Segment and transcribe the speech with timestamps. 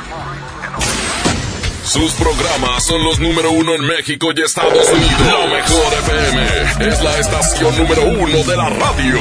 [1.92, 5.20] Sus programas son los número uno en México y Estados Unidos.
[5.20, 9.18] La mejor FM es la estación número uno de la radio.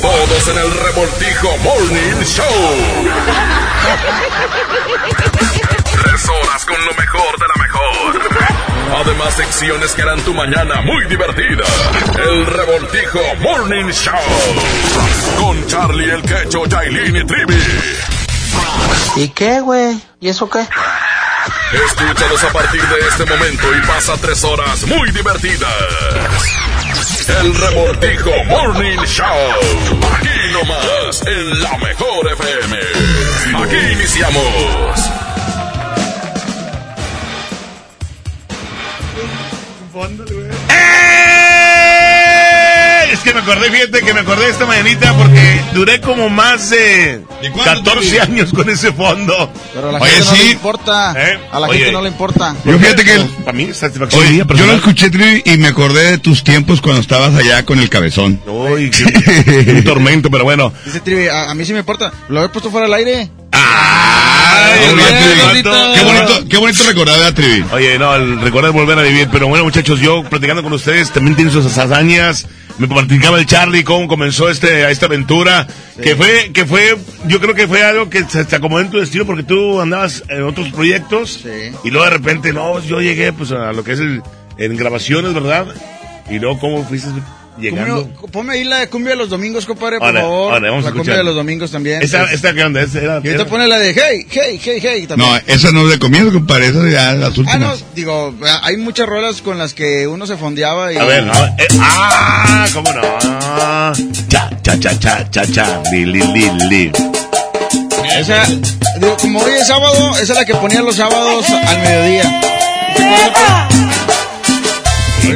[0.00, 2.44] Todos en el revoltijo Morning Show.
[5.90, 9.04] Tres horas con lo mejor de la mejor.
[9.04, 11.64] Además, secciones que harán tu mañana muy divertida.
[12.28, 14.14] El revoltijo Morning Show.
[15.40, 17.62] Con Charlie el Quecho, Yailin y Trivi.
[19.16, 20.00] ¿Y qué, güey?
[20.20, 20.64] ¿Y eso qué?
[21.72, 25.70] Escúchanos a partir de este momento y pasa tres horas muy divertidas.
[27.28, 29.26] El Revoltijo Morning Show.
[30.14, 32.78] Aquí nomás, en la mejor FM.
[33.64, 35.14] Aquí iniciamos.
[43.14, 47.22] Es que me acordé, fíjate que me acordé esta mañanita porque duré como más de
[47.42, 48.18] ¿De cuándo, 14 Trivi?
[48.18, 49.52] años con ese fondo.
[49.72, 50.42] Pero a la Oye, gente no sí.
[50.44, 51.14] le importa.
[51.16, 51.38] ¿Eh?
[51.52, 51.78] A la Oye.
[51.78, 52.56] gente no le importa.
[52.64, 54.70] Yo fíjate que el- Para mí, satisfacción Oye, mía yo personal.
[54.72, 58.40] lo escuché Trivi, y me acordé de tus tiempos cuando estabas allá con el cabezón.
[58.46, 60.72] Uy, qué- un tormento, pero bueno.
[60.84, 62.12] Dice Trivi, a, a mí sí me importa.
[62.28, 63.30] Lo he puesto fuera del aire.
[63.52, 65.94] ¡Ay, el vato!
[65.94, 67.64] Qué bonito, qué bonito recordar a Trivi.
[67.72, 69.28] Oye, no, el recordar volver a vivir.
[69.30, 72.46] Pero bueno, muchachos, yo platicando con ustedes también tiene sus hazañas.
[72.78, 75.66] Me platicaba el Charlie cómo comenzó este, esta aventura.
[76.02, 76.96] Que fue, que fue,
[77.26, 80.24] yo creo que fue algo que se, se acomodó en tu destino porque tú andabas
[80.28, 81.40] en otros proyectos.
[81.42, 81.70] Sí.
[81.84, 84.22] Y luego de repente, no, yo llegué pues a lo que es el,
[84.58, 85.66] en grabaciones, ¿verdad?
[86.28, 87.10] Y luego cómo fuiste
[87.58, 88.06] llegando.
[88.08, 90.52] Cumbia- ponme ahí la de cumbia de los domingos, compadre, por Ahora, favor.
[90.54, 91.16] ahora, vamos a la cumbia escuchar.
[91.18, 92.02] de los domingos también.
[92.02, 95.06] Esta, Es- esta que onda, era, y ahorita pone la de hey, hey, hey, hey
[95.06, 95.30] también.
[95.30, 97.84] No, esa no es de comienzo, compadre, esa ya es las Ah, no, últimas.
[97.94, 100.96] digo, hay muchas rolas con las que uno se fondeaba y...
[100.96, 103.02] A ver, no, eh, ah, cómo no.
[104.28, 106.92] Cha, cha, cha, cha, cha, cha, li, li, li, li.
[108.18, 108.44] Esa,
[108.98, 112.40] digo, como hoy es sábado, esa es la que ponía los sábados al mediodía.
[115.20, 115.32] Sí,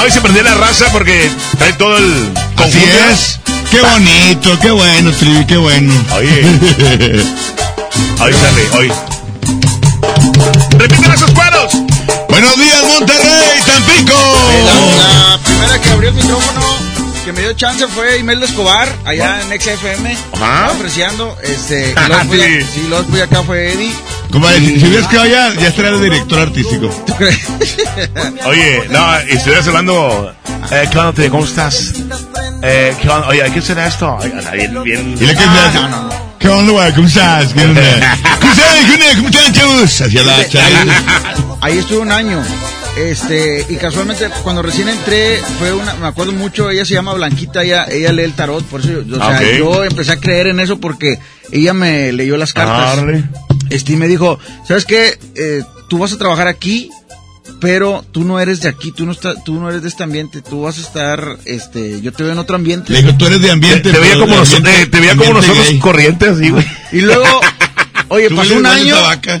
[0.00, 0.06] no.
[0.06, 2.88] Y se perdía la raza porque trae todo el Así conjunto.
[3.12, 3.40] es.
[3.70, 5.92] Qué bonito, qué bueno, Trivi, qué bueno.
[6.16, 6.42] Oye,
[8.20, 8.92] hoy sale, hoy.
[10.78, 11.72] Repiten esos cuadros.
[12.28, 14.14] Buenos días, Monterrey, Tampico.
[14.66, 16.60] La, la primera que abrió el micrófono,
[17.24, 20.16] que me dio chance fue Imelda Escobar, allá en XFM.
[20.34, 20.66] Ajá.
[20.66, 22.62] Apreciando, este, y Ajá, luego fui, sí.
[22.74, 23.92] sí, luego fui acá fue Eddie.
[24.30, 26.88] Compadre, si, si ves que vaya, ya estará el director artístico.
[27.06, 27.38] ¿Tú crees?
[28.46, 30.34] Oye, no, y estuvieras hablando.
[30.70, 31.30] Eh, ¿Qué onda, tío?
[31.30, 31.92] ¿Cómo estás?
[32.62, 33.28] Eh, ¿qué onda?
[33.28, 34.18] Oye, ¿qué será esto?
[34.52, 35.16] Bien, bien.
[35.18, 36.24] Dile que Ah, no, no, no.
[36.38, 36.92] ¿Qué onda, güey?
[36.94, 37.52] ¿Cómo estás?
[37.54, 37.82] ¿Qué onda?
[38.40, 39.16] ¿Cómo estás?
[39.16, 40.00] ¿Cómo están, chavos?
[40.00, 40.94] Hacia la Ahí, charla.
[41.60, 42.42] ahí estuve un año.
[42.96, 47.64] Este, y casualmente cuando recién entré, fue una, me acuerdo mucho, ella se llama Blanquita,
[47.64, 49.58] ella, ella lee el tarot, por eso yo, o sea, Ah, ok.
[49.58, 51.18] yo empecé a creer en eso porque
[51.50, 52.90] ella me leyó las cartas.
[52.98, 53.24] Ah, órale.
[53.70, 54.38] Este, y me dijo,
[54.68, 55.18] ¿sabes qué?
[55.34, 56.88] Eh, tú vas a trabajar aquí,
[57.60, 60.40] pero tú no eres de aquí, tú no estás, tú no eres de este ambiente,
[60.40, 62.92] tú vas a estar, este, yo te veo en otro ambiente.
[62.92, 63.90] Le dijo, tú eres de Te, ambiente.
[63.90, 64.60] te veía como, eh, te
[65.00, 65.78] veía como ambiente nosotros gay.
[65.80, 66.64] corrientes, así, güey.
[66.92, 67.26] Y luego,
[68.08, 68.96] oye, pasó un año,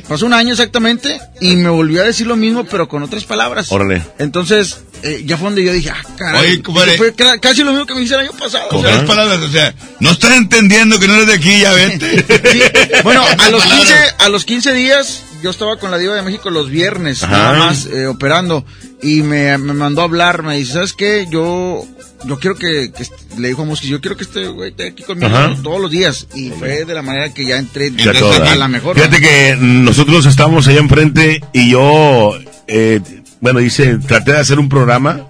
[0.08, 3.70] pasó un año exactamente, y me volvió a decir lo mismo, pero con otras palabras.
[3.70, 4.02] Órale.
[4.18, 6.40] Entonces, eh, ya fue donde yo dije, ah, caray.
[6.52, 6.96] Oye, compadre.
[6.96, 8.68] Fue ca- casi lo mismo que me hice el año pasado.
[8.68, 12.24] Con otras palabras, o sea, no estás entendiendo que no eres de aquí, ya vete.
[12.52, 12.60] sí.
[13.02, 13.88] Bueno, a los, Palabras.
[13.88, 17.32] 15, a los 15 días, yo estaba con la Diva de México los viernes, Ajá.
[17.36, 18.64] nada más, eh, operando,
[19.02, 21.26] y me, me mandó a hablar, me dice, ¿sabes qué?
[21.30, 21.84] Yo,
[22.24, 22.90] yo quiero que,
[23.38, 25.54] le dijo a Musquiz, yo quiero que este güey esté aquí conmigo Ajá.
[25.62, 28.68] todos los días, y fue de la manera que ya entré Ya Entonces, a la
[28.68, 28.96] mejor.
[28.96, 32.32] Fíjate que nosotros estábamos allá enfrente y yo,
[32.66, 33.00] eh,
[33.40, 35.28] bueno, hice, traté de hacer un programa.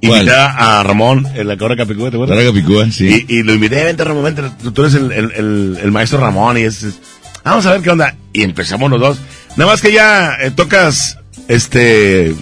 [0.00, 2.36] Invité a Ramón, en la Cabra Capicúa, ¿te acuerdas?
[2.36, 3.26] Para Capicúa, sí.
[3.28, 6.20] Y, y lo invité, vente Ramón, vente, tú, tú eres el, el, el- el maestro
[6.20, 7.00] Ramón y es, es-
[7.44, 8.14] vamos a ver qué onda.
[8.32, 9.18] Y empezamos los dos.
[9.56, 11.18] Nada más que ya eh, tocas,
[11.48, 12.34] este,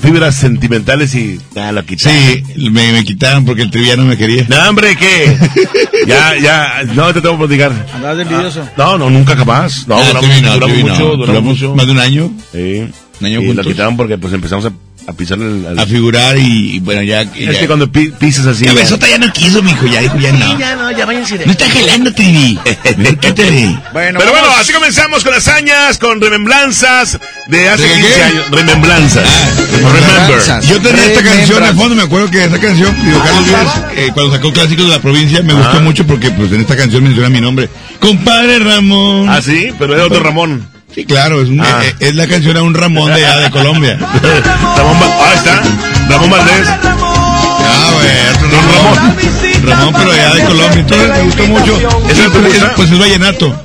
[0.00, 2.18] fibras sentimentales y ya lo quitaron.
[2.18, 4.46] Sí, me, me quitaron porque el trivia no me quería.
[4.48, 5.36] No, hombre, ¿qué?
[6.06, 7.72] ya, ya, no te tengo que platicar.
[7.94, 8.68] Andabas envidioso.
[8.76, 9.86] No, no, nunca jamás.
[9.86, 10.92] No, Ah, duramos, Trivi no, duramos Trivi no.
[10.94, 11.74] mucho, duramos Duramos mucho.
[11.74, 12.90] más de un año Sí.
[13.20, 13.66] Un año y lo juntos.
[13.66, 14.72] quitaron porque pues empezamos a,
[15.06, 15.64] a pisar el...
[15.66, 17.22] el- a figurar y, y bueno, ya...
[17.22, 17.60] es ya.
[17.60, 18.64] que cuando pi- pisas así...
[18.64, 20.58] Cabezota ya no quiso, mijo, ya dijo, ya no.
[20.58, 21.46] ya no, ya váyanse de...
[21.46, 21.66] No está
[22.14, 22.58] Trivi.
[23.20, 23.78] Quítate.
[23.92, 27.18] Bueno, Pero bueno, así comenzamos con hazañas, con remembranzas
[27.48, 28.22] de hace ¿De 15 qué?
[28.22, 28.50] años.
[28.50, 29.24] Remembranzas.
[29.26, 29.92] Ah, Remember.
[29.92, 30.66] remembranzas.
[30.68, 34.10] Yo tenía esta canción de fondo, me acuerdo que esa canción, digo, Carlos Vives, eh,
[34.14, 35.80] cuando sacó Clásicos de la Provincia, me gustó Ah.
[35.80, 37.68] mucho porque pues en esta canción menciona mi nombre.
[37.98, 39.28] Compadre Ramón.
[39.28, 40.66] Ah, sí, pero es otro Ramón.
[40.94, 41.80] Sí, claro, es, un- Ah.
[41.84, 43.96] eh, es la canción a un Ramón de allá de Colombia.
[44.76, 45.62] Ramón, ah, está.
[46.08, 46.68] Ramón Valdés.
[46.68, 48.96] Ah, güey, Ramón.
[48.96, 49.68] Ramón.
[49.68, 50.80] Ramón, pero allá de Colombia.
[50.80, 51.78] Entonces me gustó mucho.
[52.08, 52.66] ¿Ese te pues, gusta?
[52.66, 53.64] es, pues es vallenato.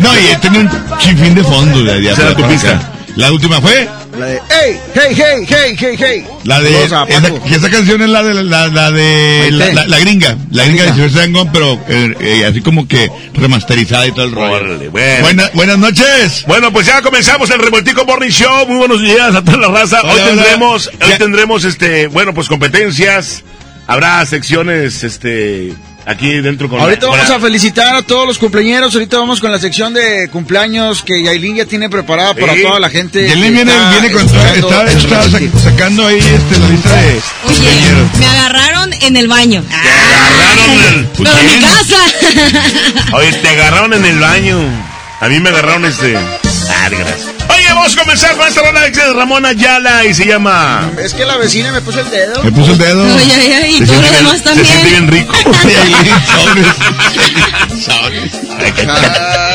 [0.00, 1.98] No, y tenía un chinfín de fondo de
[2.48, 2.70] pista.
[2.70, 2.80] acá.
[3.16, 3.88] La última fue
[4.18, 6.26] La de, hey, hey, hey, hey, hey, hey.
[6.44, 10.36] la de esa, esa canción es la de la, la de la, la- la gringa,
[10.50, 10.92] la gringa de.
[10.94, 14.90] Silvestre Dangond, pero eh, eh, así como que remasterizada y todo el rollo.
[14.90, 15.22] Bueno.
[15.22, 16.44] Buena- buenas noches.
[16.48, 18.66] Bueno, pues ya comenzamos el Revoltico Morning Show.
[18.66, 20.00] Muy buenos días a toda la raza.
[20.02, 20.26] Hoy Hola, hola.
[20.42, 21.18] tendremos, hoy Ya.
[21.18, 23.44] tendremos este, bueno, pues competencias.
[23.86, 25.72] Habrá secciones, este,
[26.08, 28.94] aquí dentro con Ahorita vamos la- a felicitar a todos los cumpleaños.
[28.94, 32.62] Ahorita vamos con la sección de cumpleaños que Yailin ya tiene preparada para Sí.
[32.62, 33.26] toda la gente.
[33.26, 38.08] Que viene, está viene con está, está sacando ahí este, la lista de Oye, compañeros.
[38.18, 39.62] me agarraron en el baño.
[39.70, 43.16] agarraron en el- Pero en mi casa.
[43.16, 44.58] Oye, te agarraron en el baño.
[45.20, 46.16] A mí me agarraron este.
[46.16, 47.37] Ah, gracias.
[47.68, 50.90] Oye, vamos a comenzar con esta rola de Ramón Ayala y se llama.
[50.98, 52.42] Es que la vecina me puso el dedo.
[52.42, 53.02] Me puso el dedo.
[53.02, 55.28] Oye, oye, oye, y todo lo siente bien- demás Se siente bien también.
[55.28, 55.34] rico.
[58.58, 59.00] Ay, ¿Qué tal,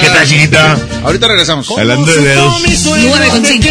[0.01, 0.77] ¿Qué tal, chiquita?
[1.03, 1.67] Ahorita regresamos.
[1.75, 2.53] Hablando de dedos.
[2.85, 3.67] Nueve con cinco.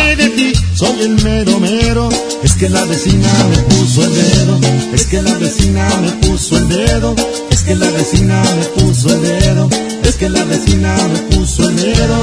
[0.75, 2.09] Soy el mero mero,
[2.43, 4.61] es que la vecina me puso el dedo,
[4.93, 7.15] es que la vecina me puso el dedo,
[7.50, 9.69] es que la vecina me puso el dedo,
[10.12, 12.23] es que la vecina me puso el dedo.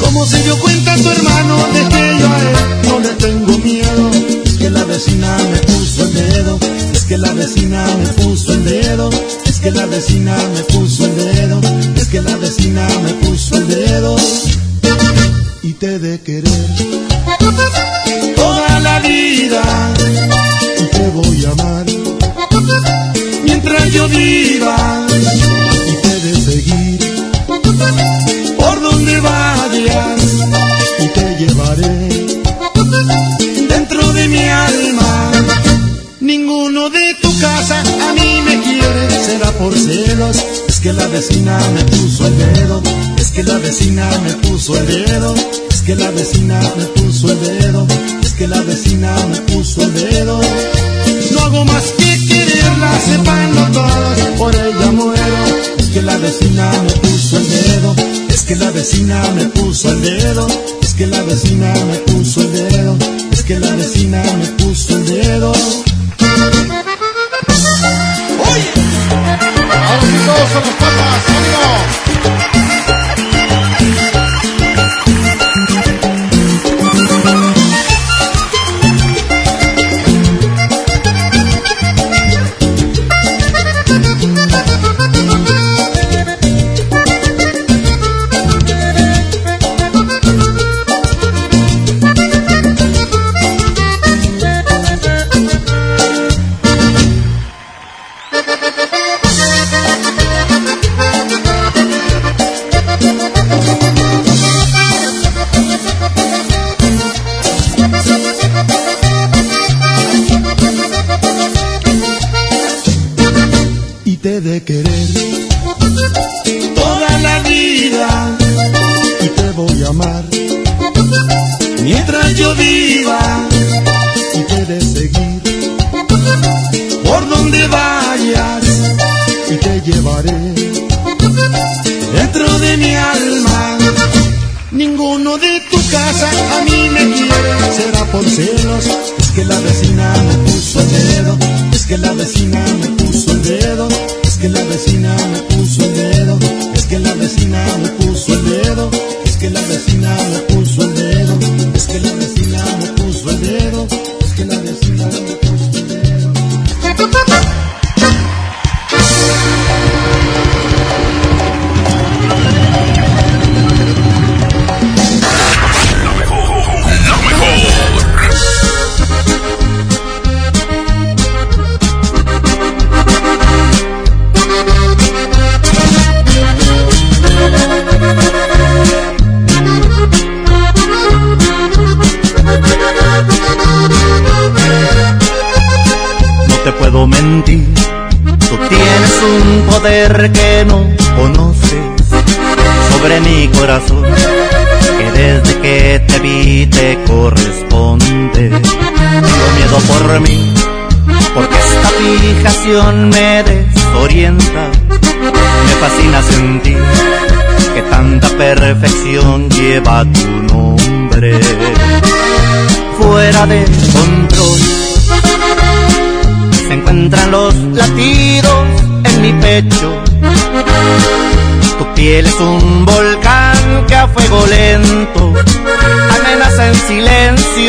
[0.00, 4.10] Como se dio cuenta tu hermano de que yo a él no le tengo miedo,
[4.44, 6.58] es que la vecina me puso el dedo,
[6.94, 9.10] es que la vecina me puso el dedo,
[9.44, 11.60] es que la vecina me puso el dedo,
[11.96, 14.16] es que la vecina me puso el dedo.
[15.62, 16.70] Y te de querer
[18.36, 19.62] toda la vida.
[20.80, 21.86] Y te voy a amar
[23.44, 25.06] mientras yo viva
[28.58, 30.22] por donde vayas
[30.98, 32.08] y te llevaré.
[33.68, 35.32] Dentro de mi alma
[36.20, 39.10] ninguno de tu casa a mí me quiere.
[39.24, 40.36] Será por celos
[40.68, 42.82] es que la vecina me puso el dedo
[43.18, 45.34] es que la vecina me puso el dedo
[45.70, 47.86] es que la vecina me puso el dedo
[48.22, 50.40] es que la vecina me puso el dedo.
[51.32, 57.38] No hago más que quererla sepanlo todos por ella muero que la vecina me puso
[57.38, 57.96] el dedo
[58.28, 60.46] es que la vecina me puso el dedo
[60.82, 62.98] es que la vecina me puso el dedo
[63.32, 65.52] es que la vecina me puso el dedo.
[72.14, 72.35] Y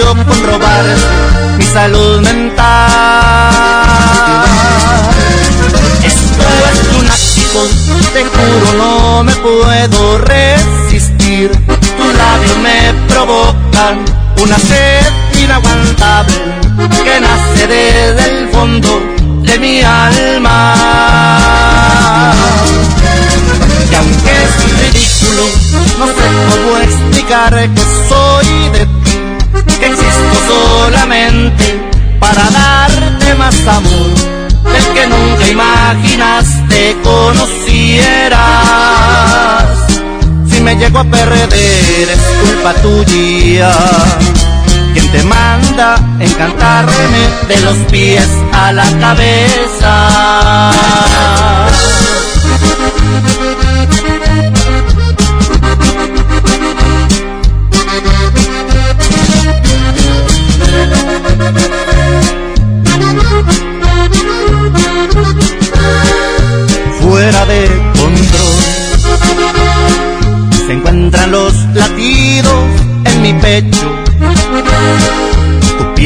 [0.07, 0.85] silencio con robar
[1.57, 2.65] mi salud mental.
[6.03, 7.59] Esto es lunático,
[8.13, 11.51] te juro no me puedo resistir.
[11.67, 14.05] Tus labios me provocan
[14.41, 15.05] una sed
[15.41, 16.35] inaguantable
[17.03, 19.01] que nace desde el fondo
[19.41, 20.75] de mi alma.
[23.91, 25.43] Y aunque es ridículo,
[25.99, 28.96] no sé cómo explicar que soy de
[42.41, 43.71] culpa tuya
[44.93, 50.71] quien te manda encantarme de los pies a la cabeza.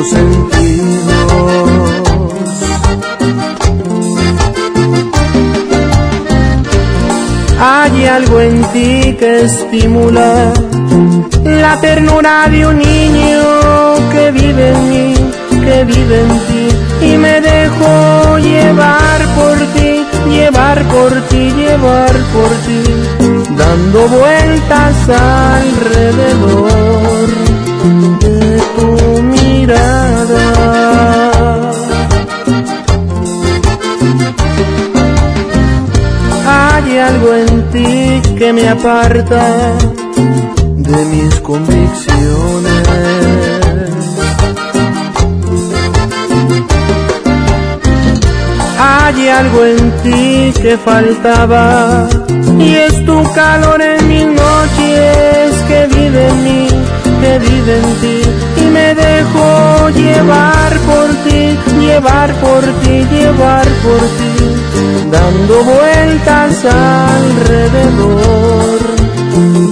[0.00, 1.12] Sentidos.
[7.60, 10.52] Hay algo en ti que estimula
[11.44, 13.42] la ternura de un niño
[14.10, 15.14] que vive en mí,
[15.64, 16.68] que vive en ti
[17.06, 22.82] y me dejo llevar por ti, llevar por ti, llevar por ti,
[23.56, 25.08] dando vueltas
[25.60, 27.41] alrededor
[38.52, 39.72] me aparta
[40.76, 42.88] de mis convicciones.
[48.78, 52.08] Hay algo en ti que faltaba
[52.58, 56.68] y es tu calor en mis noches que vive en mí,
[57.20, 58.22] que vive en ti
[58.56, 64.61] y me dejo llevar por ti, llevar por ti, llevar por ti,
[65.10, 66.64] dando vueltas
[67.14, 67.60] alrededor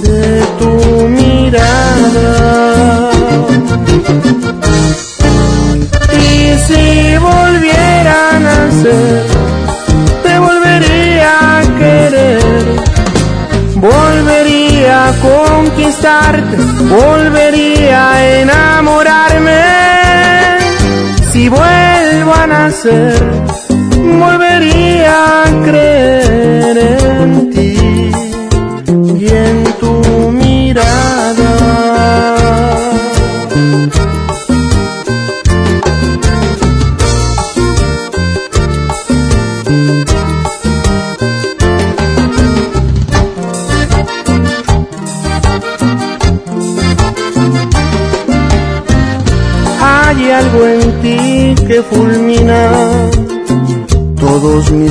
[0.03, 0.73] de tu
[1.19, 2.31] mirada.
[6.13, 9.25] Y si volviera a nacer,
[10.23, 12.65] te volvería a querer,
[13.75, 16.57] volvería a conquistarte,
[16.89, 19.71] volvería a enamorarme
[22.61, 23.13] nacer,
[24.19, 24.80] volvería
[25.11, 27.40] a creer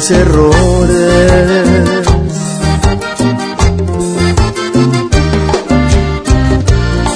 [0.09, 1.69] errores.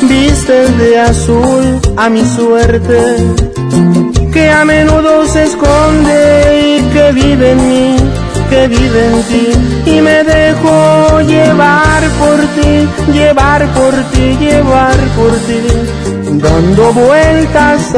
[0.03, 3.01] Vistes de azul a mi suerte,
[4.33, 7.97] que a menudo se esconde y que vive en mí,
[8.51, 9.47] que vive en ti.
[9.91, 15.63] Y me dejo llevar por ti, llevar por ti, llevar por ti,
[16.39, 17.95] dando vueltas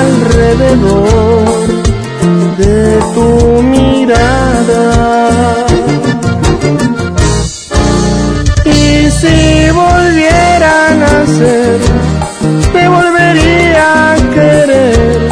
[0.00, 1.10] alrededor
[2.56, 3.89] de tu mirada.
[8.64, 11.78] Y si volviera a nacer,
[12.72, 15.28] te volvería a querer,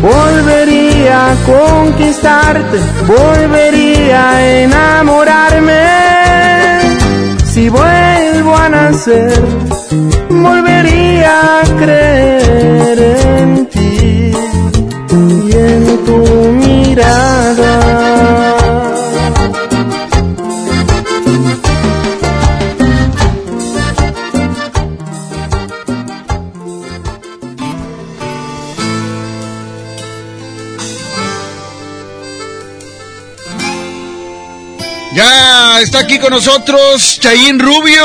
[0.00, 5.82] volvería a conquistarte, volvería a enamorarme.
[7.44, 9.42] Si vuelvo a nacer,
[10.30, 13.23] volvería a creer
[35.94, 38.04] está aquí con nosotros Chayín Rubio,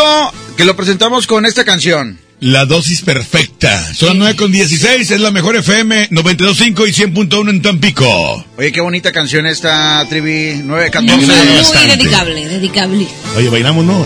[0.56, 2.20] que lo presentamos con esta canción.
[2.40, 3.96] La dosis perfecta.
[3.96, 8.46] Son 9 con 16, es la mejor FM 92.5 y 100.1 en Tampico.
[8.58, 11.26] Oye, qué bonita canción esta, Trivi Muy, 914.
[11.26, 11.98] muy bastante.
[11.98, 13.08] dedicable, dedicable.
[13.36, 14.06] Oye, bailamos, ¿no?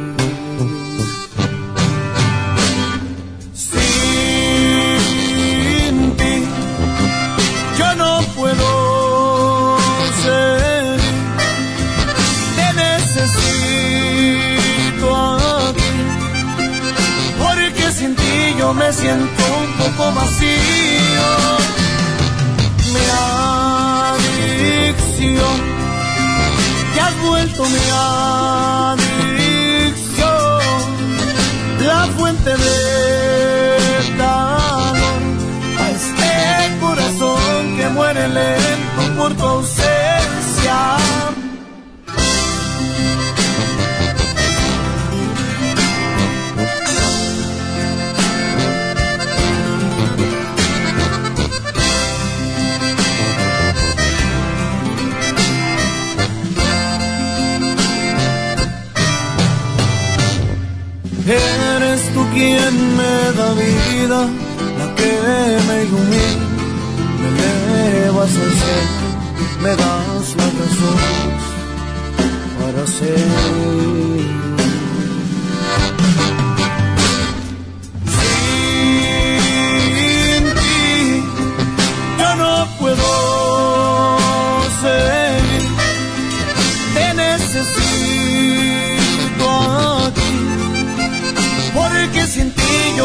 [18.73, 20.47] Me siento un poco vacío.
[22.93, 23.05] Mi
[24.53, 25.57] adicción
[26.93, 27.89] te has vuelto mi
[28.93, 30.29] adicción,
[31.79, 33.77] la fuente de
[34.17, 35.21] calor
[35.79, 36.31] a este
[36.79, 39.80] corazón que muere lento por tu.
[62.33, 64.19] Quien me da vida,
[64.79, 65.13] la que
[65.67, 66.47] me ilumina,
[67.21, 67.29] me
[67.87, 69.07] elevas al cielo,
[69.63, 70.99] me das la razón
[72.59, 74.40] para seguir.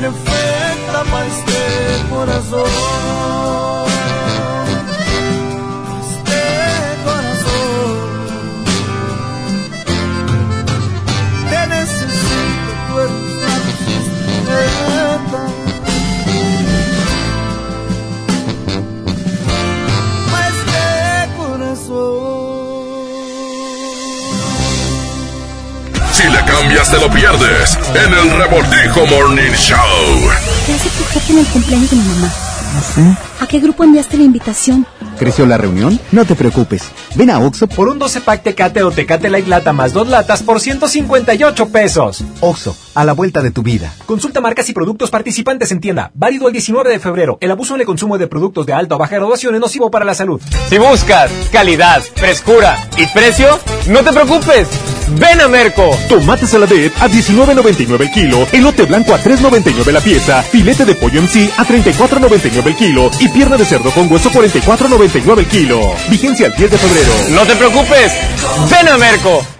[0.00, 1.52] Te necesito,
[2.08, 2.44] tú eres
[26.90, 29.78] te lo pierdes en el Revoltijo Morning Show.
[30.66, 32.32] ¿Qué hace tu jefe en el cumpleaños de mi mamá?
[32.74, 33.16] No sé.
[33.40, 34.86] ¿A qué grupo enviaste la invitación?
[35.18, 36.00] ¿Creció la reunión?
[36.10, 36.82] No te preocupes.
[37.14, 40.42] Ven a Oxo Por un 12 pack Tecate o Tecate Light Lata más dos latas
[40.42, 42.24] por 158 pesos.
[42.40, 43.92] Oxo, a la vuelta de tu vida.
[44.06, 46.10] Consulta marcas y productos participantes en tienda.
[46.14, 47.38] Válido el 19 de febrero.
[47.40, 50.04] El abuso en el consumo de productos de alta o baja graduación es nocivo para
[50.04, 50.40] la salud.
[50.68, 54.68] Si buscas calidad, frescura y precio, no te preocupes.
[55.18, 55.90] Ven a Merco.
[56.08, 61.20] Tomate saladet a 19.99 el kilo, elote blanco a 3.99 la pieza, filete de pollo
[61.20, 65.80] en sí a 34.99 el kilo y pierna de cerdo con hueso 44.99 el kilo.
[66.08, 66.99] Vigencia al 10 de febrero.
[67.30, 68.12] No te preocupes.
[68.68, 69.59] Ven a Merco.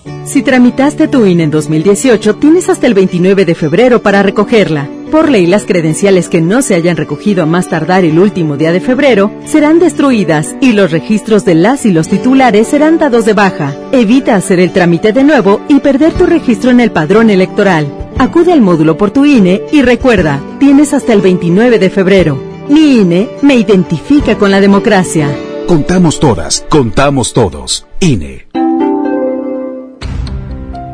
[0.25, 4.89] Si tramitaste tu INE en 2018, tienes hasta el 29 de febrero para recogerla.
[5.11, 8.71] Por ley, las credenciales que no se hayan recogido a más tardar el último día
[8.71, 13.33] de febrero serán destruidas y los registros de las y los titulares serán dados de
[13.33, 13.75] baja.
[13.91, 17.87] Evita hacer el trámite de nuevo y perder tu registro en el padrón electoral.
[18.17, 22.41] Acude al módulo por tu INE y recuerda, tienes hasta el 29 de febrero.
[22.69, 25.27] Mi INE me identifica con la democracia.
[25.67, 27.85] Contamos todas, contamos todos.
[27.99, 28.47] INE.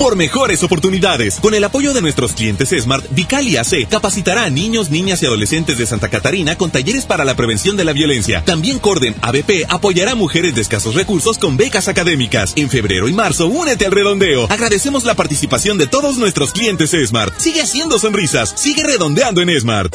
[0.00, 4.88] Por mejores oportunidades, con el apoyo de nuestros clientes Smart, Vicali AC capacitará a niños,
[4.88, 8.42] niñas y adolescentes de Santa Catarina con talleres para la prevención de la violencia.
[8.46, 12.54] También Corden ABP apoyará a mujeres de escasos recursos con becas académicas.
[12.56, 14.46] En febrero y marzo, únete al redondeo.
[14.48, 17.38] Agradecemos la participación de todos nuestros clientes Smart.
[17.38, 19.94] Sigue haciendo sonrisas, sigue redondeando en Smart.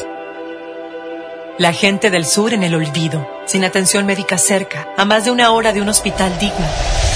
[1.58, 5.50] La gente del sur en el olvido, sin atención médica cerca, a más de una
[5.50, 7.15] hora de un hospital digno.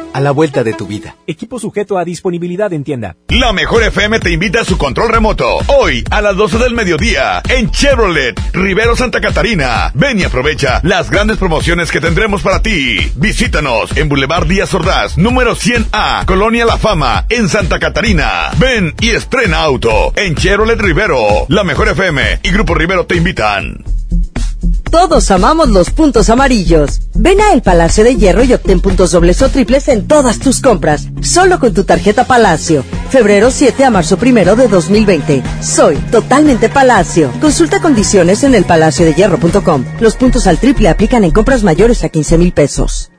[0.13, 1.15] a la vuelta de tu vida.
[1.27, 3.15] Equipo sujeto a disponibilidad en tienda.
[3.29, 5.45] La Mejor FM te invita a su control remoto.
[5.67, 9.91] Hoy a las 12 del mediodía en Chevrolet, Rivero Santa Catarina.
[9.93, 13.11] Ven y aprovecha las grandes promociones que tendremos para ti.
[13.15, 18.51] Visítanos en Boulevard Díaz Ordaz, número 100A, Colonia La Fama, en Santa Catarina.
[18.57, 21.45] Ven y estrena auto en Chevrolet Rivero.
[21.47, 24.00] La Mejor FM y Grupo Rivero te invitan.
[24.91, 26.99] Todos amamos los puntos amarillos.
[27.15, 30.59] Ven a El Palacio de Hierro y obtén puntos dobles o triples en todas tus
[30.59, 32.83] compras, solo con tu tarjeta Palacio.
[33.09, 35.43] Febrero 7 a marzo 1 de 2020.
[35.61, 37.31] Soy totalmente Palacio.
[37.39, 39.85] Consulta condiciones en elpalaciodehierro.com.
[40.01, 43.11] Los puntos al triple aplican en compras mayores a 15 mil pesos.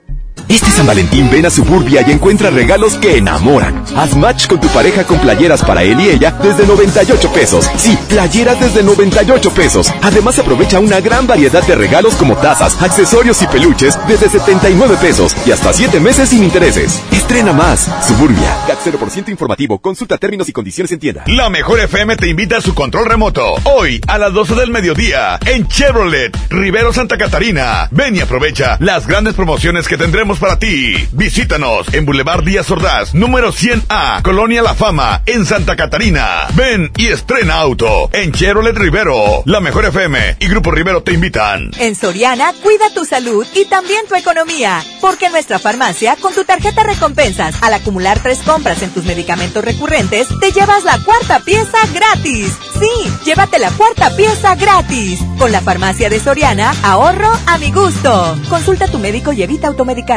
[0.49, 3.85] Este San Valentín ven a Suburbia y encuentra regalos que enamoran.
[3.97, 7.71] Haz match con tu pareja con playeras para él y ella desde 98 pesos.
[7.77, 9.93] Sí, playeras desde 98 pesos.
[10.03, 15.35] Además aprovecha una gran variedad de regalos como tazas, accesorios y peluches desde 79 pesos
[15.47, 17.03] y hasta 7 meses sin intereses.
[17.11, 17.89] Estrena más.
[18.07, 18.57] Suburbia.
[18.67, 19.79] CAT 0% informativo.
[19.79, 21.25] Consulta términos y condiciones en tienda.
[21.27, 23.55] La mejor FM te invita a su control remoto.
[23.65, 27.89] Hoy a las 12 del mediodía en Chevrolet, Rivero Santa Catarina.
[27.91, 31.09] Ven y aprovecha las grandes promociones que tendremos para ti.
[31.13, 36.47] Visítanos en Boulevard Díaz Ordaz, número 100A, Colonia La Fama, en Santa Catarina.
[36.55, 39.43] Ven y estrena auto en Chevrolet Rivero.
[39.45, 41.71] La mejor FM y Grupo Rivero te invitan.
[41.79, 44.83] En Soriana, cuida tu salud y también tu economía.
[45.01, 49.65] Porque en nuestra farmacia, con tu tarjeta recompensas, al acumular tres compras en tus medicamentos
[49.65, 52.53] recurrentes, te llevas la cuarta pieza gratis.
[52.79, 55.21] Sí, llévate la cuarta pieza gratis.
[55.39, 58.37] Con la farmacia de Soriana, ahorro a mi gusto.
[58.49, 59.69] Consulta a tu médico y evita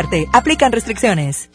[0.06, 0.28] automedicarte.
[0.32, 1.50] Aplican restricciones.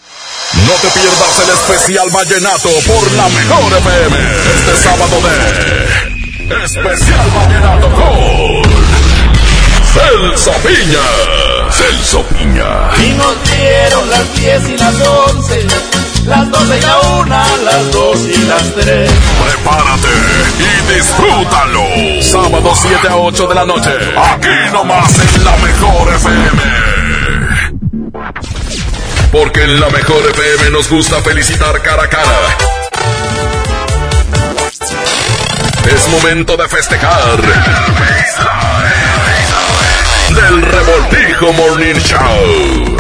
[0.67, 4.17] No te pierdas el especial Vallenato por la mejor FM.
[4.57, 8.63] Este sábado de Especial Vallenato con
[9.93, 11.71] Celso Piña.
[11.71, 12.91] Celso Piña.
[12.99, 15.67] Y nos dieron las 10 y las 11,
[16.27, 19.11] las 12 y la 1, las 2 y las 3.
[19.45, 20.09] Prepárate
[20.59, 22.23] y disfrútalo.
[22.23, 23.91] Sábado 7 a 8 de la noche.
[24.17, 27.00] Aquí nomás en la mejor FM.
[29.33, 32.57] Porque en la mejor FM nos gusta felicitar cara a cara.
[35.95, 37.41] Es momento de festejar.
[40.35, 42.97] Del Revoltijo Morning Show.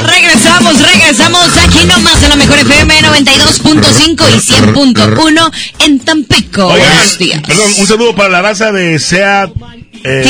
[0.00, 6.66] Regresamos, regresamos aquí nomás en la mejor FM 92.5 y 100.1 en Tampico.
[6.66, 7.42] Oigan, Buenos días.
[7.46, 9.50] Perdón, un saludo para la raza de SEAT.
[10.04, 10.24] Eh,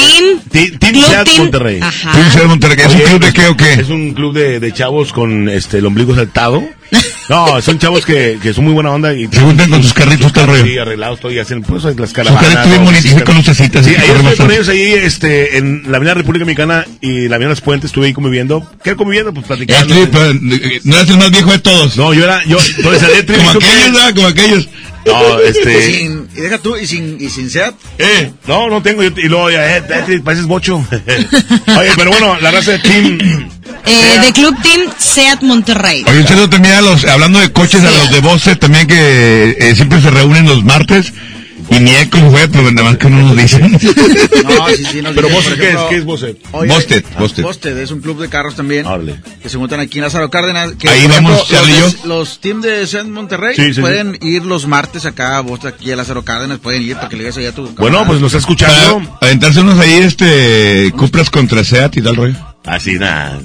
[0.51, 0.79] Team.
[0.79, 1.37] Team Club SEAT Team.
[1.39, 1.81] Monterrey.
[1.83, 2.13] Ajá.
[2.13, 2.77] Team SEAT Monterrey.
[2.87, 3.73] ¿Es un club de qué o qué?
[3.75, 6.63] Es un club de, de chavos con este el ombligo saltado.
[7.29, 10.33] No, son chavos que, que son muy buena onda y Se juntan con sus carritos,
[10.33, 10.65] todo el rollo.
[10.65, 12.41] Sí, arreglados todo y hacen pues las Sus caravanas.
[12.45, 13.85] carritos bien bonitos, con lucecitas.
[13.85, 17.49] Sí, todo estuve con ellos ahí este, en la Avenida República Mexicana y la Avenida
[17.51, 18.65] Los Puentes, estuve ahí conviviendo.
[18.85, 19.35] ¿Qué conviviendo?
[19.35, 19.95] Pues Ya platicando.
[19.97, 21.97] eh, no eres el más viejo de todos.
[21.97, 24.15] No, yo era, yo, entonces Como aquellos, ¿verdad?
[24.15, 24.69] Como aquellos.
[25.07, 25.83] No, este.
[25.93, 27.75] Sin- y deja tú, y sin, y sin SEAT.
[27.99, 29.03] Eh, no, no tengo.
[29.03, 30.77] Yo, y luego, ya, eh, eh, pareces bocho.
[31.79, 33.19] Oye, pero bueno, la raza de Team.
[33.87, 36.05] Eh, de Club Team Seat Monterrey.
[36.07, 39.57] Oye, un saludo también a los, hablando de coches, a los de Bose también que
[39.59, 41.13] eh, siempre se reúnen los martes.
[41.69, 43.73] Y ni es como fue, pero nada más que no nos dicen.
[44.47, 45.81] No, sí, sí, nos Pero dicen, Bosted, por ¿qué es?
[45.91, 46.37] ¿Qué es Bosted?
[46.53, 47.43] oye, Bosted, ah, Bosted.
[47.43, 48.87] Bosted es un club de carros también.
[49.43, 50.73] que se juntan aquí en Lázaro Cárdenas.
[50.79, 53.81] Que, Ahí vamos, ejemplo, Charlie y los, de- los team de Seat Monterrey Sí, sí,
[53.81, 56.59] pueden ir los martes acá a Boston, aquí a Lázaro Cárdenas.
[56.59, 58.07] Pueden ir para que le digas allá a tu Bueno, camarada.
[58.07, 59.01] pues nos está escuchando.
[59.21, 62.37] Para aventarse unos ahí, este, Cupras contra Seat y tal rollo.
[62.65, 63.39] Así, nada.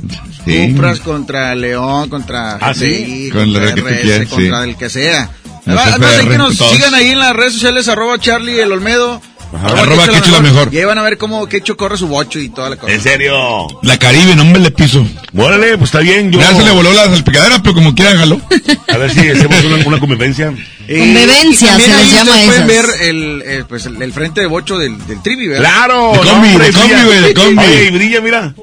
[0.46, 0.68] Sí.
[0.68, 3.30] Compras contra León, contra Ah, ¿sí?
[3.32, 4.70] Con la contra que tú RS, quieras, contra sí.
[4.70, 5.30] el que sea.
[5.72, 6.72] El Ah, no que nos todos.
[6.76, 9.22] sigan ahí en las redes sociales, arroba Charlie el Olmedo.
[9.54, 10.70] Arroba Quecho Quecho la mejor.
[10.74, 12.94] Y ahí van a ver cómo Quecho corre su bocho y toda la cosa.
[12.94, 13.68] En serio.
[13.84, 15.06] La Caribe, no me le piso.
[15.36, 16.32] Órale, pues está bien.
[16.32, 16.40] Yo...
[16.40, 18.40] Ya se le voló la salpicadera, pero como quiera, jaló.
[18.88, 20.54] A ver si hacemos una, una convivencia.
[20.88, 24.40] Eh, Convivencia, se les ahí llama ustedes pueden ver el, eh, pues el, el frente
[24.42, 25.64] de bocho del, del trivi, ¿verdad?
[25.70, 26.12] Claro.
[26.14, 26.96] De combi, hombre, de combi,
[27.28, 27.64] de combi.
[27.64, 28.54] Oye, y brilla, mira.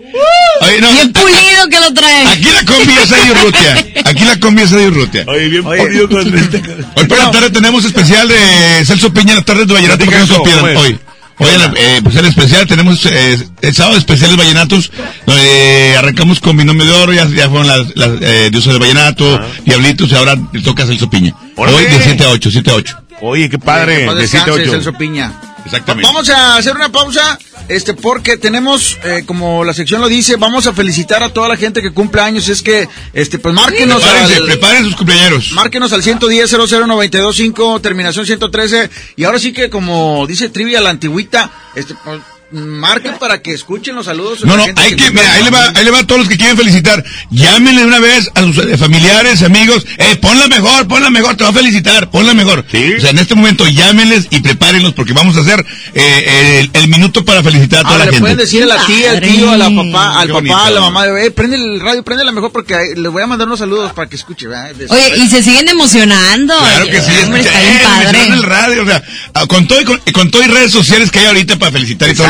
[0.60, 2.26] Oye, no, Bien pulido que lo trae.
[2.26, 3.86] Aquí la combi es de Urrutia.
[4.04, 5.24] Aquí la combi es de Urrutia.
[5.28, 5.82] Oye, bien Oye.
[5.82, 6.86] pulido con el...
[6.96, 10.18] Hoy por la tarde tenemos especial de Celso Piña en las tardes de Vallenato para
[10.24, 10.98] que no se hoy.
[11.40, 14.90] Hoy en la- eh, pues el especial tenemos eh, el sábado especiales vallenatos
[15.24, 19.40] donde arrancamos con Binomio de Oro, ya, ya fueron las, las eh, dioses del vallenato,
[19.64, 21.32] Diablitos y ahora le toca a Celso Piña.
[21.54, 23.02] Hoy de 7 a 8, 7 a 8.
[23.20, 23.98] Oye, qué padre.
[23.98, 24.70] De 7 a descanse, 8.
[24.72, 25.32] Celso Piña.
[25.68, 26.08] Exactamente.
[26.08, 30.66] Vamos a hacer una pausa, este, porque tenemos, eh, como la sección lo dice, vamos
[30.66, 32.48] a felicitar a toda la gente que cumple años.
[32.48, 35.52] Es que, este, pues márquenos Prepárense, al, preparen sus cumpleaños.
[35.52, 41.50] márquenos al 110 00925 terminación 113 y ahora sí que como dice Trivia la antigüita,
[41.74, 44.44] este, pues, marquen para que escuchen los saludos.
[44.44, 46.36] No, no, hay que, mira, ahí le va, ahí le va a todos los que
[46.36, 47.04] quieren felicitar.
[47.30, 51.50] Llámenle una vez a sus eh, familiares, amigos, eh, ponla mejor, ponla mejor, te va
[51.50, 52.64] a felicitar, ponla mejor.
[52.70, 52.94] Sí.
[52.96, 56.88] O sea, en este momento llámenles y prepárenlos porque vamos a hacer eh, el, el
[56.88, 58.20] minuto para felicitar a toda Ahora la le gente.
[58.22, 60.56] pueden decir a la tía, al tío, a la papá, al Qué papá, bonito.
[60.56, 63.46] a la mamá, eh, prende el radio, prende la mejor porque les voy a mandar
[63.46, 66.56] unos saludos para que escuche, Oye, y se siguen emocionando.
[66.58, 68.26] Claro que sí, Hombre, escucha, está bien eh, padre.
[68.34, 69.02] el radio, o sea,
[69.34, 72.08] ah, con todo y con, con todo y redes sociales que hay ahorita para felicitar
[72.08, 72.26] y todo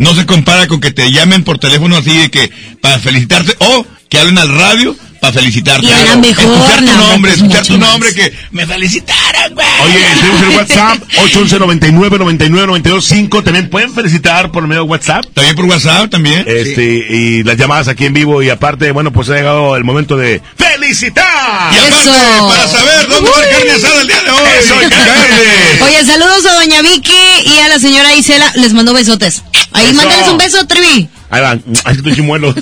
[0.00, 3.86] no se compara con que te llamen por teléfono así de que para felicitarte o
[4.08, 5.86] que hablen al radio para felicitarte.
[5.86, 9.66] Y era mejor, Escuchar tu no, nombre, escuchar tu nombre, que me felicitaron, güey.
[9.84, 13.42] Oye, tenemos el WhatsApp 811 99 99 92 5.
[13.42, 15.24] También pueden felicitar por medio de WhatsApp.
[15.34, 16.44] También por WhatsApp, también.
[16.46, 18.42] Este, y las llamadas aquí en vivo.
[18.42, 21.72] Y aparte, bueno, pues ha llegado el momento de felicitar.
[21.72, 22.48] Y aparte, Eso.
[22.48, 24.48] para saber dónde va carne asada el día de hoy.
[24.60, 24.74] Eso.
[25.84, 27.12] Oye, saludos a doña Vicky
[27.46, 28.52] y a la señora Isela.
[28.56, 29.42] Les mando besotes.
[29.72, 29.94] Ahí, Eso.
[29.94, 31.08] mándales un beso, Trivi.
[31.30, 31.62] Ahí van.
[31.84, 32.48] Ahí estoy chimuelo.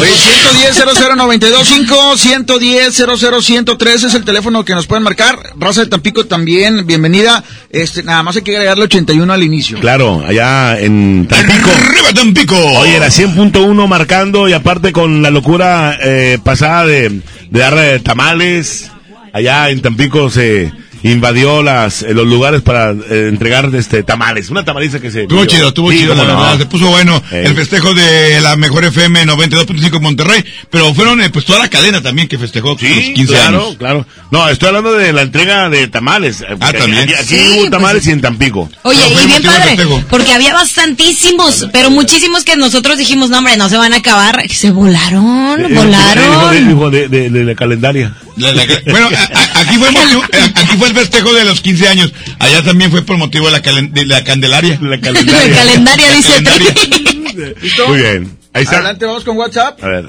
[0.00, 5.38] Oye, 110 00925 110 00103 es el teléfono que nos pueden marcar.
[5.58, 7.44] Raza de Tampico también, bienvenida.
[7.70, 9.78] Este, nada más hay que agregarle 81 al inicio.
[9.80, 11.70] Claro, allá en Tampico.
[11.70, 12.56] ¡Arriba Tampico!
[12.56, 18.00] Oye, la 100.1 marcando y aparte con la locura eh, pasada de, de dar eh,
[18.00, 18.90] tamales.
[19.32, 24.50] Allá en Tampico se invadió las eh, los lugares para eh, entregar este tamales.
[24.50, 25.22] Una tamaliza que se...
[25.22, 26.40] Estuvo chido, estuvo Sí, chido, la cómo no.
[26.40, 26.58] verdad.
[26.58, 27.44] Se puso bueno Eh.
[27.46, 30.44] el festejo de la mejor FM 92.5 Monterrey.
[30.70, 33.76] Pero fueron, eh, pues, toda la cadena también que festejó sus Sí, 15 claro, años.
[33.78, 34.06] claro.
[34.30, 36.44] No, estoy hablando de la entrega de tamales.
[36.58, 37.02] porque también.
[37.04, 38.68] Aquí, aquí Sí, hubo pues, tamales y en Tampico.
[38.82, 39.76] Oye, y bien padre,
[40.10, 44.42] porque había bastantísimos, pero muchísimos que nosotros dijimos, no hombre, no se van a acabar.
[44.50, 46.68] Se volaron, Eh, volaron.
[46.68, 48.14] dijo de- de, de- de la calendaria.
[48.38, 51.60] La- la- bueno, a- a- aquí fue, motivo- eh, aquí fue el festejo de los
[51.60, 52.12] 15 años.
[52.38, 54.78] Allá también fue por motivo de la, calen- de la Candelaria.
[54.80, 56.74] La La calendaria, La dice calendaria.
[56.74, 57.54] Trivi.
[57.62, 57.88] ¿Listo?
[57.88, 58.36] Muy bien.
[58.52, 58.76] Ahí está.
[58.76, 59.82] Adelante, vamos con WhatsApp.
[59.82, 60.06] A ver.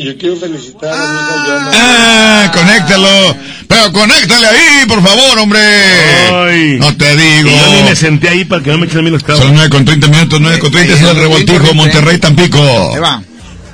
[0.00, 1.70] Yo quiero felicitar a mi hija Joana.
[1.74, 3.36] Ah, conéctalo.
[3.66, 5.58] Pero conéctale ahí, por favor, hombre.
[5.60, 6.76] Ay.
[6.78, 7.50] No te digo.
[7.50, 9.42] Y yo ni me senté ahí para que no me echen a mí los clavos.
[9.44, 12.58] Son 9 con 30 minutos, 9 con 30 es el revoltijo, Monterrey, Tampico.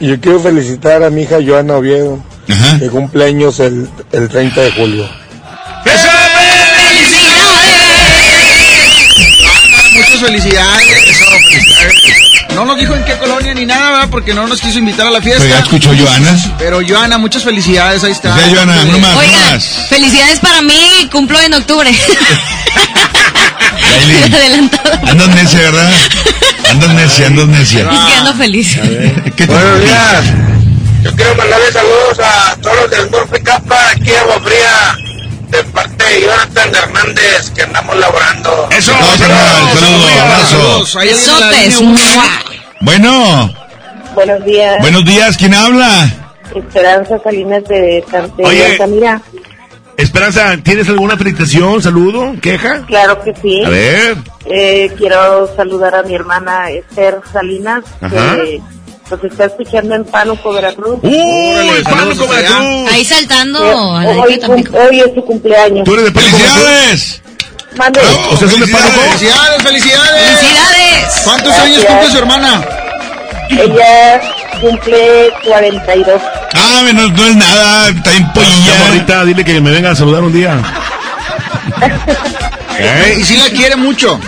[0.01, 2.79] Yo quiero felicitar a mi hija Joana Oviedo, Ajá.
[2.79, 5.09] que cumpleaños el, el 30 de julio.
[9.95, 10.87] Muchas felicidades.
[11.07, 11.95] Eso, felicidades.
[12.55, 14.09] No nos dijo en qué colonia ni nada, ¿verdad?
[14.11, 15.43] Porque no nos quiso invitar a la fiesta.
[15.43, 16.37] Pero ya escuchó Joana.
[16.59, 18.37] Pero Joana, muchas felicidades, ahí está.
[18.37, 19.65] Ya, Joana, no más, no Oigan, más.
[19.89, 21.91] felicidades para mí, cumplo en octubre.
[24.33, 25.01] Adelantado.
[25.09, 25.91] andas necia, ¿verdad?
[26.71, 27.81] Andas necia, andas necia.
[27.81, 28.75] Es que ando feliz.
[29.37, 30.25] ¿Qué te- Buenos días.
[31.05, 34.97] Yo quiero mandarle saludos a todos los del Murphy Capa aquí en Agua Fría,
[35.51, 38.69] de parte de Jonathan Hernández, que andamos laborando.
[38.71, 40.87] Eso, saludos, abrazo.
[40.87, 40.97] Saludos.
[40.97, 42.19] En la Besotes.
[42.81, 43.51] Bueno,
[44.15, 46.09] Buenos días, buenos días, ¿quién habla?
[46.55, 48.05] Esperanza Salinas de,
[48.37, 48.67] de Oye.
[48.67, 49.21] Altamira.
[49.97, 52.83] Esperanza, ¿tienes alguna felicitación, saludo, queja?
[52.87, 53.63] Claro que sí.
[53.65, 54.17] A ver.
[54.47, 58.37] Eh, quiero saludar a mi hermana Esther Salinas, Ajá.
[58.37, 58.61] que
[59.23, 60.99] nos está escuchando en Pánuco, Veracruz.
[61.03, 62.27] Saludos Pánuco.
[62.29, 62.93] Veracruz!
[62.93, 63.71] Ahí saltando Eh,
[64.09, 64.71] a la hoy, Tampico.
[64.73, 65.85] cum- hoy es su cumpleaños.
[65.85, 66.37] ¿Tú eres de Pánuco?
[66.37, 67.21] ¡Felicidades!
[67.77, 68.01] Mande.
[68.31, 69.01] ¿O sea, son de Pánuco?
[69.01, 70.23] Felicidades, felicidades.
[70.39, 71.21] ¡Felicidades!
[71.25, 71.67] ¿Cuántos Gracias.
[71.79, 72.65] años cumple su hermana?
[73.51, 74.21] Ella
[74.61, 76.23] cumple 42.
[76.55, 78.75] Ah, no, no es nada, está bien Ya, pollilla.
[78.87, 80.61] morrita, dile que me venga a saludar un día.
[82.77, 84.19] Eh, y sí la quiere mucho.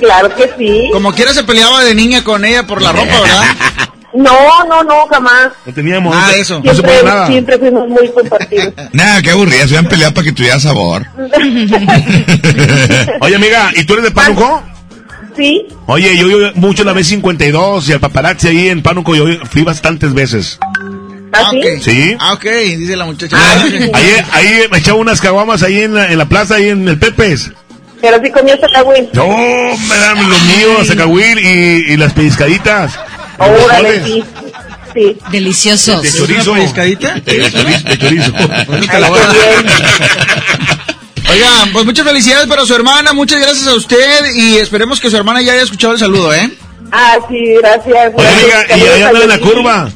[0.00, 0.88] Claro que sí.
[0.92, 3.42] Como quiera se peleaba de niña con ella por la ropa, ¿verdad?
[4.14, 5.48] No, no, no, jamás.
[5.66, 6.14] No teníamos.
[6.14, 6.60] Nada de eso.
[6.64, 7.26] No se Siempre, puede nada.
[7.26, 8.72] siempre fuimos muy compartidos.
[8.92, 11.06] Nada, qué aburrida, se habían peleado para que tuviera sabor.
[13.20, 14.62] Oye, amiga, ¿y tú eres de Pánuco?
[15.36, 19.62] sí, Oye, yo yo mucho la B52 y al paparazzi ahí en Pánuco yo fui
[19.62, 20.58] bastantes veces.
[21.32, 21.58] ¿así?
[21.58, 21.64] ok.
[21.82, 22.16] ¿Sí?
[22.18, 22.44] Ah, ok,
[22.76, 23.36] dice la muchacha.
[23.92, 26.98] Ahí, ahí me echaba unas caguamas ahí en la, en la plaza, ahí en el
[26.98, 27.50] Pepes.
[28.00, 29.08] Pero sí comió Zacahuil.
[29.12, 32.98] No, me dan los míos, Zacahuil y, y las pellizcaditas.
[33.38, 34.24] Los Órale, sí.
[34.94, 35.16] Sí.
[35.30, 36.02] Deliciosos.
[36.02, 36.52] De chorizo.
[36.52, 37.14] ¿Una pellizcadita?
[37.20, 37.88] De chorizo.
[37.88, 38.32] De chorizo.
[41.30, 45.16] Oigan, pues muchas felicidades para su hermana, muchas gracias a usted y esperemos que su
[45.16, 46.50] hermana ya haya escuchado el saludo, ¿eh?
[46.90, 48.12] Ah, sí, gracias.
[48.16, 49.90] Oye, amiga, y Saludos ahí a andaba en la curva.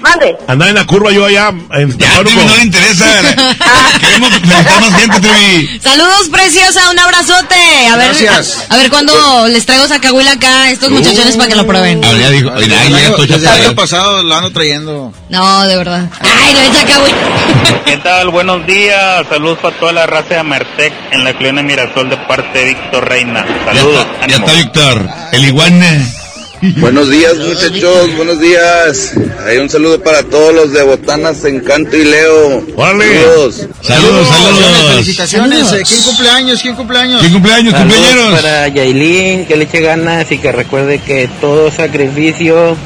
[0.00, 0.36] Mande.
[0.48, 2.18] Andaba en la curva yo allá en Ya.
[2.22, 3.04] Trivi, no le interesa.
[4.00, 5.80] Queremos felicitar más gente, Trivi.
[5.82, 7.54] Saludos, preciosa, un abrazote.
[7.90, 8.64] A ver, Gracias.
[8.68, 12.04] a, a ver cuándo les traigo Zacahuila acá a estos muchachones para que lo prueben.
[12.04, 15.12] Ahora ya dijo, ay, el ya año- estoy desde el año pasado lo ando trayendo.
[15.28, 16.08] No, de verdad.
[16.20, 17.16] Ay, lo de Zacahuila.
[17.84, 18.28] ¿Qué tal?
[18.30, 19.26] Buenos días.
[19.28, 23.08] Saludos para toda la raza de Amertec en la colonia Mirasol de parte de Víctor
[23.08, 23.44] Reina.
[23.46, 24.06] Ya Saludos.
[24.14, 26.21] está, ya está Víctor, el iguane.
[26.76, 29.14] Buenos días, muchachos, buenos días.
[29.46, 32.64] Hay un saludo para todos los de Botanas, Encanto y Leo.
[32.76, 33.04] Órale.
[33.20, 33.66] Saludos.
[33.82, 34.90] Saludos, saludos.
[34.92, 35.58] Felicitaciones.
[35.66, 35.72] Saludos.
[35.80, 36.62] eh, ¿Quién cumpleaños?
[36.62, 37.20] ¿Quién cumpleaños?
[37.20, 38.40] ¿Quién cumpleaños, Saludos cumpleaños?
[38.40, 42.76] para Yailin, que le eche ganas y que recuerde que todo sacrificio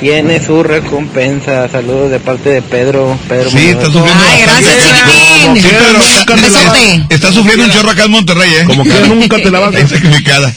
[0.00, 1.68] tiene su recompensa.
[1.68, 3.18] Saludos de parte de Pedro.
[3.28, 5.62] Pedro Sí, está sufriendo Ay, gracias, chiquitín.
[5.62, 7.06] Sí, pero nunca te la-.
[7.10, 8.64] Está sufriendo un chorro acá en Monterrey, ¿eh?
[8.66, 10.52] Como que nunca te la vas a Es sacrificada.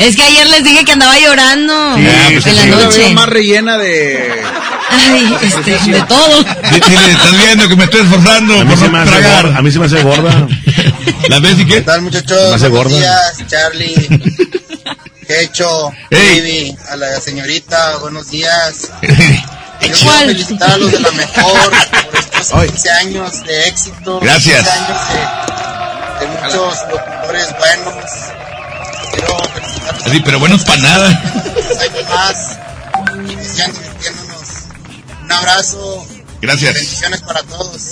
[0.00, 2.00] Es que ayer les dije que andaba llorando Sí,
[2.50, 2.98] en la Yo la noche.
[3.00, 4.30] veo más rellena de...
[4.88, 6.42] Ay, este, de todo.
[6.44, 9.10] Di- Dile, estás viendo que me estoy esforzando A mí, por se no me hace
[9.10, 9.42] tragar.
[9.46, 10.46] gorda, a mí se me hace gorda.
[11.28, 11.74] ¿La ves y qué?
[11.74, 12.38] ¿Qué tal muchachos?
[12.50, 12.98] Me hace Buenos gorda.
[12.98, 14.08] días, Charlie,
[15.26, 16.40] Quecho, Ey.
[16.40, 18.90] Baby, a la señorita, buenos días.
[19.02, 21.70] Yo quiero felicitar a los de la mejor
[22.10, 24.20] por estos 15 años de éxito.
[24.20, 24.64] Gracias.
[24.64, 24.98] 15 años
[26.20, 28.04] de, de muchos locutores buenos.
[29.12, 31.06] Quiero felicitarlos Así, pero buenos para nada.
[31.08, 32.58] años más
[33.28, 34.48] y sigan divirtiéndonos.
[35.24, 36.06] Un abrazo,
[36.40, 36.74] Gracias.
[36.74, 37.82] bendiciones para todos.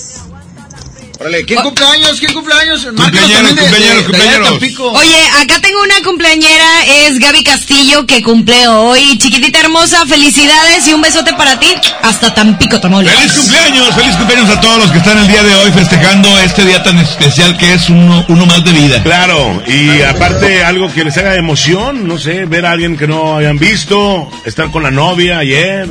[1.20, 2.18] Órale, ¿quién cumple años?
[2.18, 2.86] ¿Quién cumple años?
[2.92, 4.94] Márcanos Cumpleaños, cumpleaños, cumpleaños.
[4.94, 9.16] Oye, acá tengo una cumpleañera, es Gaby Castillo, que cumple hoy.
[9.18, 11.72] Chiquitita hermosa, felicidades y un besote para ti.
[12.02, 13.16] Hasta Tampico, Tamaulipas.
[13.16, 16.64] Feliz cumpleaños, feliz cumpleaños a todos los que están el día de hoy festejando este
[16.64, 19.02] día tan especial que es uno, uno más de vida.
[19.02, 23.36] Claro, y aparte algo que les haga emoción, no sé, ver a alguien que no
[23.36, 25.88] hayan visto, estar con la novia ayer.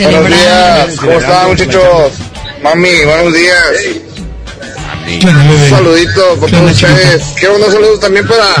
[0.00, 2.12] Buenos días, ¿cómo están muchachos?
[2.62, 4.11] Mami, buenos días.
[5.20, 7.22] Un saludito por todos ustedes.
[7.38, 8.54] Quiero unos saludos también para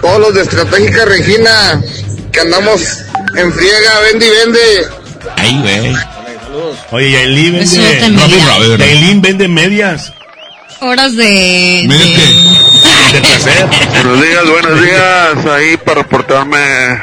[0.00, 1.80] todos los de Estratégica Regina,
[2.32, 2.80] que andamos
[3.36, 4.86] en friega, vende y vende.
[5.36, 5.96] Ay, güey.
[6.90, 10.12] Oye, Yailin Besote, vende, Yailin vende medias
[10.80, 11.86] Horas de...
[11.88, 13.66] Que- de placer.
[14.02, 15.46] Buenos días, buenos días.
[15.46, 17.00] Ahí para reportarme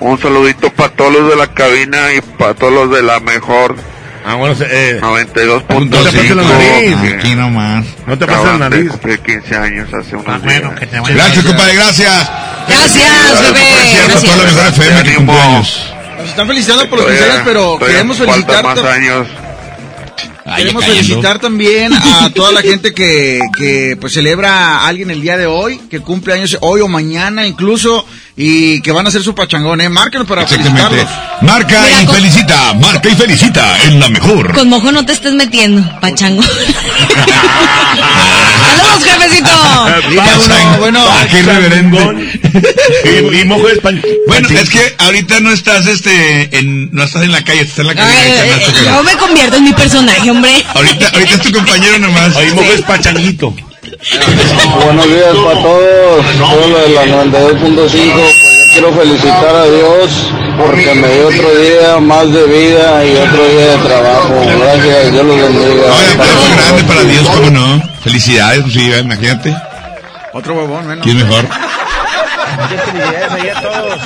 [0.00, 3.76] un saludito para todos los de la cabina y para todos los de la mejor
[4.24, 5.80] Ah, bueno, se- eh, 92.5.
[5.80, 6.96] No te pases la nariz.
[7.18, 7.84] Aquí nomás.
[8.06, 8.90] no te pases la nariz.
[8.90, 10.62] cumplir 15 años hace unos días.
[11.14, 12.30] Gracias, compadre, gracias.
[12.68, 13.60] Gracias, bebé.
[13.90, 14.78] Cierto, toda la Gracias.
[14.78, 15.92] mejor FM que cumpleaños.
[16.18, 18.64] Nos están felicitando por los Todavía- 15 años, pero queremos felicitar...
[18.64, 19.26] más años.
[20.44, 25.20] Ay, Queremos felicitar también a toda la gente que, que pues celebra a alguien el
[25.20, 28.04] día de hoy, que cumple años hoy o mañana incluso,
[28.36, 29.88] y que van a hacer su pachangón, ¿eh?
[29.88, 30.82] Márquenos para Exactamente.
[30.82, 31.42] felicitarlos.
[31.42, 34.54] Marca Mira, y con- felicita, marca y felicita en la mejor.
[34.54, 36.42] Con mojo no te estés metiendo, pachango.
[38.82, 40.78] Saludos, jefecito.
[40.78, 41.98] Bueno, Ah, qué irreverente.
[43.04, 44.02] Y, y mojo español.
[44.26, 47.86] Bueno, es que ahorita no estás este en no estás en la calle, estás en
[47.88, 48.14] la calle.
[48.16, 50.64] Ay, eh, yo me convierto en mi personaje, hombre.
[50.74, 52.36] ahorita, ahorita es tu compañero nomás.
[52.36, 53.54] Ahí mojo es pachanguito.
[54.02, 57.60] Buenos días para todos, los de la 92.5.
[57.60, 63.14] Pues yo quiero felicitar a Dios porque me dio otro día más de vida y
[63.14, 64.34] otro día de trabajo.
[64.58, 65.84] Gracias, Dios los bendiga.
[66.14, 67.82] Aplauso grande para Dios, cómo no.
[68.02, 69.54] Felicidades, pues sí, imagínate.
[70.32, 71.00] Otro huevón.
[71.00, 71.46] ¿Quién mejor?
[72.60, 74.00] Muchas felicidades ahí a todos.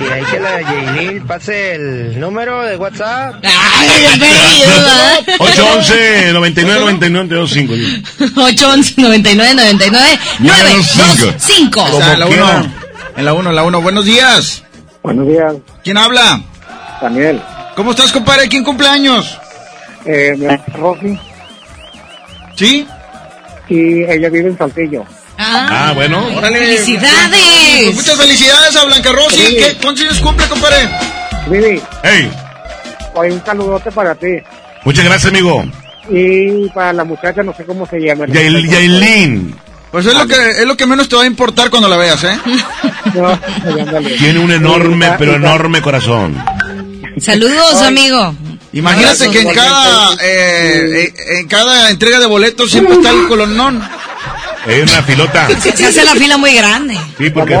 [0.00, 3.34] Y ahí que la Yailin pase el número de WhatsApp.
[3.44, 5.36] Ay, bienvenido.
[5.38, 7.72] 811 99 99 25.
[8.40, 11.86] 811 99 99 925.
[11.86, 12.46] Está en la Como 1.
[12.46, 12.72] quiera.
[13.16, 13.80] En la 1, en la 1.
[13.80, 14.62] Buenos días.
[15.02, 16.40] Buenos días, ¿Quién habla?
[17.00, 17.40] Daniel.
[17.76, 18.48] ¿Cómo estás, compadre?
[18.48, 19.38] ¿Quién cumple años?
[20.04, 20.46] Eh, mi
[20.80, 21.18] Rosy
[22.56, 22.86] ¿Sí?
[23.68, 25.04] y ella vive en Saltillo.
[25.38, 26.26] Ah, bueno.
[26.36, 26.58] Órale.
[26.58, 27.84] ¡Felicidades!
[27.84, 29.36] Pues muchas felicidades a Blanca Rosy.
[29.46, 29.56] Sí.
[29.56, 30.88] ¿Qué, ¿Cuántos años cumple, compadre?
[31.48, 32.30] Vivi, Hey,
[33.14, 34.26] hoy un saludote para ti.
[34.84, 35.64] muchas gracias, amigo.
[36.10, 38.26] Y para la muchacha, no sé cómo se llama.
[38.26, 39.54] Yail- Yailin
[39.90, 42.22] Pues es lo que es lo que menos te va a importar cuando la veas,
[42.24, 42.38] ¿eh?
[43.14, 43.28] No,
[43.80, 44.10] ándale.
[44.18, 46.36] tiene un enorme, pero enorme corazón.
[47.18, 48.34] Saludos, amigo.
[48.72, 53.82] Imagínate que en cada eh, eh, en cada entrega de boletos siempre está el colonón.
[54.68, 55.48] Es una pilota.
[55.60, 56.98] Se, hace la fila muy grande.
[57.18, 57.54] Sí, porque.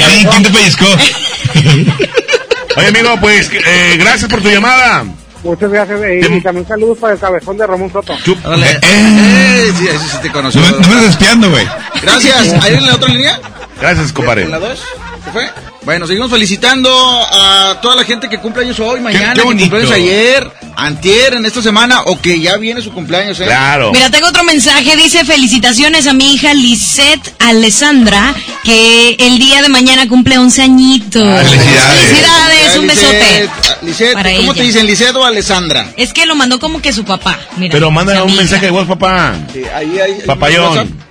[0.00, 0.86] Yailin, ¿quién te pellizcó?
[2.76, 5.04] Oye, amigo, pues eh, gracias por tu llamada.
[5.44, 6.00] Muchas gracias.
[6.02, 8.16] eh, Y, también saludos para el cabezón de Ramón Soto.
[8.44, 8.70] Órale.
[8.70, 10.60] Eh, Eh, sí, sí te conoció.
[10.62, 11.66] No, me- no me estás espiando, güey.
[12.02, 12.52] Gracias.
[12.62, 13.38] ¿Ahí en la otra línea?
[13.80, 14.42] Gracias, compadre.
[14.44, 14.80] ¿En la 2?
[15.24, 15.48] ¿Se fue?
[15.84, 16.90] Bueno, seguimos felicitando
[17.30, 19.64] a toda la gente que cumple años hoy, mañana, qué que bonito.
[19.70, 23.44] cumple años ayer, antier, en esta semana, o que ya viene su cumpleaños, ¿eh?
[23.44, 23.90] Claro.
[23.92, 24.96] Mira, tengo otro mensaje.
[24.96, 31.22] Dice felicitaciones a mi hija Lisette Alessandra, que el día de mañana cumple 11 añitos.
[31.26, 32.00] Ah, felicidades.
[32.02, 33.50] Felicidades, un besote.
[33.82, 34.54] Lisette, ¿cómo ella.
[34.54, 35.90] te dicen, Lisette o Alessandra?
[35.96, 37.38] Es que lo mandó como que su papá.
[37.56, 38.68] Mira, Pero manda a un mi mensaje hija.
[38.68, 39.34] igual, papá.
[39.52, 41.02] Sí, ahí, ahí, Papayón.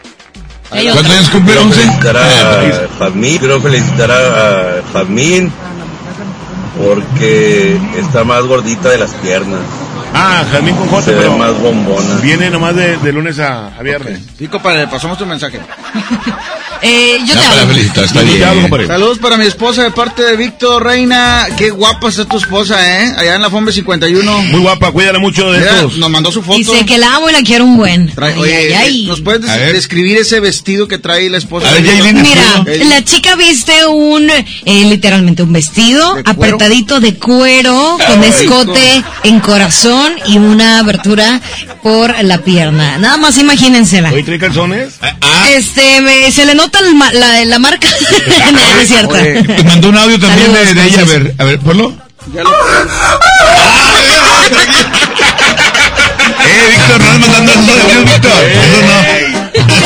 [0.94, 1.54] ¿Cuántos años cumple?
[1.54, 1.74] Quiero ¿11?
[1.74, 3.10] felicitar Ah,
[3.40, 5.52] quiero felicitar a, Fadmín
[6.78, 9.60] porque está más gordita de las piernas.
[10.16, 12.16] Ah, Jazmín con J, Se ve pero más bombona.
[12.22, 14.22] viene nomás de, de lunes a, a viernes.
[14.38, 15.60] Sí, compadre, le pasamos tu mensaje.
[16.84, 17.72] Eh, yo te hablo.
[17.74, 18.44] está te bien.
[18.44, 18.88] hablo.
[18.88, 21.48] Saludos para mi esposa de parte de Víctor Reina.
[21.58, 23.14] Qué guapa está tu esposa, ¿eh?
[23.18, 24.42] Allá en la FOMBE 51.
[24.44, 25.98] Muy guapa, cuídala mucho de Mira, estos.
[25.98, 26.58] nos mandó su foto.
[26.58, 28.14] Dice que la amo y la quiero un buen.
[28.14, 29.06] Trae- oye, ay, ay.
[29.06, 29.74] ¿nos puedes A des- ver.
[29.76, 31.72] describir ese vestido que trae la esposa?
[31.72, 37.98] Ver, de Mira, El- la chica viste un, eh, literalmente un vestido apretadito de cuero,
[38.06, 41.40] con Ay, escote en corazón y una abertura
[41.82, 42.98] por la pierna.
[42.98, 44.12] Nada más imagínensela.
[44.12, 44.96] Hoy trae calzones.
[45.02, 47.88] Ah, Este, me- se le nota el ma- la, la marca.
[48.52, 49.14] no, no es cierto.
[49.14, 51.02] Oye, te mandó un audio también de, Saludos, de ella.
[51.02, 51.94] A ver, a ver, ponlo.
[52.34, 52.52] ya lo-
[56.46, 58.32] Eh, Víctor, no andes mandando esos audios, Víctor.
[58.44, 59.00] Eso no.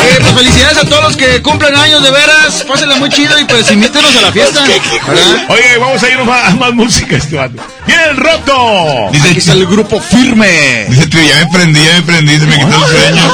[0.02, 2.64] Oye, pues felicidades a todos los que cumplen años, de veras.
[2.68, 4.64] Pásenla muy chido y pues invítenos a la fiesta.
[5.08, 5.46] ¿verdad?
[5.50, 7.62] Oye, vamos a ir más, más música este vato.
[7.86, 9.10] ¡Viene el roto!
[9.12, 10.86] Dice, Aquí está el grupo firme.
[10.90, 13.34] dice, tío, ya me prendí, ya me prendí, se me quitó el sueño.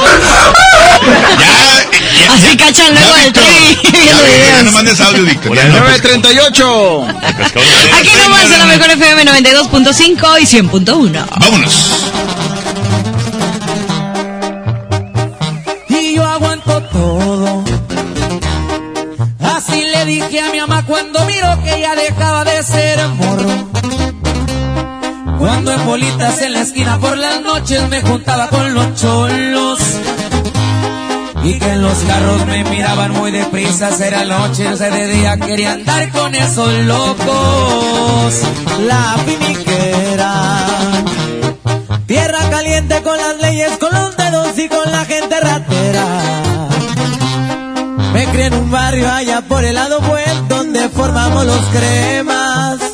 [1.40, 1.52] ya,
[2.20, 3.42] ya, Así cachan luego el Víctor.
[3.44, 4.74] tri Ya, viendo ya, ya no videos.
[4.74, 5.56] mandes audio, Víctor.
[5.56, 5.78] Ya no.
[5.80, 7.06] 938.
[7.98, 11.26] Aquí nomás en la mejor FM 92.5 y 100.1.
[11.40, 11.74] Vámonos.
[15.88, 17.64] y yo aguanto todo.
[19.40, 23.68] Así le dije a mi mamá cuando miró que ya dejaba de ser morro.
[25.38, 29.78] Cuando en bolitas en la esquina por las noches me juntaba con los cholos.
[31.44, 36.10] Y que en los carros me miraban muy deprisa, era noche, de día, quería andar
[36.10, 38.34] con esos locos.
[38.86, 40.66] La finiquera.
[42.06, 46.06] Tierra caliente con las leyes, con los dedos y con la gente ratera.
[48.14, 52.93] Me crié en un barrio allá por el lado buen donde formamos los cremas.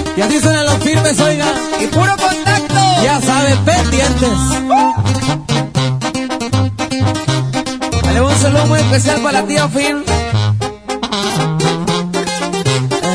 [0.15, 1.45] Y así suenan los firmes, oiga.
[1.79, 2.75] Y puro contacto.
[3.03, 4.29] Ya saben, pendientes.
[8.03, 10.03] Dale un saludo muy especial para la tía Film.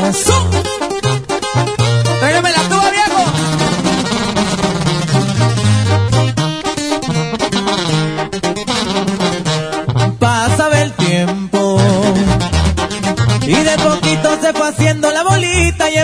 [0.09, 0.51] Eso.
[2.21, 3.25] Tráigame la tuba, viejo.
[10.19, 11.79] Pasaba el tiempo
[13.43, 15.56] y de poquito se fue haciendo la bolita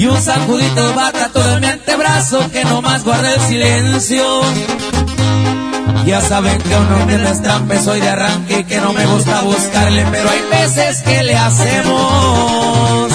[0.00, 4.24] Y un sacudito de bata todo en mi antebrazo que nomás guarda el silencio.
[6.06, 9.04] Ya saben que un hombre no es trampe, soy de arranque y que no me
[9.04, 13.12] gusta buscarle, pero hay veces que le hacemos.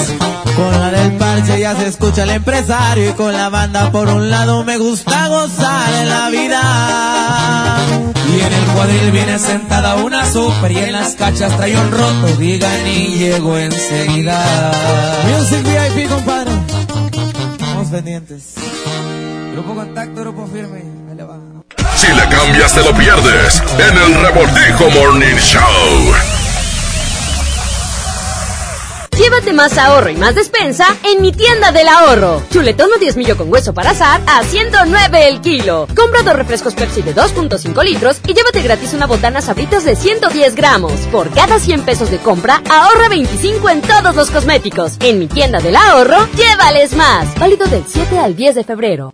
[0.56, 4.30] Con la del parche ya se escucha el empresario y con la banda por un
[4.30, 7.78] lado me gusta gozar en la vida.
[8.32, 12.28] Y en el cuadril viene sentada una super y en las cachas trae un roto,
[12.38, 14.72] digan y llego enseguida.
[15.28, 16.25] Music VIP, compadre.
[17.96, 18.56] Pendientes.
[19.54, 20.80] Grupo Contacto, Grupo Firme.
[20.80, 21.38] Ahí le va.
[21.96, 26.45] Si le cambias te lo pierdes en el Revoltijo Morning Show.
[29.18, 32.42] Llévate más ahorro y más despensa en mi tienda del ahorro.
[32.50, 35.88] Chuletón o 10 millo con hueso para asar a 109 el kilo.
[35.96, 40.56] Compra dos refrescos Pepsi de 2.5 litros y llévate gratis una botana sabritas de 110
[40.56, 40.92] gramos.
[41.14, 44.98] Por cada 100 pesos de compra, ahorra 25 en todos los cosméticos.
[45.00, 47.34] En mi tienda del ahorro, llévales más.
[47.40, 49.14] Válido del 7 al 10 de febrero.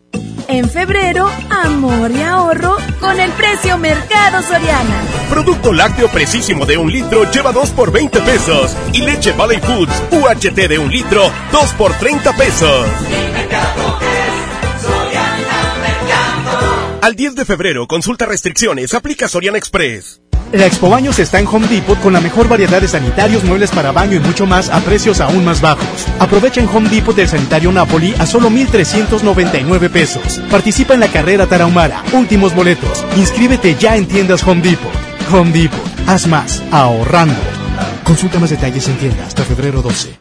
[0.52, 5.02] En febrero, amor y ahorro con el precio Mercado Soriana.
[5.30, 8.76] Producto lácteo precisísimo de un litro lleva 2 por 20 pesos.
[8.92, 12.86] Y leche Valley Foods UHT de un litro, 2 por 30 pesos.
[17.02, 20.21] Al 10 de febrero, consulta restricciones, aplica Soriana Express.
[20.54, 23.94] La Expo Baños está en Home Depot con la mejor variedad de sanitarios, muebles para
[23.94, 25.86] baño y mucho más a precios aún más bajos.
[26.20, 30.42] Aprovecha en Home Depot el sanitario Napoli a solo 1,399 pesos.
[30.52, 32.04] Participa en la carrera Tarahumara.
[32.12, 33.06] Últimos boletos.
[33.16, 34.92] Inscríbete ya en tiendas Home Depot.
[35.32, 35.80] Home Depot.
[36.08, 36.62] Haz más.
[36.72, 37.40] Ahorrando.
[38.04, 40.21] Consulta más detalles en tienda hasta febrero 12.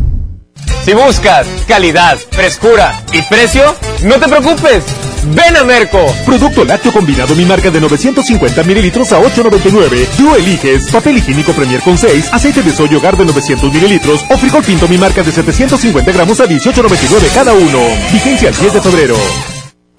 [0.83, 4.83] Si buscas calidad, frescura y precio, no te preocupes.
[5.23, 6.03] Ven a Merco.
[6.25, 10.07] Producto lácteo combinado mi marca de 950 mililitros a 8.99.
[10.17, 14.37] Tú eliges papel higiénico Premier con 6, aceite de soya hogar de 900 mililitros o
[14.37, 17.79] frijol pinto mi marca de 750 gramos a 18.99 cada uno.
[18.11, 19.60] Vigencia el 10 de febrero.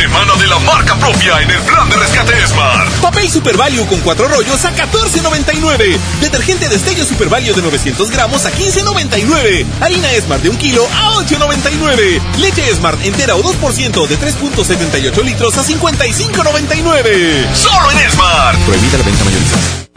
[0.00, 2.90] Semana de la marca propia en el plan de rescate Smart.
[3.02, 5.98] Papel Super Value con cuatro rollos a 14.99.
[6.22, 9.66] Detergente Destello Super Value de 900 gramos a 15.99.
[9.78, 12.18] Harina Smart de un kilo a 8.99.
[12.38, 17.54] Leche Smart entera o 2% de 3.78 litros a 55.99.
[17.54, 18.58] Solo en Smart.
[18.60, 19.89] Prohibida la venta mayorizada.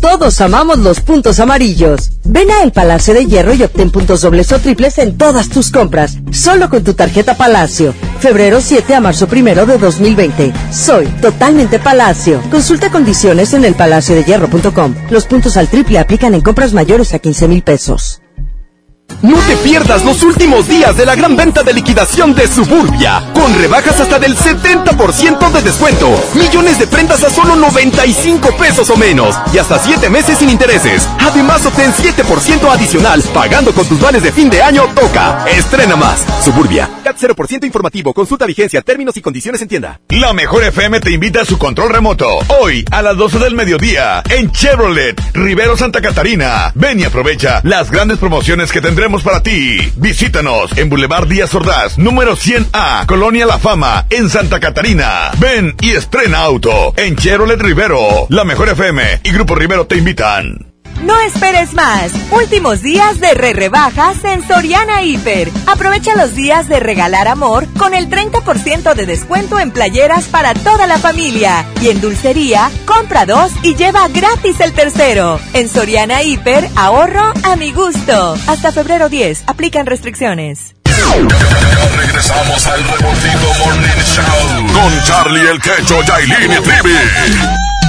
[0.00, 2.12] Todos amamos los puntos amarillos.
[2.24, 5.70] Ven a El Palacio de Hierro y obtén puntos dobles o triples en todas tus
[5.70, 6.16] compras.
[6.32, 7.92] Solo con tu tarjeta Palacio.
[8.18, 10.52] Febrero 7 a marzo 1 de 2020.
[10.72, 12.40] Soy totalmente Palacio.
[12.50, 14.94] Consulta condiciones en elpalaciodehierro.com.
[15.10, 18.22] Los puntos al triple aplican en compras mayores a 15 mil pesos.
[19.22, 23.54] No te pierdas los últimos días de la gran venta de liquidación de Suburbia, con
[23.58, 29.36] rebajas hasta del 70% de descuento, millones de prendas a solo 95 pesos o menos
[29.52, 31.06] y hasta 7 meses sin intereses.
[31.18, 35.44] Además obtén 7% adicional pagando con tus vales de fin de año Toca.
[35.46, 36.24] Estrena más.
[36.42, 36.88] Suburbia.
[37.04, 38.14] CAT 0% informativo.
[38.14, 40.00] Consulta vigencia, términos y condiciones en tienda.
[40.08, 42.26] La mejor FM te invita a su control remoto.
[42.60, 46.72] Hoy a las 12 del mediodía en Chevrolet, Rivero Santa Catarina.
[46.74, 49.78] Ven y aprovecha las grandes promociones que tendremos para ti.
[49.96, 55.30] Visítanos en Boulevard Díaz Ordaz, número 100A, Colonia La Fama, en Santa Catarina.
[55.38, 58.26] Ven y estrena auto en Chevrolet Rivero.
[58.28, 60.69] La mejor FM y Grupo Rivero te invitan.
[61.02, 62.12] No esperes más.
[62.30, 65.50] Últimos días de re rebajas en Soriana Hiper.
[65.66, 70.86] Aprovecha los días de regalar amor con el 30% de descuento en playeras para toda
[70.86, 71.64] la familia.
[71.80, 75.40] Y en dulcería, compra dos y lleva gratis el tercero.
[75.54, 78.36] En Soriana Hiper, ahorro a mi gusto.
[78.46, 79.44] Hasta febrero 10.
[79.46, 80.74] Aplican restricciones.
[81.96, 87.80] Regresamos al Revoltijo Morning Show con Charlie el Quecho, Yailin y Trivi.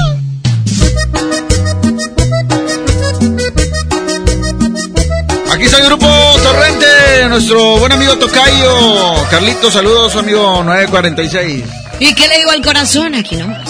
[5.61, 6.07] Aquí está el grupo
[6.41, 9.13] Torrente, nuestro buen amigo Tocayo.
[9.29, 11.63] Carlito, saludos, amigo 946.
[11.99, 13.13] ¿Y qué le digo al corazón?
[13.13, 13.69] Aquí nomás.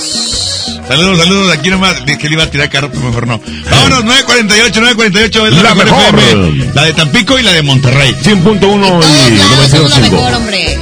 [0.88, 2.06] Saludos, saludos, aquí nomás.
[2.06, 3.42] Dije que le iba a tirar carro, pero mejor no.
[3.70, 5.48] Vámonos, 948, 948.
[5.48, 6.74] Es la, mejor.
[6.74, 8.16] la de Tampico y la de Monterrey.
[8.24, 10.80] 100.1 y, y la mejor, hombre.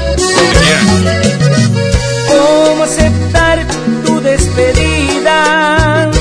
[2.28, 3.66] ¿Cómo aceptar
[4.06, 6.12] tu despedida?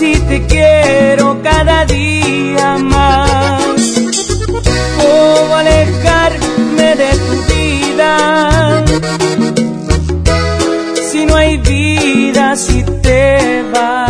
[0.00, 2.15] Si te quiero cada día
[13.76, 14.05] survive.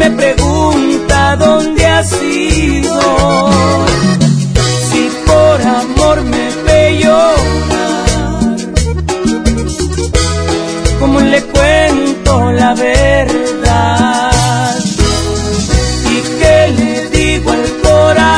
[0.00, 3.50] Me pregunta dónde has ido,
[4.88, 8.56] si por amor me ve llorar,
[10.98, 14.30] ¿cómo le cuento la verdad?
[16.14, 18.32] ¿Y qué le digo al corazón?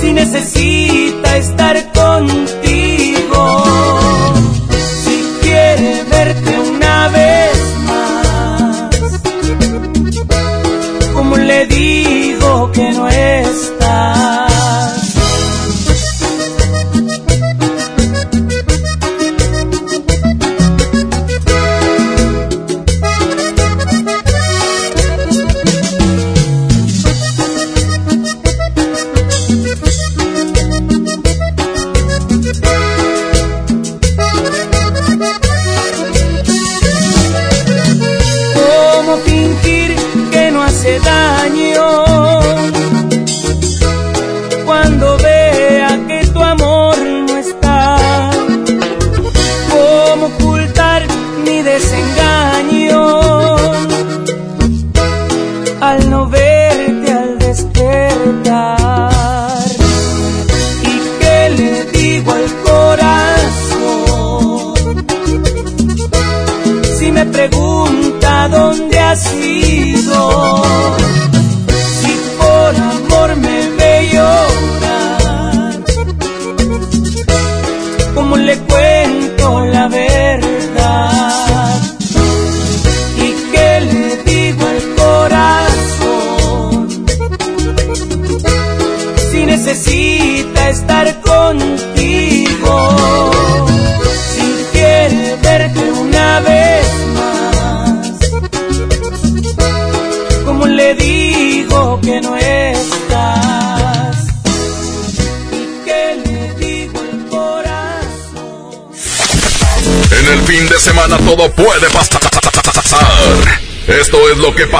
[0.00, 2.63] Si necesita estar contigo,
[11.84, 13.83] digo que no estás?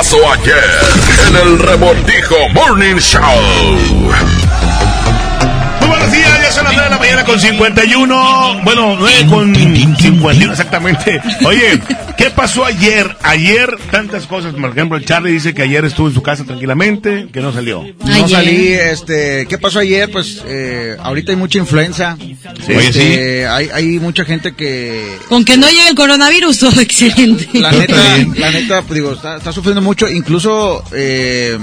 [0.04, 0.54] Pasó ayer
[1.28, 3.22] en el Revoltijo Morning Show.
[5.80, 8.60] Muy buenos días, ya son las 9 de la mañana con 51.
[8.64, 11.22] Bueno, 9 con 51 exactamente.
[11.46, 11.80] Oye,
[12.18, 13.16] ¿qué pasó ayer?
[13.22, 14.52] Ayer tantas cosas.
[14.52, 17.82] Por ejemplo, Charlie dice que ayer estuvo en su casa tranquilamente, que no salió.
[18.04, 20.10] No salí, este, ¿qué pasó ayer?
[20.10, 22.18] Pues eh, ahorita hay mucha influenza.
[22.68, 27.48] Oye, Este, Hay, hay mucha gente que, Con que no llegue el coronavirus, todo excelente.
[27.54, 30.08] la neta, la neta, pues, digo, está, está sufriendo mucho.
[30.08, 31.58] Incluso eh,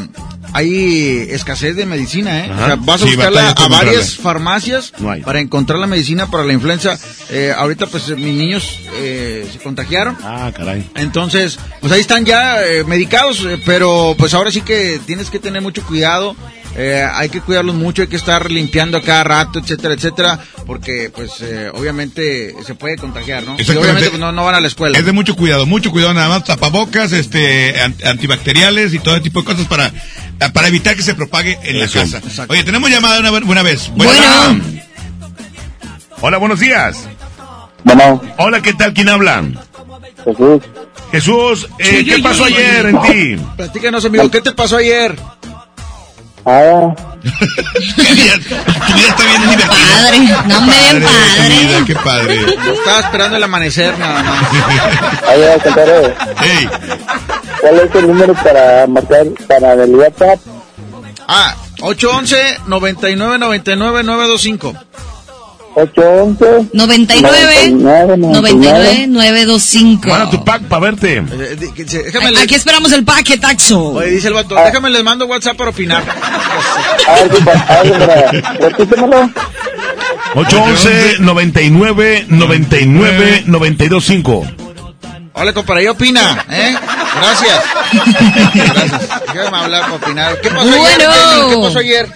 [0.53, 2.51] hay escasez de medicina, ¿eh?
[2.51, 6.43] O sea, vas a Sí, buscarla a varias farmacias No para encontrar la medicina para
[6.43, 6.97] la influenza.
[7.29, 10.17] Eh, ahorita, pues, mis niños eh, se contagiaron.
[10.23, 10.89] Ah, caray.
[10.95, 15.39] Entonces, pues ahí están ya eh, medicados, eh, pero pues ahora sí que tienes que
[15.39, 16.35] tener mucho cuidado.
[16.77, 21.09] Eh, hay que cuidarlos mucho, hay que estar limpiando a cada rato, etcétera, etcétera, porque
[21.13, 23.55] pues eh, obviamente se puede contagiar, ¿no?
[23.59, 24.97] Y obviamente pues, no, no van a la escuela.
[24.97, 29.23] Es de mucho cuidado, mucho cuidado nada más, tapabocas, este, an- antibacteriales y todo ese
[29.23, 29.91] tipo de cosas para,
[30.53, 32.21] para evitar que se propague en la casa.
[32.47, 33.91] Oye, tenemos llamada una, una vez.
[33.95, 34.11] Bueno.
[36.21, 36.97] Hola, buenos días.
[38.37, 38.93] Hola, ¿qué tal?
[38.93, 39.43] ¿Quién habla?
[40.23, 40.61] Jesús.
[41.11, 43.43] Jesús, eh, Sí, ¿qué pasó ayer en ti?
[43.57, 45.15] Platícanos, amigo, ¿qué te pasó ayer?
[46.45, 46.93] Ah,
[49.67, 51.83] Padre, no me bien padre.
[51.85, 52.45] qué padre.
[52.73, 54.41] Estaba esperando el amanecer nada más.
[54.43, 56.15] a cantar, eh.
[57.61, 60.39] ¿Cuál es el número para marcar para el WhatsApp?
[61.27, 64.73] Ah, 811 99 99 925.
[65.75, 70.07] 811 99 99 925.
[70.09, 71.17] Manda tu pack para verte.
[71.17, 71.57] Eh,
[71.87, 73.93] se- déjame Aquí esperamos el paquetaxo.
[73.93, 76.03] Oye, dice el vato, déjame les mando WhatsApp para opinar.
[77.07, 79.29] A ver, repítemelo.
[80.35, 84.45] 811 99 99 925.
[85.33, 86.45] Hola, compadre, ¿qué opina?
[86.49, 86.75] ¿Eh?
[87.15, 87.63] Gracias.
[88.53, 89.09] Gracias.
[89.33, 90.41] Déjame hablar para opinar.
[90.41, 91.07] ¿Qué pasó ayer?
[91.07, 91.49] Bueno.
[91.49, 92.09] ¿Qué pasó ayer?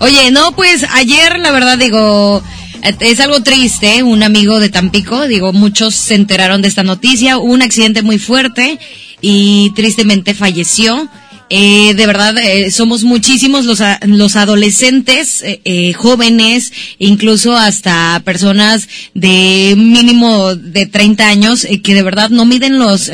[0.00, 2.55] Oye, no, pues ayer la verdad digo, eh,
[3.00, 7.52] es algo triste, un amigo de Tampico, digo, muchos se enteraron de esta noticia, hubo
[7.52, 8.78] un accidente muy fuerte
[9.20, 11.08] y tristemente falleció.
[11.48, 18.20] Eh, de verdad, eh, somos muchísimos los, a- los adolescentes, eh, eh, jóvenes, incluso hasta
[18.24, 23.12] personas de mínimo de 30 años, eh, que de verdad no miden los,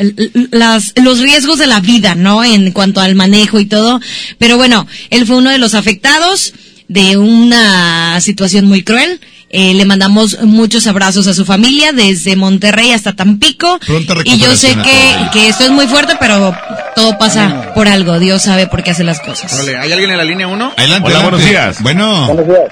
[0.95, 2.43] los riesgos de la vida, ¿no?
[2.43, 3.99] En cuanto al manejo y todo.
[4.39, 6.53] Pero bueno, él fue uno de los afectados
[6.87, 9.19] de una situación muy cruel.
[9.55, 13.77] Eh, le mandamos muchos abrazos a su familia desde Monterrey hasta Tampico.
[13.85, 16.55] Pronta Y yo sé que, que esto es muy fuerte, pero
[16.95, 18.17] todo pasa por algo.
[18.17, 19.53] Dios sabe por qué hace las cosas.
[19.53, 20.71] Órale, ¿hay alguien en la línea 1?
[20.75, 21.21] Adelante, Hola, adelante.
[21.29, 21.83] buenos días.
[21.83, 22.25] Bueno.
[22.33, 22.71] Buenos días.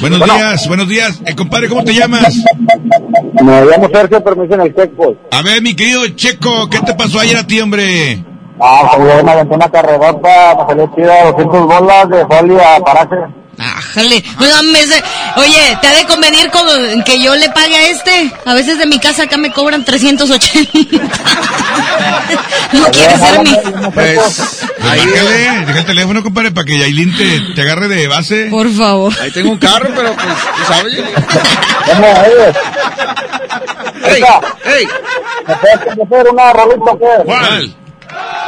[0.00, 0.34] Buenos Bueno.
[0.34, 1.20] días, buenos días.
[1.26, 2.34] Eh, compadre, ¿cómo te llamas?
[3.40, 5.18] Me llamo Sergio, pero me dicen el checkpoint.
[5.30, 8.24] A ver, mi querido Checo, ¿qué te pasó ayer a ti, hombre?
[8.60, 12.80] Ah, pues yo me aventé una carrerota, me salió chida, 200 bolas de folio a
[12.84, 13.16] paraje.
[13.58, 14.24] Ájale.
[14.40, 15.02] No mames, eh.
[15.36, 18.32] Oye, ¿te ha de convenir con que yo le pague a este?
[18.44, 20.98] A veces de mi casa acá me cobran 380.
[22.72, 23.56] no quiere ser mi...
[23.92, 28.46] Pues, Ahí, déjale, deja el teléfono, compadre, para que Yailin te, te agarre de base.
[28.50, 29.12] Por favor.
[29.20, 30.26] ahí tengo un carro, pero pues,
[30.56, 30.94] tú sabes.
[31.86, 32.56] ¿Cómo es?
[34.04, 34.22] ¡Ey!
[34.64, 34.88] ¡Ey!
[35.46, 37.24] ¿Me puedes hacer una rolita qué?
[37.24, 37.74] ¿Cuál?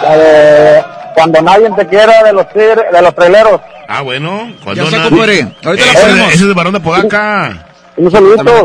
[0.03, 0.85] La de
[1.15, 3.61] cuando nadie te quiera de los tigres, de los traileros.
[3.89, 4.55] Ah, bueno.
[4.63, 5.47] cuando Ya compadre.
[5.65, 6.29] Ahorita la Ese- ponemos.
[6.29, 7.67] Ese es de Barón de Podaca.
[7.97, 8.65] Un saludito.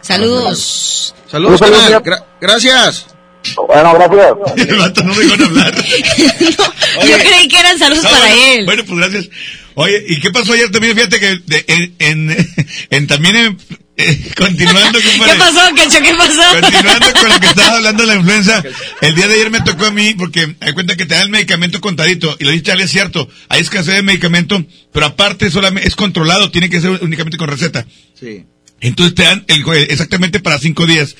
[0.00, 1.14] Saludos.
[1.30, 2.02] Saludos, canal.
[2.02, 3.06] Gra- gracias.
[3.66, 4.26] Bueno, gracias.
[4.68, 5.74] El vato no me dejó hablar.
[6.98, 8.64] No, yo creí que eran saludos Ah, para bueno, él.
[8.66, 9.28] Bueno, pues gracias.
[9.80, 10.94] Oye, ¿y qué pasó ayer también?
[10.96, 12.48] Fíjate que de- en, en,
[12.90, 13.58] en también en-
[13.96, 15.32] eh, continuando, compadre.
[15.32, 16.02] ¿Qué pasó, Cacho?
[16.02, 16.60] ¿Qué pasó?
[16.60, 18.62] Continuando con lo que estaba hablando de la influenza,
[19.02, 21.30] el día de ayer me tocó a mí porque hay cuenta que te dan el
[21.30, 25.88] medicamento contadito y lo dice Charlie es cierto, hay escasez de medicamento, pero aparte solamente
[25.88, 27.86] es controlado, tiene que ser únicamente con receta.
[28.18, 28.44] Sí.
[28.80, 31.14] Entonces te dan el, exactamente para cinco días.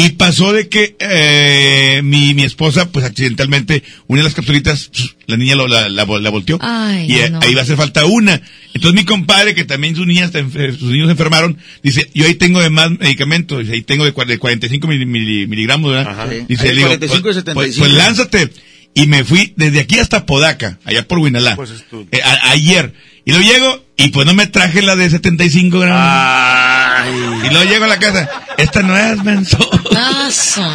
[0.00, 4.90] Y pasó de que eh, mi, mi esposa, pues accidentalmente, una de las capsulitas,
[5.26, 6.58] la niña lo- la, la, la volteó.
[6.60, 7.40] Ay, y eh, no.
[7.42, 8.40] ahí va a hacer falta una.
[8.74, 12.34] Entonces mi compadre, que también sus niñas, enfer- sus niños se enfermaron, dice, yo ahí
[12.34, 16.28] tengo de más medicamentos, dice, ahí tengo de, de 45 mili- mili- miligramos, ¿verdad?
[16.30, 16.44] Sí.
[16.48, 17.54] Dice, digo, 45 y pues, 75.
[17.54, 18.50] pues, pues lánzate.
[18.94, 21.70] Y me fui desde aquí hasta Podaca, allá por Huinalá, Pues
[22.12, 22.94] eh, a- ayer.
[23.24, 25.98] Y luego llego, y pues no me traje la de 75 gramos.
[27.48, 29.58] Y luego llego a la casa, esta no es menso.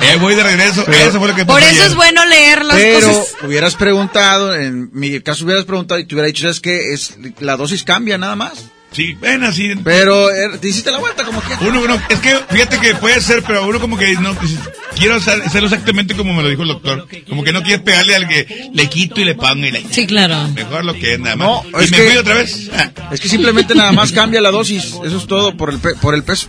[0.01, 1.85] Eh, voy de regreso, eso fue lo que pasó Por eso ayer.
[1.85, 3.35] es bueno leer las Pero cosas.
[3.43, 6.91] hubieras preguntado, en mi caso hubieras preguntado y te hubiera dicho, ¿sabes qué?
[6.93, 8.53] Es, la dosis cambia nada más.
[8.93, 9.73] Sí, ven así.
[9.83, 11.53] Pero eh, te hiciste la vuelta como que...
[11.65, 14.51] Uno, uno, es que fíjate que puede ser, pero uno como que no, pues,
[14.95, 17.07] quiero hacer- hacerlo exactamente como me lo dijo el doctor.
[17.27, 19.83] Como que no quieres pegarle al que le quito y le pongo y le...
[19.91, 20.47] Sí, claro.
[20.49, 21.47] Mejor lo que es nada más.
[21.47, 22.69] No, y es me que- fui otra vez.
[22.77, 24.93] Ah, Es que simplemente nada más cambia la dosis.
[25.03, 26.47] Eso es todo por el, pe- por el peso.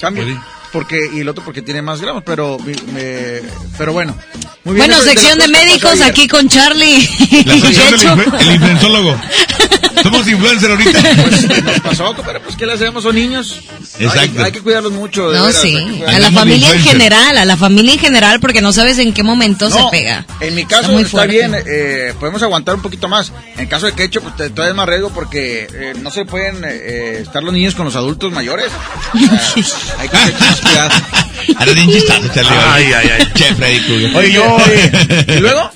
[0.00, 0.24] Cambia.
[0.72, 3.40] Porque, y el otro porque tiene más gramos, pero, mi- me-
[3.76, 4.16] pero bueno.
[4.62, 7.08] Muy bien, Bueno, sección de médicos aquí con Charlie.
[7.46, 9.16] La sección del el influencólogo.
[10.02, 11.00] Somos influencer ahorita.
[11.20, 13.02] Pues, nos pasó, pero pues ¿qué le hacemos?
[13.02, 13.56] Son niños.
[13.98, 14.38] Exacto.
[14.38, 15.30] Hay, hay que cuidarlos mucho.
[15.30, 15.76] de No, veras, sí.
[15.76, 16.14] hay que cuidarlos.
[16.14, 19.22] A la familia en general, a la familia en general, porque no sabes en qué
[19.22, 20.26] momento se pega.
[20.40, 23.32] En mi Está caso muy está, bien, eh, podemos aguantar un poquito más.
[23.58, 26.62] En caso de Quecho, pues te- todavía es más riesgo porque eh, no se pueden
[26.64, 28.68] eh, estar los niños con los adultos mayores.
[29.14, 29.18] O
[29.62, 30.16] sea, hay que
[30.60, 30.90] cuidado.
[31.58, 32.50] Ahora bien chistoso, Charlie.
[32.72, 33.28] Ay, ay, ay.
[33.34, 34.16] Che, Freddy Krueger.
[34.16, 34.56] Oye, yo,
[35.36, 35.70] ¿Y luego?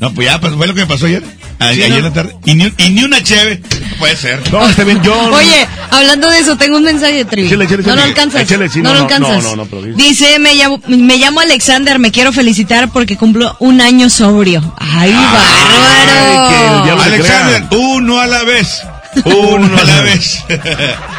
[0.00, 1.22] No, pues ya, pues fue lo que me pasó ayer.
[1.60, 1.96] A- Sí, ayer ¿no?
[1.98, 2.36] en la tarde.
[2.44, 3.62] Y ni, y ni una cheve.
[3.98, 4.42] Puede ser.
[4.52, 5.14] No, está bien, yo.
[5.32, 7.46] Oye, hablando de eso, tengo un mensaje de trivi.
[7.46, 8.46] Échale, échale, no lo alcanzas.
[8.46, 9.42] Sí, no, no, lo no, alcanzas.
[9.44, 9.96] no, no, no, pero dice.
[9.96, 14.74] Dice, me llamo, me llamo Alexander, me quiero felicitar porque cumplo un año sobrio.
[14.78, 17.02] ¡Ay, bárbaro!
[17.02, 18.82] Alexander, uno a la vez.
[19.24, 20.44] Uno a la vez.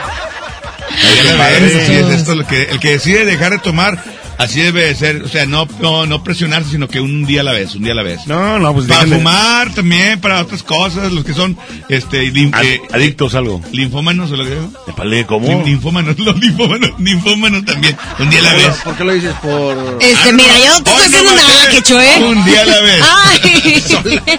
[1.01, 4.01] Es esto, lo que, el que decide dejar de tomar,
[4.37, 7.43] así debe de ser, o sea, no, no, no presionarse, sino que un día a
[7.43, 8.25] la vez, un día a la vez.
[8.27, 11.57] No, no, pues Para fumar también, para otras cosas, los que son,
[11.89, 13.61] este, lim- Ad- eh, adictos a algo.
[13.71, 15.63] linfómanos o lo que ¿cómo?
[15.65, 18.75] Linfómanos, los linfómanos, linfómanos también, un día a la vez.
[18.83, 19.33] ¿Por qué lo dices?
[19.41, 19.97] Por...
[20.01, 22.23] Este, Ah, mira, no, yo no estoy haciendo nada, ¿eh?
[22.23, 23.03] Un día a la vez.
[23.03, 23.83] ¡Ay!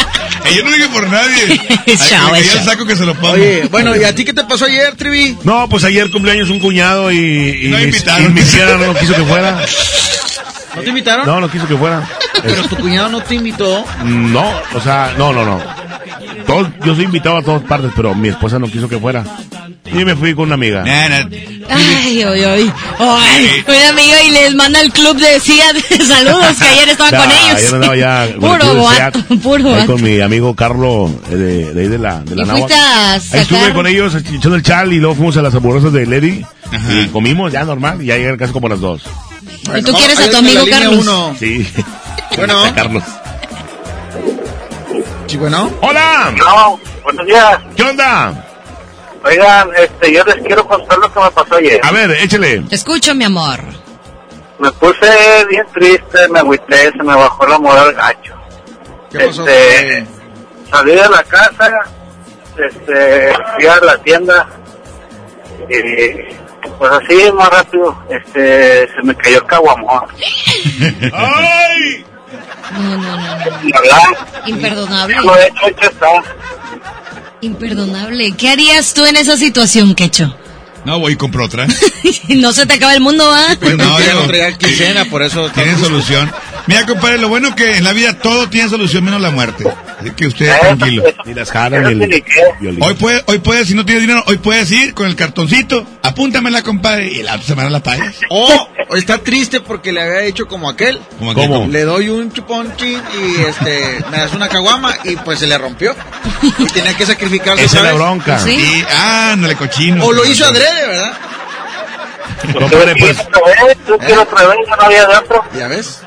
[0.56, 1.60] Yo no dije por nadie.
[2.08, 3.34] Chao, el saco que se lo pongo.
[3.34, 5.36] Oye, bueno, ¿y a ti qué te pasó ayer, Trivi?
[5.44, 8.24] No, pues ayer cumpleaños un cuñado y, y, No mi- invitaron.
[8.26, 9.60] y mi suegra no quiso que fuera.
[10.76, 11.26] ¿No te invitaron?
[11.26, 12.08] No, no quiso que fuera.
[12.42, 13.84] Pero tu cuñado no te invitó.
[14.04, 15.60] No, o sea, no, no, no.
[16.46, 19.24] Todos, yo soy invitado a todas partes, pero mi esposa no quiso que fuera.
[19.86, 20.84] Y me fui con una amiga.
[20.84, 21.28] Nah, nah.
[21.68, 22.72] Ay, ay, ay.
[22.98, 27.10] Ay, una amiga y les manda el club de CIA de saludos que ayer estaba
[27.10, 27.56] con ellos.
[27.56, 29.86] ayer andaba ya con Puro SEAT, puro vato.
[29.92, 32.60] con mi amigo Carlos eh, de, de ahí de la, de la Y Náhuac.
[32.70, 35.92] fuiste a Ahí estuve con ellos echando el chal y luego fuimos a las hamburguesas
[35.92, 36.92] de Lady Ajá.
[36.92, 39.02] y comimos ya normal y ya llegan casi como las dos.
[39.76, 40.98] ¿Y tú quieres a tu amigo Carlos?
[40.98, 41.34] uno.
[41.38, 41.66] Sí.
[42.36, 42.64] Bueno.
[42.64, 43.02] A Carlos.
[45.26, 45.70] Sí, bueno.
[45.80, 46.32] ¡Hola!
[46.36, 47.58] No, buenos días.
[47.76, 48.46] ¿Qué onda?
[49.24, 51.80] Oigan, este, yo les quiero contar lo que me pasó ayer.
[51.82, 52.60] A ver, échale.
[52.68, 53.60] Te escucho, mi amor.
[54.58, 58.34] Me puse bien triste, me agüité, se me bajó la moral gacho.
[59.10, 59.46] ¿Qué pasó?
[59.46, 60.06] Este,
[60.70, 61.70] salí de la casa,
[62.56, 64.48] este, fui a la tienda
[65.68, 66.36] Eh,
[66.78, 70.04] pues así, más rápido, este, se me cayó el caguamón.
[71.12, 72.04] ¡Ay!
[72.72, 74.46] No, no, no, no.
[74.46, 75.16] Imperdonable.
[75.22, 76.06] Lo he hecho, hecho está.
[77.42, 78.32] Imperdonable.
[78.32, 80.34] ¿Qué harías tú en esa situación, Quecho?
[80.84, 81.66] No, voy y compro otra.
[82.28, 83.56] no se te acaba el mundo, ¿va?
[83.60, 85.50] Pues no, yo- no traía quincena, por eso...
[85.50, 86.30] Tiene solución.
[86.66, 89.64] Mira, compadre, lo bueno que en la vida todo tiene solución menos la muerte.
[89.98, 91.04] Así que usted tranquilo.
[91.24, 92.24] Ni las jaras ni el
[92.60, 92.82] violín.
[92.82, 96.62] Hoy puede, hoy puedes, si no tienes dinero, hoy puedes ir con el cartoncito, apúntamela,
[96.62, 98.16] compadre, y la otra semana la pagas.
[98.28, 101.00] O está triste porque le había dicho como aquel.
[101.18, 101.66] Como aquel, ¿Cómo?
[101.66, 105.56] Le doy un chupón chin y este me das una caguama y pues se le
[105.58, 105.94] rompió.
[106.58, 107.64] Y tenía que sacrificarse.
[107.64, 108.38] Esa es la bronca.
[108.38, 108.50] Sí.
[108.50, 110.04] Y, ah, ándale, cochino.
[110.04, 111.12] O lo hizo adrede, ¿verdad?
[112.58, 113.16] Compadre, pues,
[113.86, 115.44] Tú quiero otra vez, no había de otro.
[115.58, 116.00] ¿Ya ves?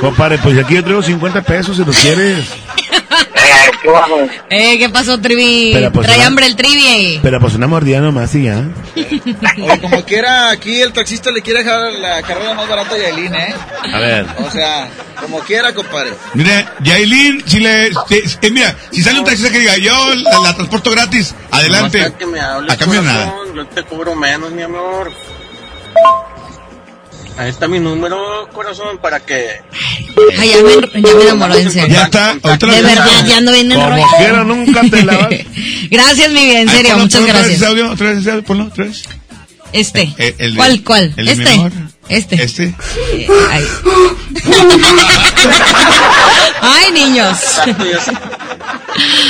[0.00, 2.46] compadre, pues aquí yo traigo 50 pesos si los quieres.
[2.48, 4.30] Eh, qué.
[4.50, 5.74] Eh, ¿qué pasó, Trivi?
[5.92, 7.18] Pues, Trae una- hambre el Trivi.
[7.22, 8.62] Pero pues una mordida nomás y ya.
[8.96, 13.34] Oye, como quiera, aquí el taxista le quiere dejar la carrera más barata a Yailin,
[13.34, 13.54] ¿eh?
[13.92, 14.26] A ver.
[14.46, 14.88] O sea,
[15.20, 16.12] como quiera, compadre.
[16.34, 20.38] Mira, Yailin, si le, si- eh, mira, si sale un taxista que diga, yo la,
[20.40, 21.98] la transporto gratis, adelante.
[21.98, 23.32] Nomás que me hables, A cambio nada.
[23.54, 25.10] Yo te cubro menos, mi amor.
[27.36, 29.60] Ahí está mi número, corazón, para que...
[30.38, 31.88] Ay, ya me, ya me enamoró, en serio.
[31.94, 34.08] Ya está, lo- De verdad, ya ando bien Como enrollado.
[34.18, 35.28] quiera, nunca te la.
[35.90, 37.70] Gracias, mi bien, en serio, ponlo, muchas ponlo otra vez gracias.
[37.70, 39.04] audio, otra vez audio, ponlo otra vez.
[39.72, 40.12] Este.
[40.18, 41.14] Eh, el de- ¿Cuál, cuál?
[41.16, 41.70] el este.
[42.08, 42.42] Este.
[42.42, 42.74] Este.
[43.12, 43.64] Eh, Ay.
[46.60, 47.38] Ay, niños.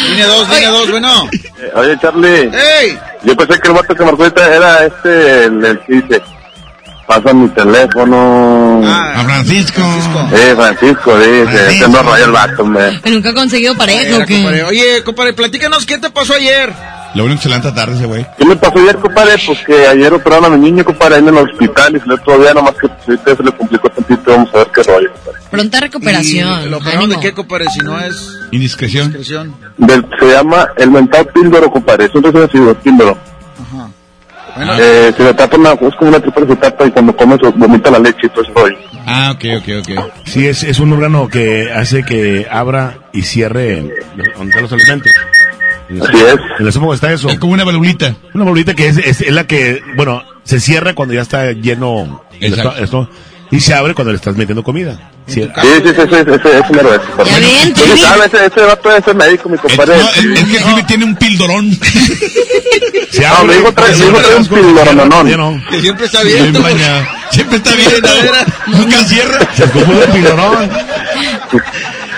[0.09, 1.29] Línea 2, línea 2, bueno.
[1.33, 2.51] Eh, Oye, Charlie.
[2.55, 2.99] ¡Ey!
[3.25, 6.23] Yo pensé que el vato que marcó era este, el, el que dice,
[7.09, 8.83] pasa mi teléfono.
[8.87, 9.81] A Francisco.
[10.33, 11.87] Eh, Francisco, dice, Francisco.
[11.87, 12.65] que no raya el vato.
[13.07, 14.35] ¿Nunca ha conseguido pareja o qué?
[14.35, 14.63] compadre.
[14.65, 16.73] Oye, compadre, platícanos qué te pasó ayer.
[17.15, 18.27] Lo bueno que se levanta tarde ese güey.
[18.37, 19.33] ¿Qué me pasó ayer, compadre?
[19.45, 22.19] Pues que ayer operaron a mi niño, compadre, ahí en el hospital y se le
[22.19, 25.39] todavía, nomás que pues, ahorita se le complicó tantito, vamos a ver qué rollo, compadre.
[25.51, 26.63] Pronta recuperación.
[26.65, 27.65] ¿Y ¿Lo operaron de qué, compadre?
[27.73, 28.15] Si no es
[28.51, 29.07] Indiscreción.
[29.09, 29.55] discreción.
[29.79, 33.17] Del- se llama el mentado píldoro, compadre, es un nacido, píldoro.
[34.59, 37.49] Bueno, Eh, se le tapa una, es como una se tapa y cuando come se
[37.51, 38.77] vomita la leche y todo rollo.
[39.07, 40.13] Ah, ok, ok, ok.
[40.25, 43.83] Sí, es, es un órgano que hace que abra y cierre
[44.37, 45.13] donde están los alimentos.
[45.91, 46.35] Así es.
[46.35, 47.29] En el estómago está eso.
[47.31, 48.15] Es como una valvulita.
[48.35, 52.23] Una bolita que es, es, es la que, bueno, se cierra cuando ya está lleno
[52.41, 52.83] el Exacto.
[52.85, 53.11] esto,
[53.51, 54.99] y se abre cuando le estás metiendo comida.
[55.27, 56.41] Sí, Sí, sí, sí, ese, es.
[56.73, 58.01] Ya ven, Pues.
[58.01, 58.27] ¿sabe?
[58.27, 59.99] Ese, ese vato es el médico, mi compadre.
[59.99, 61.71] no, el, el que Trivi tiene un pildorón.
[63.11, 65.37] se No, me dijo trae, un no, no.
[65.37, 65.63] no.
[65.71, 67.07] que siempre está bañado.
[67.31, 68.47] Siempre está bien, la vera.
[68.69, 69.39] Nunca cierra.
[69.55, 70.13] Se escupó el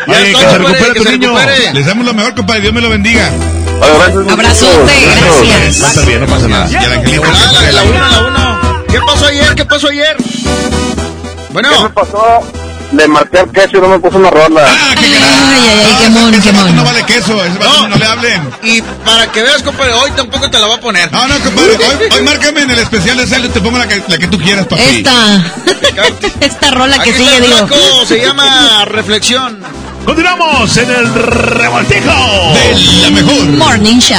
[0.07, 1.35] Oye, está, que se recupere tu niño.
[1.75, 2.61] Les damos lo mejor, compadre.
[2.63, 3.31] Dios me lo bendiga.
[4.31, 5.83] Abrazote, gracias.
[5.83, 6.69] Va a estar bien, no pasa nada.
[6.71, 6.75] Y.
[6.77, 8.85] Ah, la, la uno, la uno.
[8.89, 9.55] ¿Qué pasó ayer?
[9.55, 10.17] ¿Qué pasó ayer?
[11.53, 12.41] ¿Qué me Bueno, pasó?
[12.93, 14.63] Le marqué al queso y no me puso una rola.
[14.67, 15.33] Ah, qué Ay, carajo.
[15.53, 16.77] ay, ay, qué ese- mon, ese qué vato mon.
[16.77, 17.37] no vale queso.
[17.37, 17.89] Vato No.
[17.89, 18.51] no le hablen.
[18.65, 21.11] y para que veas, compadre, hoy tampoco te la va a poner.
[21.13, 21.77] No, no, compadre.
[21.77, 23.49] Hoy, hoy márcame en el especial de Celio.
[23.51, 24.83] Te pongo la que, la que tú quieras, papi.
[24.83, 25.45] Esta.
[26.41, 28.07] Esta rola Aquí que está sigue, el digo.
[28.07, 29.61] se llama Reflexión.
[30.05, 32.53] Continuamos en el revoltijo.
[32.55, 33.45] De la mejor.
[33.51, 34.19] Morning Show.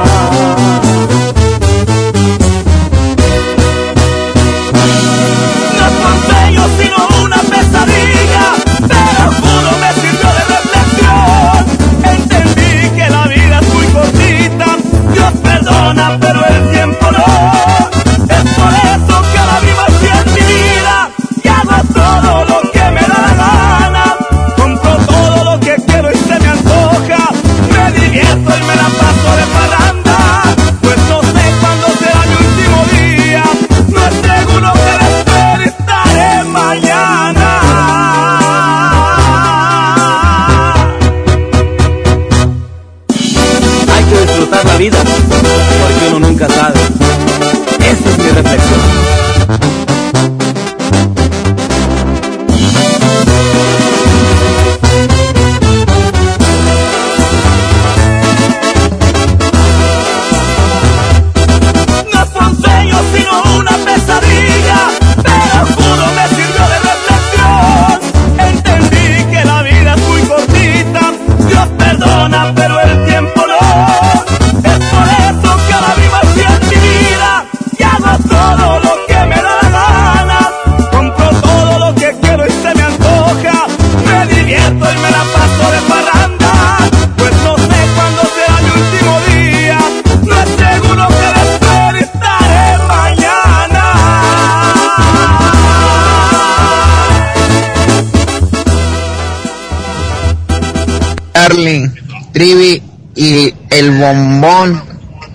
[104.01, 104.83] Bombón,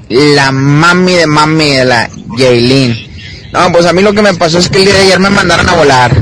[0.08, 3.06] la mami de mami de la Jailin.
[3.52, 5.30] No, pues a mí lo que me pasó es que el día de ayer me
[5.30, 6.12] mandaron a volar.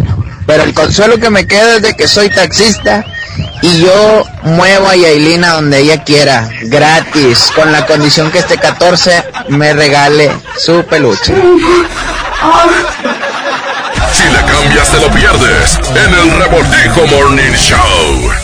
[0.47, 3.05] Pero el consuelo que me queda es de que soy taxista
[3.63, 8.59] y yo muevo a Yailin a donde ella quiera, gratis, con la condición que este
[8.59, 11.35] 14 me regale su peluche.
[14.13, 18.44] Si le cambias te lo pierdes en el Revoltijo Morning Show.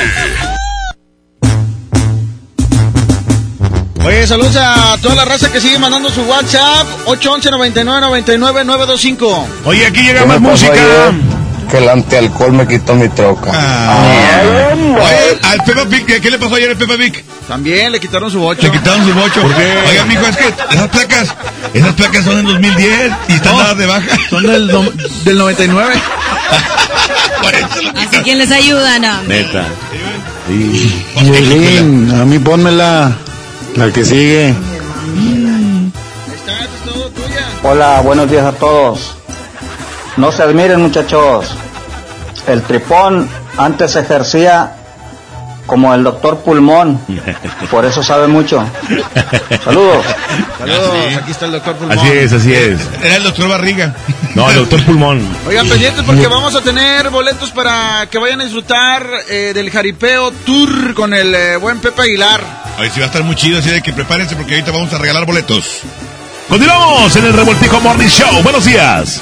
[4.05, 9.47] Oye, saludos a toda la raza que sigue mandando su WhatsApp 811 99 99 925.
[9.65, 11.11] Oye, aquí llega ¿Qué más música.
[11.69, 13.51] Que el antialcohol me quitó mi troca.
[13.51, 17.23] Oye, al Peppa Pig, ¿qué, le pasó ayer al Peppa Pig?
[17.47, 18.61] También le quitaron su bocho.
[18.61, 19.41] Le quitaron su bocho.
[19.41, 19.73] ¿Por qué?
[19.89, 21.27] Oiga, mijo, es que esas placas,
[21.73, 24.17] esas placas son del 2010 y están dadas de baja.
[24.29, 24.89] Son del, no-
[25.25, 25.93] del 99.
[27.95, 29.21] Así que les ayuda, no.
[29.23, 29.65] Neta.
[31.21, 33.11] Violín, a mí pónmela.
[33.75, 34.53] La que sigue.
[37.63, 39.15] Hola, buenos días a todos.
[40.17, 41.55] No se admiren muchachos.
[42.47, 44.73] El tripón antes ejercía
[45.67, 46.99] como el doctor Pulmón.
[47.69, 48.63] Por eso sabe mucho.
[49.63, 50.05] Saludos.
[50.57, 51.99] Saludos, aquí está el doctor Pulmón.
[51.99, 52.79] Así es, así es.
[53.03, 53.93] Era el doctor Barriga.
[54.33, 55.21] No, el doctor Pulmón.
[55.47, 60.31] Oigan, pendientes porque vamos a tener boletos para que vayan a disfrutar eh, del Jaripeo
[60.31, 62.41] Tour con el eh, buen Pepe Aguilar.
[62.79, 64.97] Hoy sí va a estar muy chido, así de que prepárense porque ahorita vamos a
[64.97, 65.81] regalar boletos.
[66.47, 68.41] Continuamos en el Revoltijo Morning Show.
[68.41, 69.21] Buenos días.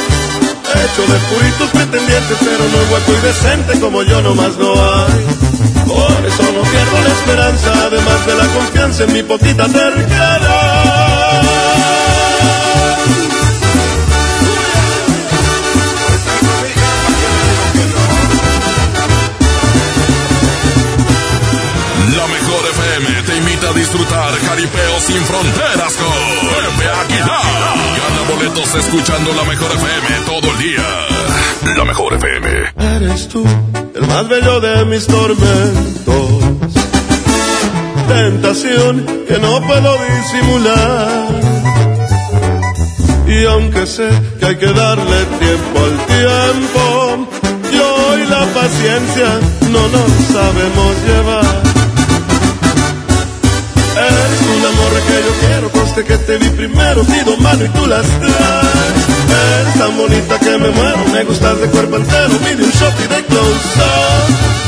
[0.73, 5.25] Hecho de puritos pretendientes, pero no guapo y decente como yo nomás no hay.
[5.85, 11.60] Por eso no pierdo la esperanza, además de la confianza en mi poquita terquedad.
[23.73, 27.41] Disfrutar Jaripeo sin fronteras con Pepe Aguilar.
[27.97, 31.77] Gana boletos escuchando la mejor FM todo el día.
[31.77, 32.49] La mejor FM.
[32.97, 33.45] Eres tú
[33.95, 36.43] el más bello de mis tormentos.
[38.07, 41.41] Tentación que no puedo disimular.
[43.27, 47.27] Y aunque sé que hay que darle tiempo al tiempo,
[47.71, 49.39] yo y la paciencia
[49.71, 51.70] no nos sabemos llevar.
[55.07, 59.01] Que yo quiero, conste que te vi primero, pido mano y tú las traes.
[59.61, 63.07] Eres tan bonita que me muero, me gustas de cuerpo entero, mide un shot y
[63.07, 63.61] de close.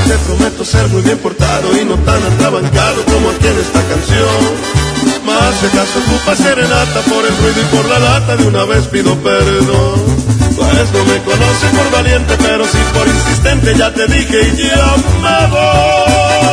[0.08, 4.84] Te prometo ser muy bien portado y no tan atrabancado como aquí en esta canción.
[5.26, 8.88] Más si acaso ocupa serenata por el ruido y por la lata, de una vez
[8.88, 10.02] pido perdón.
[10.56, 14.96] Pues no me conoces por valiente, pero sí por insistente, ya te dije y ya
[15.22, 16.53] me voy.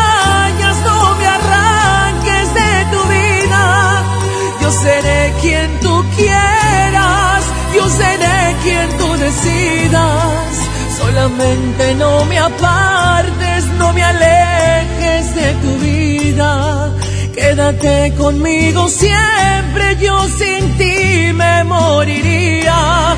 [4.71, 7.43] Yo seré quien tú quieras,
[7.75, 10.47] yo seré quien tú decidas.
[10.97, 16.89] Solamente no me apartes, no me alejes de tu vida.
[17.35, 23.17] Quédate conmigo siempre, yo sin ti me moriría.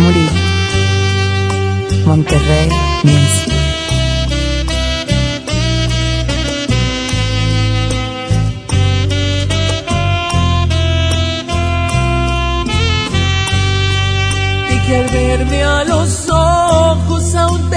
[0.00, 0.32] Murillo,
[2.06, 2.68] Monterrey
[3.04, 3.52] Music.
[14.70, 17.76] y que al verme a los ojos aún te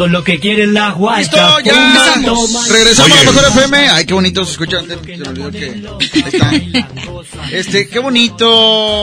[0.00, 1.18] Todo lo que quiere la guacha.
[1.18, 1.60] ¡Listo!
[1.60, 2.14] ¡Ya!
[2.70, 3.76] Regresamos a Mejor FM.
[3.90, 4.80] Ay, qué bonito se escucha.
[4.80, 5.82] Se me olvidó que...
[6.42, 7.46] Ahí está.
[7.52, 8.48] Este, qué bonito.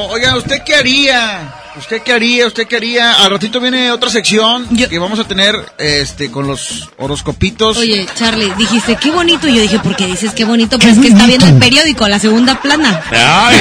[0.07, 1.53] Oiga, ¿usted qué haría?
[1.77, 2.47] ¿Usted qué haría?
[2.47, 3.13] ¿Usted qué haría?
[3.13, 7.77] Al ratito viene otra sección que vamos a tener este con los horoscopitos.
[7.77, 9.47] Oye, Charlie, dijiste qué bonito.
[9.47, 10.79] y Yo dije, ¿por qué dices qué bonito?
[10.79, 13.03] Pues es que está viendo el periódico, la segunda plana.
[13.11, 13.55] Ay,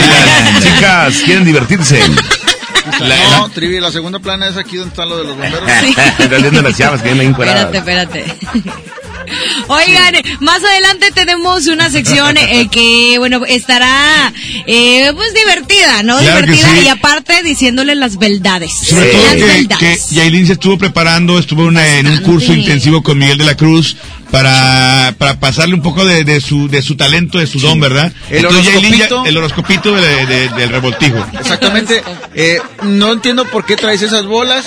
[0.63, 2.01] chicas, quieren divertirse.
[3.39, 5.69] no, Trivi, la segunda plana es aquí donde están lo de los bomberos.
[6.19, 7.75] Están viendo las llamas que vienen encueradas.
[7.75, 8.71] Espérate, espérate.
[9.69, 14.33] Oigan, más adelante tenemos una sección eh, que, bueno, estará
[14.67, 16.19] eh, pues divertida, ¿no?
[16.19, 16.85] Claro divertida sí.
[16.85, 18.73] y aparte diciéndole las verdades.
[18.73, 19.79] Sobre todo las que, verdades.
[20.09, 23.45] que Yailin se estuvo preparando, estuvo en una- en un curso intensivo con Miguel de
[23.45, 23.97] la Cruz
[24.31, 28.12] para, para pasarle un poco de, de su de su talento, de su don, ¿verdad?
[28.31, 29.24] El ya- horoscopito.
[29.27, 31.24] el horoscopito de- de- del revoltijo.
[31.39, 32.03] Exactamente.
[32.39, 34.66] Eh, no entiendo por qué traes esas bolas.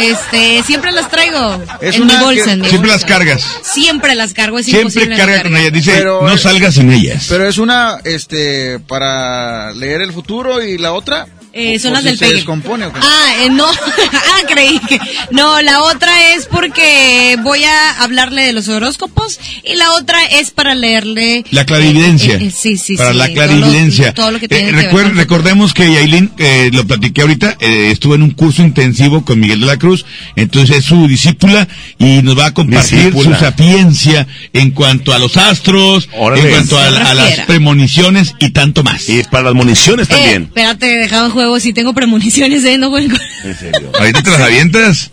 [0.00, 2.44] Este, siempre las traigo Es en una mi bolsa.
[2.46, 3.06] que- en mi siempre bolsa.
[3.06, 3.46] las cargas.
[3.62, 5.10] Siempre las cargo, es Siempre imposible.
[5.10, 5.72] no carga con ellas.
[5.74, 7.26] Dice, Pero- no salgas sin ellas.
[7.28, 11.26] Pero es una, este, para leer el futuro y la otra.
[11.54, 12.36] Eh, ¿O- son o las si del se pegue.
[12.36, 13.00] descompone o qué?
[13.02, 13.66] Ah, eh, no,
[14.12, 14.98] ah, creí que,
[15.30, 20.50] no, la otra es porque voy a hablarle de los horóscopos y la otra es
[20.50, 21.44] para leerle.
[21.50, 22.36] La clarividencia.
[22.36, 24.14] eh, eh, sí, sí, Para sí, la todo lo- clarividencia.
[24.14, 27.90] Todo lo, que Eh, tiene que ver recordemos que Yailin, eh, lo platiqué ahorita, eh,
[27.92, 30.04] estuvo en un curso intensivo con Miguel de la Cruz,
[30.36, 31.68] entonces es su discípula
[31.98, 33.38] y nos va a compartir Discípula.
[33.38, 36.42] su sapiencia en cuanto a los astros, Órale.
[36.42, 39.08] en cuanto a, las premoniciones y tanto más.
[39.08, 40.42] Y para las municiones Eh, también.
[40.44, 43.16] espérate, dejaba en juego si tengo premoniciones, eh, no juego.
[43.44, 43.90] En serio.
[43.98, 45.10] Ahorita te las avientas.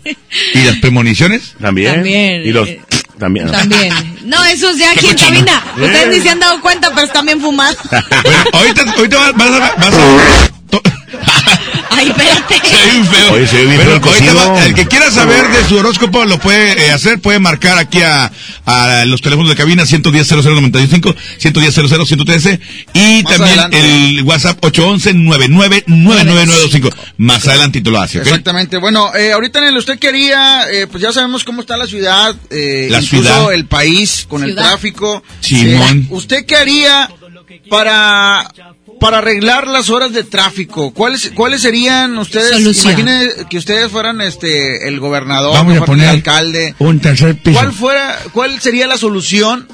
[0.54, 1.54] ¿Y las premoniciones?
[1.60, 1.94] También.
[1.94, 2.68] También, Y los.
[2.68, 2.80] eh,
[3.18, 3.50] También.
[3.50, 3.92] También.
[4.24, 5.28] No, esos ya aquí en cochino.
[5.46, 5.64] cabina.
[5.76, 6.10] Ustedes Eh.
[6.16, 7.76] ni se han dado cuenta, pero están bien fumados.
[7.90, 9.74] Bueno, ahorita, ahorita vas, vas a...
[9.76, 10.49] Vas a
[11.90, 12.54] Ay, espérate.
[12.70, 13.32] Se ve feo.
[13.32, 14.56] Oye, se ve feo el ahorita cocido.
[14.64, 18.30] el que quiera saber de su horóscopo lo puede eh, hacer, puede marcar aquí a,
[18.64, 22.60] a los teléfonos de cabina 110 0095, 110 113
[22.94, 23.78] y Más también adelante.
[24.16, 26.90] el WhatsApp 811 999925.
[27.18, 28.26] Más adelantito lo hace, ¿ok?
[28.26, 28.76] Exactamente.
[28.78, 32.34] Bueno, eh, ahorita en el usted quería, eh, pues ya sabemos cómo está la ciudad,
[32.50, 33.52] eh, La incluso ciudad.
[33.52, 35.22] el país con el tráfico.
[35.40, 35.98] Simón.
[36.02, 37.10] Eh, ¿Usted qué haría
[37.68, 38.50] para
[39.00, 40.92] para arreglar las horas de tráfico?
[40.92, 42.50] ¿Cuáles cuáles serían ustedes?
[42.50, 42.92] Solución.
[43.00, 46.74] Imagine que ustedes fueran este el gobernador, Vamos a poner el alcalde.
[46.78, 47.58] un tercer piso.
[47.58, 49.66] ¿Cuál fuera cuál sería la solución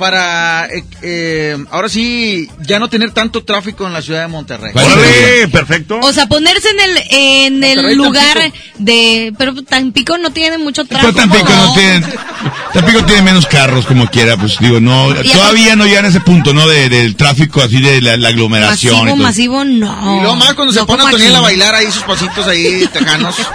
[0.00, 4.72] para eh, eh, ahora sí ya no tener tanto tráfico en la ciudad de Monterrey?
[4.72, 6.00] ¿Cuál Órale, perfecto.
[6.02, 8.64] O sea, ponerse en el en Monterrey, el lugar Tampico.
[8.78, 11.20] de pero Tampico no tiene mucho Pero tráfico.
[11.20, 12.02] Tampico no tiene,
[12.72, 16.20] Tampico tiene menos carros como quiera, pues digo, no, Y todavía no llegan a ese
[16.20, 16.66] punto, ¿no?
[16.66, 18.96] De, del tráfico así de la, la aglomeración.
[19.04, 20.16] Masivo, masivo, no.
[20.16, 21.42] Y luego más cuando se No pone a aquí.
[21.42, 23.36] bailar ahí sus pasitos ahí tejanos.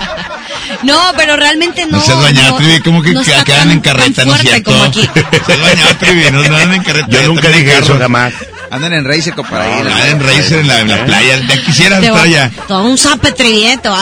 [0.83, 1.97] No, pero realmente no.
[1.97, 4.41] No seas bañado, no, Trivi, como que no quedan tan- en carreta, tan ¿no es
[4.41, 4.71] cierto?
[4.71, 5.01] como aquí.
[5.45, 7.07] Seas bañado, Trivi, no no andan en carreta.
[7.09, 8.33] Yo nunca dije eso jamás.
[8.71, 9.81] Andan en racer para ahí.
[9.81, 12.51] Andan en racer en la, en la playa, ya quisieras estar allá.
[12.67, 12.97] dar un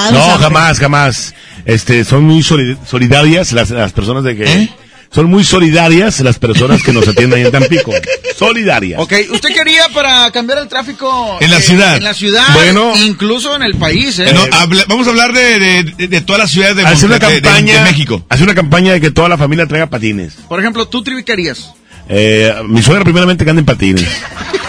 [0.04, 0.44] dar un No, zape.
[0.44, 1.34] jamás, jamás.
[1.66, 4.44] Este, son muy soli- solidarias las, las personas de que...
[4.44, 4.70] ¿Eh?
[5.14, 7.92] Son muy solidarias las personas que nos atienden ahí en Tampico.
[8.38, 9.00] Solidarias.
[9.00, 11.38] Ok, ¿usted quería para cambiar el tráfico?
[11.40, 11.98] En la ciudad.
[11.98, 12.94] En la ciudad, Bueno.
[12.98, 14.30] incluso en el país, ¿eh?
[14.30, 17.20] Eh, no, habla- vamos a hablar de, de, de, de todas las ciudades de, una
[17.20, 18.26] de- de- campaña, de México.
[18.28, 20.34] hace una campaña de que toda la familia traiga patines.
[20.50, 21.74] Por ejemplo, ¿tú, Trivi, qué harías?
[22.10, 24.08] Eh, mi suegra primeramente que anda en patines.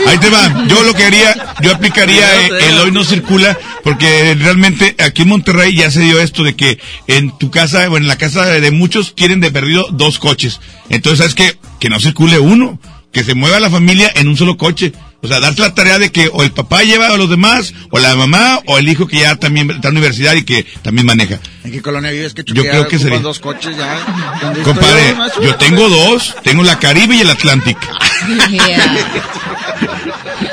[0.07, 0.67] Ahí te va.
[0.69, 5.29] Yo lo que haría, yo aplicaría eh, el hoy no circula, porque realmente aquí en
[5.29, 8.71] Monterrey ya se dio esto de que en tu casa o en la casa de
[8.71, 10.61] muchos quieren de perdido dos coches.
[10.91, 11.59] Entonces, ¿sabes qué?
[11.81, 12.79] Que no circule uno,
[13.13, 14.93] que se mueva la familia en un solo coche.
[15.25, 17.99] O sea, darte la tarea de que o el papá lleva a los demás, o
[17.99, 21.07] la mamá, o el hijo que ya también está en la universidad y que también
[21.07, 21.39] maneja.
[21.65, 22.35] ¿En qué colonia vives?
[22.35, 23.95] Que Yo creo que sería- dos coches ya.
[24.43, 27.79] ¿Dónde estoy Compadre, yo tengo dos, tengo la Caribe y el Atlantic.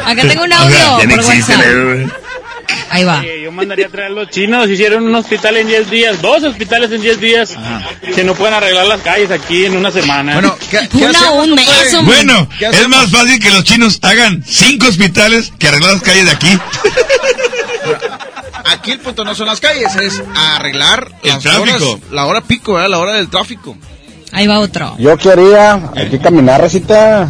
[0.05, 2.20] Acá tengo un O audio sea, ya no por existe, WhatsApp.
[2.67, 2.73] Eh.
[2.89, 3.23] Ahí va.
[3.23, 6.91] Eh, Yo mandaría a traer los chinos, hicieron un hospital en 10 días, dos hospitales
[6.91, 7.55] en 10 días,
[8.15, 10.33] que no pueden arreglar las calles aquí en una semana.
[10.33, 12.15] Bueno, ¿qué, qué Una, hacemos, un mes, hombre.
[12.15, 16.25] Bueno, ¿Qué es más fácil que los chinos hagan cinco hospitales que arreglar las calles
[16.25, 16.57] de aquí.
[18.65, 21.61] Aquí el punto no son las calles, es arreglar El las tráfico.
[21.91, 22.89] horas, la hora pico, ¿verdad?
[22.89, 23.75] La hora del tráfico.
[24.31, 24.95] Ahí va otro.
[24.97, 27.29] Yo quería aquí caminar, recita.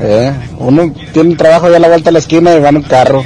[0.00, 2.76] Eh, uno tiene un trabajo ya a la vuelta de la esquina y va en
[2.78, 3.24] un carro.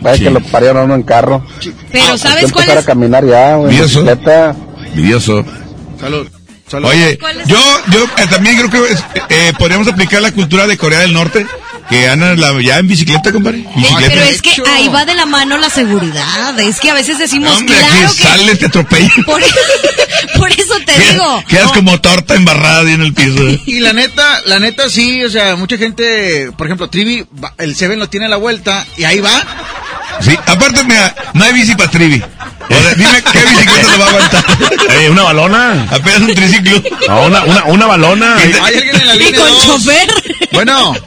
[0.00, 0.24] Vaya Sí.
[0.24, 1.44] que lo parieron a uno en carro.
[1.92, 2.76] Pero Hay que ¿sabes cuál es?
[2.76, 3.70] a caminar ya, güey.
[3.70, 5.44] Envidioso.
[6.00, 6.26] Salud.
[6.68, 6.88] Salud.
[6.88, 7.16] Oye,
[7.46, 7.58] yo,
[7.92, 11.46] yo eh, también creo que es- eh, podríamos aplicar la cultura de Corea del Norte,
[11.88, 13.58] que andan la- ya en bicicleta, compadre.
[13.60, 14.12] Eh, Bicicleta.
[14.12, 16.58] pero es que ahí va de la mano la seguridad.
[16.58, 18.22] Es que a veces decimos, Hombre, claro aquí que...
[18.22, 19.10] sales, te atropellan.
[19.26, 19.40] Por,
[20.38, 21.44] por eso te digo.
[21.48, 23.42] Quedas como torta embarrada ahí en el piso.
[23.66, 27.76] Y la neta, la neta sí, o sea, mucha gente, por ejemplo, Trivi, va- el
[27.76, 29.44] Seven lo tiene a la vuelta y ahí va.
[30.20, 32.22] Sí, aparte, mira, no hay bici para trivi.
[32.96, 34.44] Dime qué bicicleta lo va a aguantar.
[34.90, 35.86] Eh, una balona.
[35.90, 36.82] Apenas un triciclo.
[37.08, 38.36] No, una, una, una balona.
[38.36, 39.64] Hay alguien en la Y línea con dos.
[39.66, 40.08] chofer.
[40.52, 40.94] Bueno.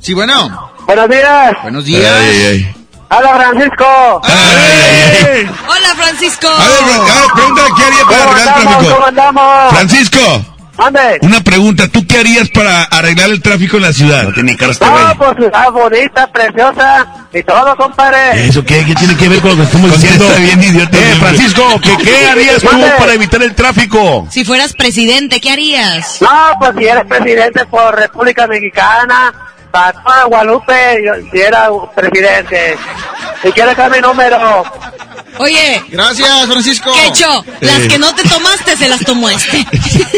[0.00, 0.72] Sí, bueno.
[0.86, 1.52] Buenos días.
[1.62, 2.12] Buenos días.
[2.12, 2.74] Ay, ay,
[3.08, 4.20] Hola, Francisco.
[4.24, 4.32] ay.
[4.34, 4.80] Ay,
[5.22, 5.50] ay, ay.
[5.68, 6.48] Hola, Francisco.
[6.48, 9.04] A ver, a ver, pregúntale qué haría para ¿Cómo arreglar el tráfico.
[9.06, 9.70] andamos?
[9.70, 10.44] Francisco,
[10.78, 11.18] Ande.
[11.22, 11.86] una pregunta.
[11.88, 14.24] ¿Tú qué harías para arreglar el tráfico en la ciudad?
[14.24, 18.46] No tiene cara este No, pues ciudad bonita, preciosa y todo, compadre.
[18.46, 20.26] ¿Eso qué, qué tiene que ver con lo que estamos diciendo?
[20.38, 20.96] Bien, idiota.
[20.98, 22.90] Eh, Francisco, ¿qué, ¿qué harías tú Mande.
[22.98, 24.26] para evitar el tráfico?
[24.30, 26.18] Si fueras presidente, ¿qué harías?
[26.22, 26.28] No,
[26.58, 29.32] pues si eres presidente por República Mexicana,
[29.70, 30.74] para toda Guadalupe,
[31.04, 32.76] yo, si era presidente.
[33.42, 34.62] Si quieres dar mi número,
[35.38, 35.82] Oye.
[35.90, 36.92] Gracias, Francisco.
[36.92, 37.88] Quecho, las Eh.
[37.88, 39.58] que no te tomaste se las tomó este.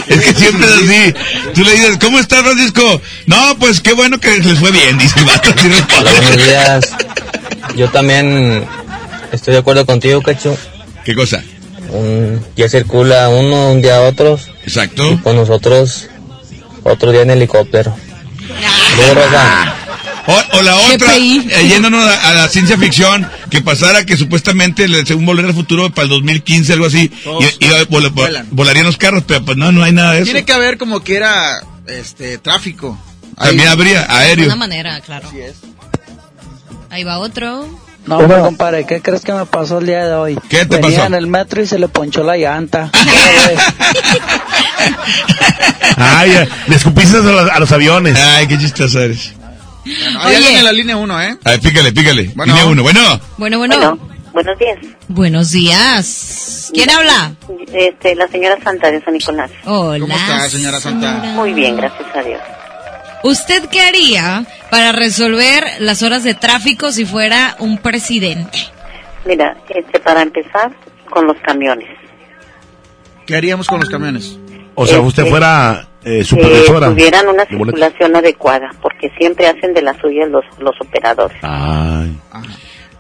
[0.09, 1.15] Es que siempre es así.
[1.55, 3.01] Tú le dices, ¿cómo estás, Francisco?
[3.27, 5.51] No, pues qué bueno que les fue bien, dice el vato.
[5.99, 6.91] Hola, buenos días.
[7.77, 8.67] Yo también
[9.33, 10.57] estoy de acuerdo contigo, Cacho.
[11.05, 11.43] ¿Qué cosa?
[11.91, 14.51] Un, ya circula uno un día a otros.
[14.67, 15.11] Exacto.
[15.11, 16.09] Y con nosotros
[16.83, 17.97] otro día en helicóptero.
[19.15, 19.75] Rosa,
[20.27, 24.87] O, o la otra, eh, yéndonos a, a la ciencia ficción, que pasara que supuestamente,
[25.05, 27.11] según Volver al Futuro, para el 2015, algo así,
[27.61, 30.25] y- iba- vol- volarían los carros, pero pues no, no hay nada de eso.
[30.33, 32.99] Tiene que haber como que era este tráfico.
[33.37, 34.45] También habría De aéreo.
[34.45, 35.29] alguna manera, claro.
[36.91, 37.69] Ahí va otro.
[38.07, 40.39] No, hombre, compadre, ¿qué crees que me pasó el día de hoy?
[40.49, 41.07] ¿Qué te Venía pasó?
[41.07, 42.91] en el metro y se le ponchó la llanta.
[45.97, 48.19] Ay, ya, le escupiste a los, a los aviones.
[48.19, 49.33] Ay, qué chistoso eres.
[49.85, 51.39] Hay alguien en la línea 1, ¿eh?
[51.45, 52.31] A ver, pícale, pícale.
[52.35, 52.55] Bueno.
[52.55, 53.21] Línea uno, bueno.
[53.37, 53.99] Bueno, bueno.
[54.33, 54.79] Buenos días.
[55.09, 56.71] Buenos días.
[56.75, 57.35] ¿Quién habla?
[57.73, 59.51] Este, la señora Santa de San Nicolás.
[59.65, 60.01] Hola.
[60.01, 61.13] ¿Cómo está, señora Santa?
[61.35, 62.41] Muy bien, gracias a Dios.
[63.23, 68.59] ¿Usted qué haría para resolver las horas de tráfico si fuera un presidente?
[69.25, 70.73] Mira, este, para empezar,
[71.09, 71.89] con los camiones.
[73.27, 74.39] ¿Qué haríamos con los camiones?
[74.75, 76.89] O sea, usted Este, fuera eh, Que supervisora.
[76.91, 81.37] tuvieran una circulación adecuada, porque siempre hacen de las suyas los, los operadores.
[81.43, 82.17] Ay.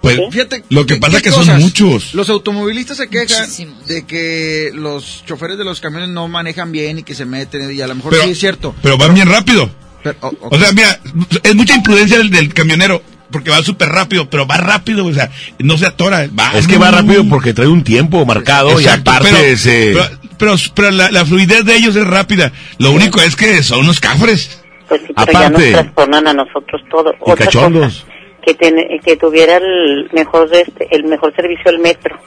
[0.01, 2.13] Pues, Fíjate, lo que pasa ¿qué que son muchos.
[2.15, 3.49] Los automovilistas se quejan
[3.87, 7.81] de que los choferes de los camiones no manejan bien y que se meten y
[7.81, 8.75] a lo mejor Pero- sí es cierto.
[8.83, 9.71] Pero van bien rápido.
[10.03, 11.01] Pero, o- O sea, mira,
[11.43, 15.31] es mucha imprudencia del, del camionero, porque va súper rápido, pero va rápido, o sea,
[15.59, 16.29] no se atora.
[16.39, 19.93] Va Es que va rápido porque trae un tiempo marcado y aparte pero, se...
[19.95, 20.05] pero,
[20.39, 22.53] pero, pero la, la fluidez de ellos es rápida.
[22.79, 24.63] Lo único es que son unos cafres.
[24.89, 27.13] Pues sí, pero ya nos trastornan a nosotros todo.
[27.13, 28.01] Y Otra cachondos.
[28.05, 28.13] cosa,
[28.45, 32.19] que, ten- que tuviera el mejor, este, el mejor servicio el metro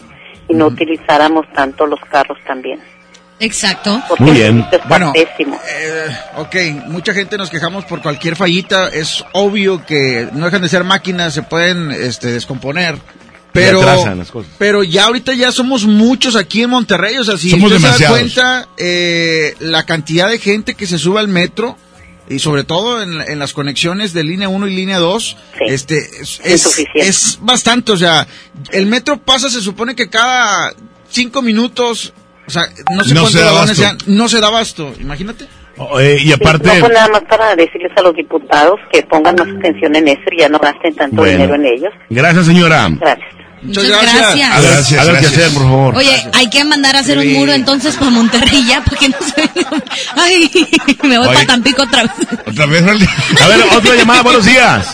[0.50, 2.80] y no utilizáramos tanto los carros también.
[3.40, 4.02] Exacto.
[4.08, 4.54] Porque Muy el bien.
[4.56, 5.60] servicio está Bueno, pésimo.
[5.78, 6.08] eh,
[6.38, 6.56] ok,
[6.88, 8.88] mucha gente nos quejamos por cualquier fallita.
[8.90, 12.96] Es obvio que no dejan de ser máquinas, se pueden este, descomponer.
[13.66, 14.52] Pero, atrasan las cosas.
[14.58, 17.18] pero ya ahorita ya somos muchos aquí en Monterrey.
[17.18, 18.18] O sea, si Somos usted se da demasiados.
[18.20, 21.78] cuenta eh, la cantidad de gente que se sube al metro
[22.30, 26.42] y sobre todo en, en las conexiones de línea 1 y línea 2, este, es,
[26.44, 27.92] es, es bastante.
[27.94, 28.28] O sea,
[28.72, 30.74] el metro pasa, se supone que cada
[31.10, 32.14] cinco minutos,
[32.46, 32.64] o sea,
[32.94, 34.06] no sé No cuántos se da vagones abasto.
[34.06, 35.46] sean, no se da abasto, imagínate.
[36.02, 36.68] eh, y aparte...
[36.68, 40.24] No, pues nada más para decirles a los diputados que pongan más atención en eso
[40.32, 41.32] y ya no gasten tanto Bueno.
[41.38, 41.94] dinero en ellos.
[42.10, 42.90] Gracias, señora.
[43.00, 43.30] Gracias.
[43.68, 44.22] Muchas Muchas gracias.
[44.22, 44.52] gracias.
[44.52, 45.42] A ver, Gracias, a ver qué gracias.
[45.44, 45.96] hacer, por favor.
[45.98, 49.50] Oye, hay que mandar a hacer un muro entonces para Monterrey ya, porque no se
[50.16, 50.50] Ay,
[51.04, 51.36] me voy Oye.
[51.36, 52.12] para Tampico otra vez.
[52.48, 52.84] Otra vez.
[53.42, 54.88] A ver, otra llamada, buenos días.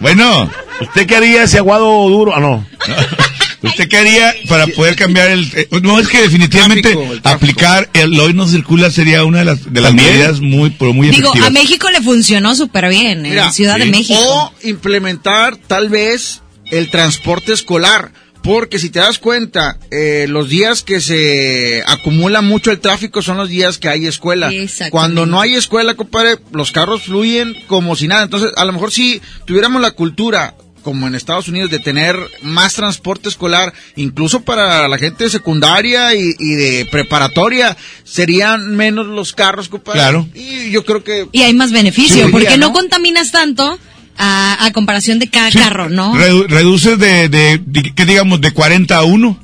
[0.00, 0.50] Bueno,
[0.80, 2.34] ¿Usted qué haría si aguado duro?
[2.34, 2.66] Ah, no.
[3.62, 5.48] ¿usted qué haría para poder cambiar el...
[5.54, 7.28] eh, no, es que definitivamente Tráfico, el tráfico.
[7.44, 11.06] aplicar el hoy no circula sería una de las, de las medidas muy, pero muy
[11.10, 11.46] Digo, efectivas.
[11.46, 13.86] a México le funcionó súper bien, Mira, en Ciudad de.
[13.86, 14.18] México.
[14.20, 16.41] O implementar tal vez
[16.72, 18.10] el transporte escolar.
[18.42, 23.36] Porque si te das cuenta, eh, los días que se acumula mucho el tráfico son
[23.36, 24.50] los días que hay escuela.
[24.90, 28.24] Cuando no hay escuela, compadre, los carros fluyen como si nada.
[28.24, 32.74] Entonces, a lo mejor si tuviéramos la cultura, como en Estados Unidos, de tener más
[32.74, 39.32] transporte escolar, incluso para la gente de secundaria y, y de preparatoria, serían menos los
[39.34, 40.00] carros, compadre.
[40.00, 40.28] Claro.
[40.34, 41.28] Y yo creo que...
[41.30, 42.72] Y hay más beneficio, Sí, porque ¿no?
[42.72, 43.78] contaminas tanto
[44.18, 46.14] a, a comparación de cada Sí, carro, ¿no?
[46.14, 48.40] redu- reduces de, de, de- ¿qué digamos?
[48.40, 49.38] De 40 a 1.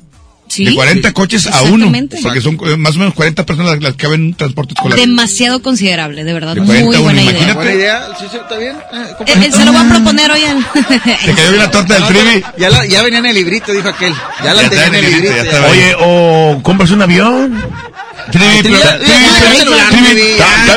[0.47, 0.65] Sí.
[0.65, 1.75] De 40 coches a 1.
[1.75, 2.17] Exactamente.
[2.23, 4.97] Porque son más o menos 40 personas las, que caben en un transporte escolar.
[4.97, 6.55] Demasiado considerable, de verdad.
[6.55, 7.31] De Muy 40 a buena uno, idea.
[7.41, 7.53] imagínate.
[7.65, 8.75] Buena idea, ¿sí, sí, está bien?
[8.75, 9.45] Eh, Eh, compadre.
[9.47, 10.65] eh, se lo voy a proponer hoy al...
[10.73, 12.43] Te cayó bien la torta del No, trivi.
[12.57, 14.11] Ya, la- ya venía en el librito, dijo aquel.
[14.43, 15.33] Ya la Ya tenía en el en librito.
[15.35, 15.71] librito, ya ya.
[15.71, 17.63] Oye, o compras un avión.
[18.31, 18.97] Trivi, está-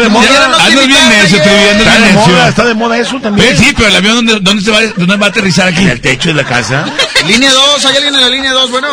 [0.01, 0.45] de moda.
[0.67, 1.43] Andas bien necio.
[1.43, 3.57] Trivi, Está de moda, eso también.
[3.57, 5.83] Sí, pero el avión, ¿dónde, dónde, se va, ¿dónde va a aterrizar aquí?
[5.83, 6.85] En el techo de la casa.
[7.27, 8.89] Línea 2, hay alguien en la línea 2, bueno.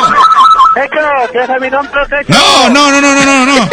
[2.27, 3.69] No, no, no, no, no, no, no.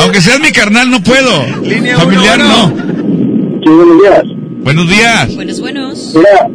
[0.00, 1.46] Aunque seas mi carnal, no puedo.
[1.62, 2.76] Línea Familiar, uno, no.
[3.62, 4.22] Sí, buenos días.
[4.62, 5.34] Buenos días.
[5.34, 6.12] Buenos, buenos.
[6.14, 6.48] Mira,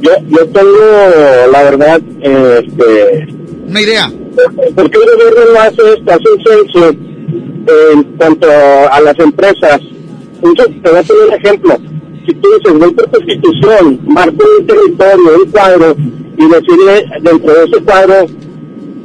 [0.00, 3.26] yo, yo tengo, la verdad, eh, este,
[3.68, 4.10] Una idea.
[4.74, 6.12] ¿Por qué el gobierno no hace esto?
[6.12, 6.88] Hace un censo
[7.92, 9.80] en cuanto a las empresas.
[10.42, 11.76] Entonces, te voy a poner un ejemplo.
[12.26, 15.96] Si tú dices, voy por constitución, marco un territorio, un cuadro,
[16.36, 18.14] y decirle dentro de ese cuadro,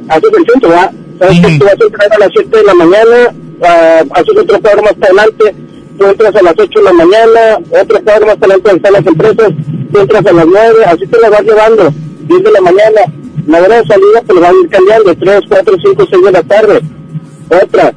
[0.08, 0.92] haces el censo, ¿verdad?
[1.18, 4.60] Sabes que tú vas a entrar a las 7 de la mañana, ah, haces otro
[4.60, 5.54] cuadro más adelante,
[5.98, 9.06] tú entras a las 8 de la mañana, otro cuadro más adelante donde están las
[9.06, 9.52] empresas,
[9.92, 11.92] tú entras a las 9, así te la vas llevando,
[12.28, 13.00] 10 de la mañana,
[13.48, 16.32] la hora de salida pues lo van a ir cambiando, 3, 4, 5, 6 de
[16.32, 16.80] la tarde.
[17.48, 17.94] Otra,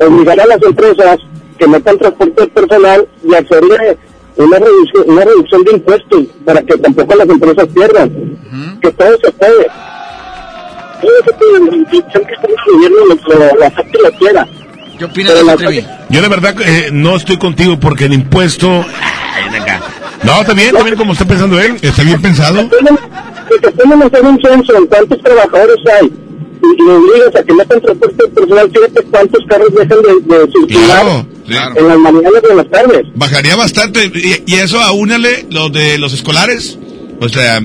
[0.00, 1.18] obligar a las empresas
[1.56, 3.96] que metan transporte personal y hacerle
[4.36, 8.10] una reducción, una reducción de impuestos para que tampoco las empresas pierdan.
[8.82, 9.66] Que todo se puede.
[11.00, 14.10] Todo se puede, la intención que está en el gobierno lo, lo, lo acepte lo
[14.18, 14.48] quiera.
[14.98, 15.56] ¿Qué opinas de la?
[16.08, 18.68] Yo de verdad eh, no estoy contigo porque el impuesto...
[18.68, 19.80] Ay, venga.
[20.24, 21.76] No, está bien, está bien como está pensando él.
[21.82, 22.62] Está bien pensado.
[22.62, 27.42] Si te ponen a hacer un censo en cuántos trabajadores hay y, y obligas a
[27.44, 32.42] que metan transporte personal, fíjate cuántos carros dejan de, de circular Claro, en las mañanas
[32.48, 33.02] y en las tardes.
[33.14, 34.10] Bajaría bastante.
[34.14, 36.78] Y, y eso aúnale lo de los escolares.
[37.20, 37.60] O sea,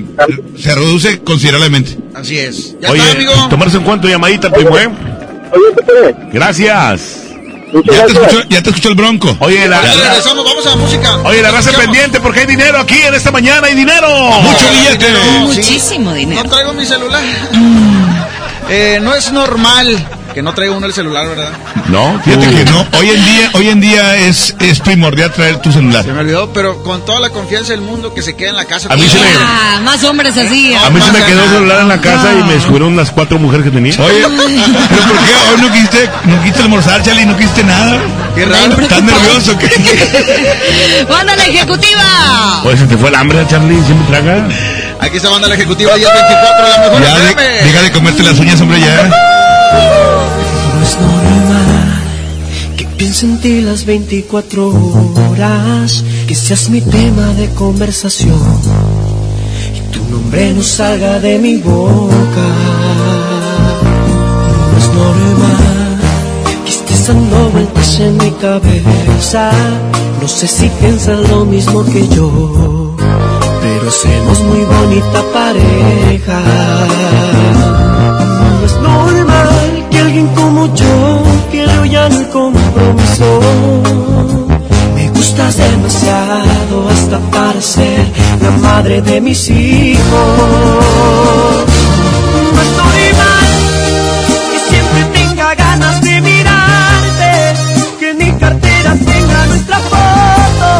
[0.58, 1.96] se reduce considerablemente.
[2.14, 2.76] Así es.
[2.80, 3.32] Ya Oye, está, amigo.
[3.48, 4.88] tomarse en cuenta llamadita, primo, ¿eh?
[5.52, 6.14] Oye, ¿qué?
[6.32, 7.29] Gracias.
[7.84, 9.36] Ya te escuchó, ya te escuchó el bronco.
[9.40, 11.16] Oye, la, Ya regresamos, vamos a la música.
[11.24, 14.08] oye, la raza pendiente porque hay dinero aquí en esta mañana, hay dinero.
[14.40, 15.06] Mucho billete.
[15.40, 16.42] Muchísimo dinero.
[16.44, 17.22] No traigo mi celular.
[18.68, 21.50] Eh, no es normal que no traiga uno el celular, ¿verdad?
[21.88, 22.86] No, Fíjate que no.
[22.98, 26.04] Hoy en día, hoy en día es, es primordial traer tu celular.
[26.04, 28.64] Se me olvidó, pero con toda la confianza del mundo que se queda en la
[28.64, 28.88] casa.
[28.92, 30.72] A mí se me- Ah, más hombres así.
[30.74, 33.38] A mí se me quedó el celular en la casa y me descubrieron las cuatro
[33.38, 33.92] mujeres que tenía.
[33.98, 37.26] Oye, ¿pero por qué hoy no quisiste, no quisiste almorzar, Charlie?
[37.26, 37.98] ¿No quisiste nada?
[38.34, 38.80] Qué raro.
[38.80, 39.58] ¿Estás nervioso?
[39.58, 39.68] ¿Qué?
[41.08, 42.62] ¡Mándale ejecutiva!
[42.64, 44.46] Oye, se te fue el hambre, Charlie, siempre traga.
[45.00, 48.60] Aquí está banda la ejecutiva 1024, la mejor Ya, de- deja de comerte las uñas,
[48.60, 49.10] hombre, ya.
[50.90, 52.02] Es normal
[52.76, 54.68] que piense en ti las 24
[55.30, 58.40] horas, que seas mi tema de conversación
[59.76, 62.48] y tu nombre no salga de mi boca.
[64.70, 66.00] No es normal
[66.64, 69.52] que estés dando vueltas en mi cabeza,
[70.20, 72.96] no sé si piensas lo mismo que yo,
[73.62, 76.40] pero somos muy bonita pareja.
[80.60, 83.40] Como yo quiera ya el compromiso.
[84.94, 88.06] Me gustas demasiado hasta parecer
[88.42, 90.04] la madre de mis hijos.
[92.76, 92.84] No
[94.50, 97.54] que siempre tenga ganas de mirarte,
[97.98, 100.70] que mi cartera tenga nuestra foto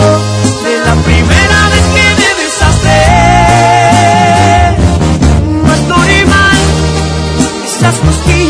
[0.65, 3.01] de la primera vez que me besaste.
[5.65, 6.59] No es normal
[7.67, 8.50] esas cosquillas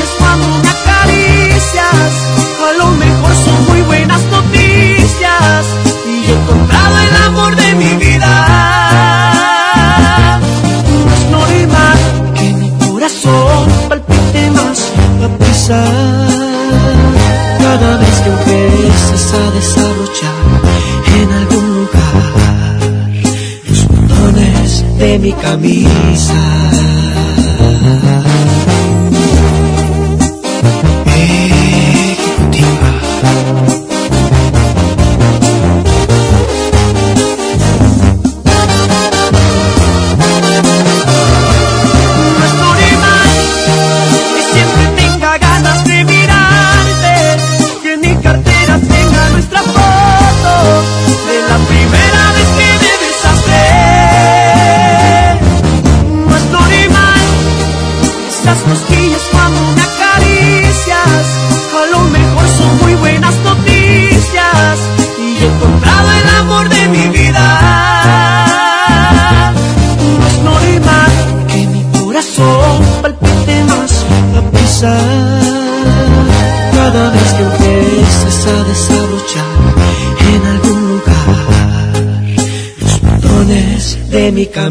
[17.59, 20.35] cada vez que empiezas a desabrochar
[21.23, 23.11] en algún lugar
[23.69, 26.35] los botones de mi camisa.
[33.53, 33.80] No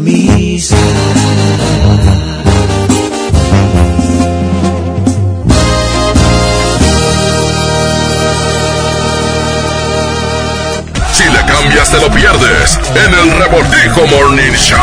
[0.04, 0.39] de
[14.60, 14.76] Show.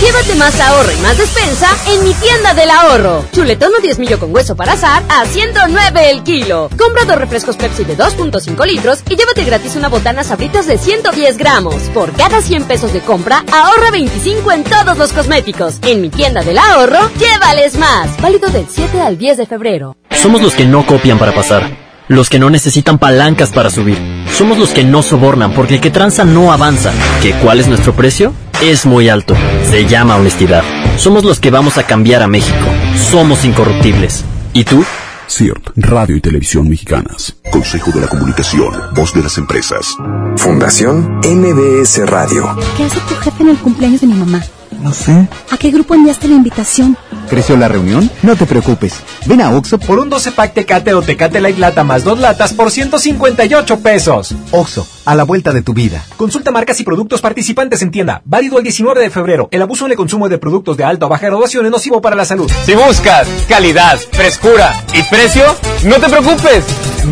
[0.00, 3.24] Llévate más ahorro y más despensa en mi tienda del ahorro.
[3.32, 6.70] Chuletón o 10 millo con hueso para azar a 109 el kilo.
[6.76, 11.38] Compra dos refrescos Pepsi de 2.5 litros y llévate gratis una botana sabritas de 110
[11.38, 11.74] gramos.
[11.92, 15.76] Por cada 100 pesos de compra, ahorra 25 en todos los cosméticos.
[15.82, 18.20] En mi tienda del ahorro, llévales más.
[18.20, 19.96] Válido del 7 al 10 de febrero.
[20.10, 21.76] Somos los que no copian para pasar.
[22.08, 23.98] Los que no necesitan palancas para subir.
[24.36, 26.92] Somos los que no sobornan porque el que tranza no avanza.
[27.22, 28.34] ¿Que cuál es nuestro precio?
[28.62, 29.34] Es muy alto.
[29.70, 30.62] Se llama honestidad.
[30.96, 32.66] Somos los que vamos a cambiar a México.
[33.10, 34.24] Somos incorruptibles.
[34.52, 34.84] ¿Y tú?
[35.28, 37.34] CIRT, Radio y Televisión Mexicanas.
[37.50, 39.94] Consejo de la Comunicación, Voz de las Empresas.
[40.36, 42.56] Fundación MBS Radio.
[42.76, 44.42] ¿Qué hace tu jefe en el cumpleaños de mi mamá?
[44.82, 45.28] No sé.
[45.50, 46.96] ¿A qué grupo enviaste la invitación?
[47.30, 48.10] ¿Creció la reunión?
[48.22, 48.94] No te preocupes.
[49.26, 52.52] Ven a Oxo por un 12 pack Tecate o Tecate Light Lata más dos latas
[52.52, 54.34] por 158 pesos.
[54.50, 56.04] Oxo, a la vuelta de tu vida.
[56.16, 58.22] Consulta marcas y productos participantes en tienda.
[58.24, 59.48] Válido el 19 de febrero.
[59.50, 62.16] El abuso en el consumo de productos de alta o baja graduación es nocivo para
[62.16, 62.50] la salud.
[62.64, 65.44] Si buscas calidad, frescura y precio,
[65.84, 66.64] no te preocupes.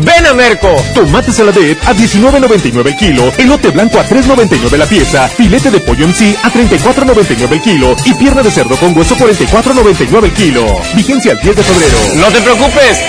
[0.03, 0.69] Ven a Merco.
[0.95, 6.05] Tomate saladet a 19.99 el kilo, elote blanco a 3.99 la pieza, filete de pollo
[6.05, 10.65] en sí a 34.99 el kilo y pierna de cerdo con hueso 44.99 el kilo.
[10.95, 11.97] Vigencia el 10 de febrero.
[12.15, 12.99] No te preocupes.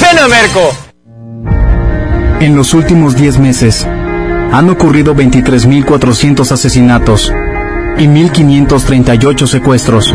[0.00, 0.72] Ven a Merco.
[2.40, 3.86] En los últimos 10 meses
[4.52, 7.32] han ocurrido 23.400 asesinatos
[7.98, 10.14] y 1.538 secuestros.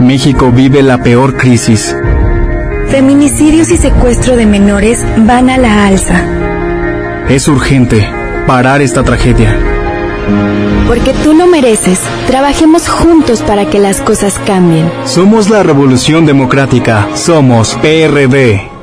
[0.00, 1.96] México vive la peor crisis.
[2.88, 6.22] Feminicidios y secuestro de menores van a la alza.
[7.28, 8.06] Es urgente
[8.46, 9.56] parar esta tragedia.
[10.88, 12.00] Porque tú lo mereces.
[12.26, 14.90] Trabajemos juntos para que las cosas cambien.
[15.04, 17.08] Somos la Revolución Democrática.
[17.14, 18.71] Somos PRD.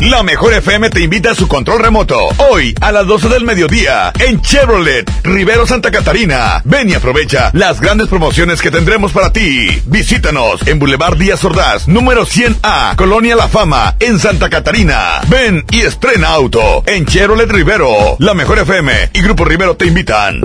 [0.00, 2.18] La mejor FM te invita a su control remoto.
[2.50, 6.60] Hoy a las 12 del mediodía en Chevrolet, Rivero Santa Catarina.
[6.64, 9.82] Ven y aprovecha las grandes promociones que tendremos para ti.
[9.86, 15.20] Visítanos en Boulevard Díaz Ordaz, número 100A, Colonia La Fama, en Santa Catarina.
[15.28, 18.16] Ven y estrena auto en Chevrolet Rivero.
[18.18, 20.40] La mejor FM y Grupo Rivero te invitan.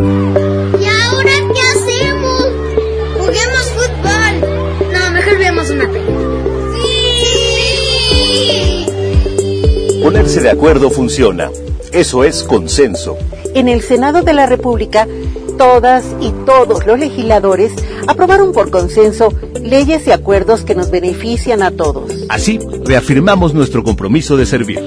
[10.10, 11.52] Ponerse de acuerdo funciona.
[11.92, 13.16] Eso es consenso.
[13.54, 15.08] En el Senado de la República,
[15.56, 17.72] todas y todos los legisladores
[18.08, 19.32] aprobaron por consenso
[19.62, 22.12] leyes y acuerdos que nos benefician a todos.
[22.28, 24.84] Así, reafirmamos nuestro compromiso de servir.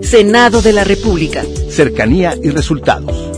[0.00, 1.44] Senado de la República.
[1.68, 3.30] Cercanía y resultados.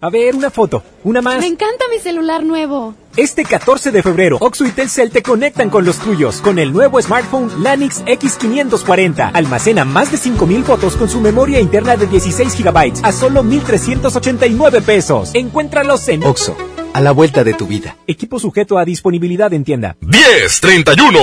[0.00, 0.80] A ver, una foto.
[1.02, 1.40] Una más.
[1.40, 2.94] Me encanta mi celular nuevo.
[3.18, 7.02] Este 14 de febrero, Oxo y Telcel te conectan con los tuyos con el nuevo
[7.02, 9.32] smartphone Lanix X540.
[9.34, 14.82] Almacena más de 5000 fotos con su memoria interna de 16 GB a solo 1389
[14.82, 15.32] pesos.
[15.34, 16.56] Encuéntralos en Oxo,
[16.98, 17.96] a la vuelta de tu vida.
[18.08, 19.96] Equipo sujeto a disponibilidad en tienda.
[20.00, 21.20] 1031,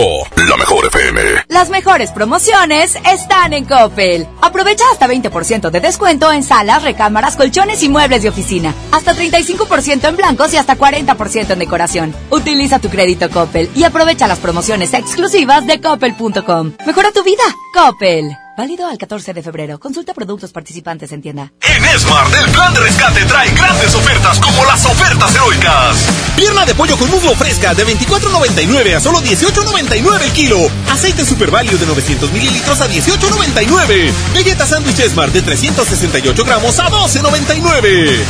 [0.48, 1.22] la mejor FM.
[1.50, 4.26] Las mejores promociones están en Coppel.
[4.42, 8.74] Aprovecha hasta 20% de descuento en salas, recámaras, colchones y muebles de oficina.
[8.94, 12.16] Hasta 35% en blancos y hasta 40% en decoración.
[12.30, 16.72] Utiliza tu crédito Coppel y aprovecha las promociones exclusivas de coppel.com.
[16.86, 17.44] Mejora tu vida,
[17.74, 18.45] Coppel.
[18.58, 19.80] Válido al 14 de febrero.
[19.80, 21.52] Consulta productos participantes en tienda.
[21.62, 25.98] En Smart, el plan de rescate trae grandes ofertas como las ofertas heroicas.
[26.38, 30.58] Pierna de pollo con muslo fresca de 24.99 a solo 18.99 el kilo.
[30.90, 34.12] Aceite Super Value de 900 mililitros a 18.99.
[34.34, 38.24] Galleta sándwich Smart de 368 gramos a 12.99.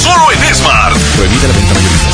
[0.00, 0.96] Solo en Smart.
[1.16, 2.11] Prohibida la venta mayorista.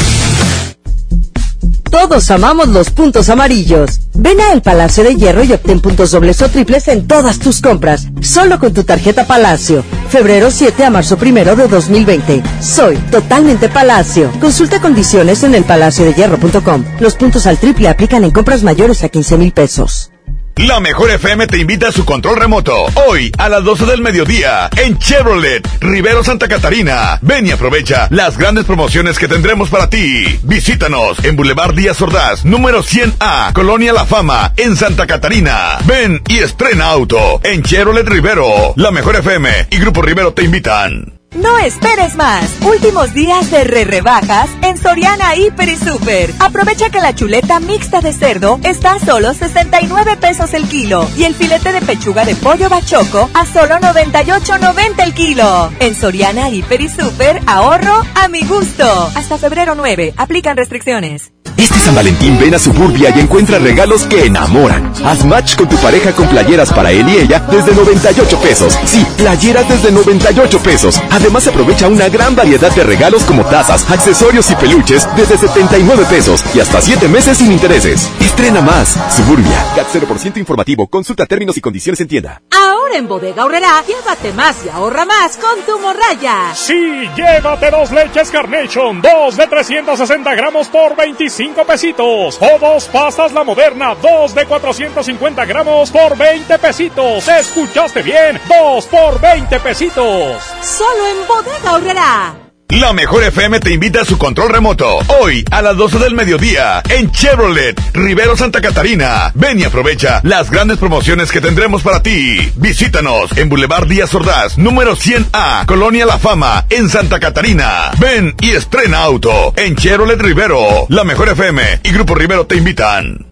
[1.91, 4.01] Todos amamos los puntos amarillos.
[4.15, 7.61] Ven a El Palacio de Hierro y obtén puntos dobles o triples en todas tus
[7.61, 8.09] compras.
[8.21, 9.83] Solo con tu tarjeta Palacio.
[10.09, 12.43] Febrero 7 a marzo 1 de 2020.
[12.61, 14.31] Soy totalmente Palacio.
[14.41, 16.85] Consulta condiciones en elpalaciodehierro.com.
[17.01, 20.11] Los puntos al triple aplican en compras mayores a 15 mil pesos.
[20.59, 22.75] La mejor FM te invita a su control remoto.
[23.07, 27.21] Hoy a las 12 del mediodía en Chevrolet, Rivero Santa Catarina.
[27.23, 30.25] Ven y aprovecha las grandes promociones que tendremos para ti.
[30.43, 35.79] Visítanos en Boulevard Díaz Ordaz, número 100A, Colonia La Fama, en Santa Catarina.
[35.85, 38.73] Ven y estrena auto en Chevrolet Rivero.
[38.75, 41.18] La mejor FM y Grupo Rivero te invitan.
[41.35, 42.45] No esperes más.
[42.63, 46.33] Últimos días de re rebajas en Soriana Hiper y Super.
[46.39, 51.25] Aprovecha que la chuleta mixta de cerdo está a solo 69 pesos el kilo y
[51.25, 55.71] el filete de pechuga de pollo bachoco a solo 98.90 el kilo.
[55.81, 58.85] En Soriana Hiper y Super ahorro a mi gusto.
[59.15, 60.15] Hasta febrero 9.
[60.17, 61.33] Aplican restricciones.
[61.59, 64.93] Este San Valentín ven a Suburbia y encuentra regalos que enamoran.
[65.05, 68.79] Haz match con tu pareja con playeras para él y ella desde 98 pesos.
[68.85, 71.01] Sí, playeras desde 98 pesos.
[71.19, 76.45] Además aprovecha una gran variedad de regalos como tazas, accesorios y peluches desde 79 pesos
[76.55, 78.09] y hasta 7 meses sin intereses.
[78.21, 78.97] Estrena más.
[79.17, 79.67] Suburbia.
[79.75, 80.87] CAT 0% informativo.
[80.87, 82.41] Consulta términos y condiciones en tienda.
[82.57, 86.55] Ahora en Bodega Horrera, llévate más y ahorra más con tu morraya.
[86.55, 92.39] Sí, llévate dos leches Carnation, dos de 360 gramos por 25 pesitos.
[92.41, 97.27] O dos pastas La Moderna, dos de 450 gramos por 20 pesitos.
[97.27, 98.41] ¿Escuchaste bien?
[98.49, 100.43] Dos por 20 pesitos.
[100.63, 102.49] Solo en.
[102.71, 104.99] La mejor FM te invita a su control remoto.
[105.21, 109.33] Hoy a las 12 del mediodía en Chevrolet, Rivero Santa Catarina.
[109.35, 112.53] Ven y aprovecha las grandes promociones que tendremos para ti.
[112.57, 117.91] Visítanos en Boulevard Díaz Ordaz, número 100A, Colonia La Fama, en Santa Catarina.
[117.99, 120.87] Ven y estrena auto en Chevrolet Rivero.
[120.91, 123.28] La mejor FM y Grupo Rivero te invitan.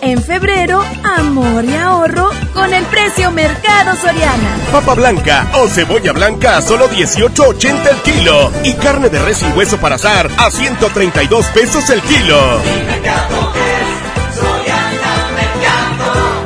[0.00, 4.56] En febrero, amor y ahorro con el precio Mercado Soriana.
[4.70, 8.52] Papa blanca o cebolla blanca a solo 18.80 el kilo.
[8.64, 12.60] Y carne de res sin hueso para asar a 132 pesos el kilo.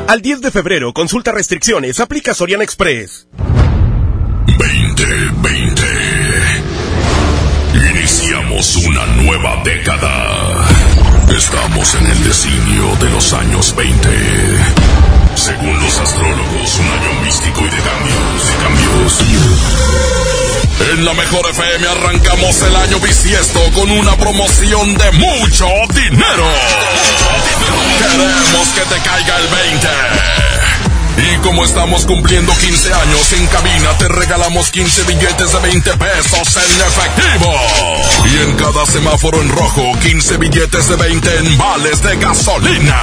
[0.07, 3.27] Al 10 de febrero, consulta restricciones, aplica Soriana Express.
[4.47, 5.83] 2020.
[7.75, 10.68] Iniciamos una nueva década.
[11.39, 14.09] Estamos en el designio de los años 20.
[15.37, 19.25] Según los astrólogos, un año místico y de cambios, de cambios.
[20.91, 26.45] En la mejor FM arrancamos el año bisiesto con una promoción de mucho dinero.
[28.01, 30.28] Queremos que te caiga el 20.
[31.59, 36.81] Como estamos cumpliendo 15 años en cabina, te regalamos 15 billetes de 20 pesos en
[36.87, 37.53] efectivo.
[38.27, 43.03] Y en cada semáforo en rojo, 15 billetes de 20 en vales de gasolina.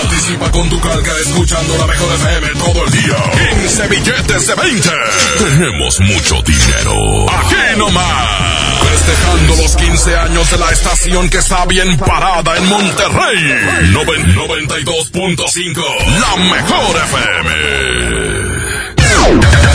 [0.00, 3.16] Participa con tu carga escuchando la mejor FM todo el día.
[3.60, 4.90] 15 billetes de 20.
[5.36, 7.26] Tenemos mucho dinero.
[7.32, 8.65] Aquí nomás.
[9.06, 13.38] Festejando los 15 años de la estación que está bien parada en Monterrey.
[13.92, 15.82] Noven- 92.5.
[16.20, 18.56] La mejor FM.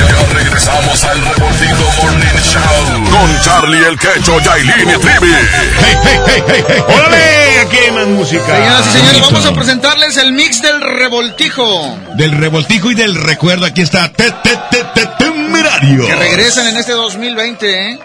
[0.09, 5.31] Ya regresamos al Reportivo Morning Show con Charlie el Quecho, Yailin y Trivi.
[5.31, 6.83] Hey, hey, hey, hey, hey.
[6.87, 7.59] ¡Órale!
[7.61, 8.45] Aquí hay más música.
[8.45, 11.97] Señoras y señores, vamos a presentarles el mix del revoltijo.
[12.15, 16.05] Del revoltijo y del recuerdo, aquí está te, te, te, te, Temerario.
[16.05, 17.99] Que regresan en este 2020, ¿eh?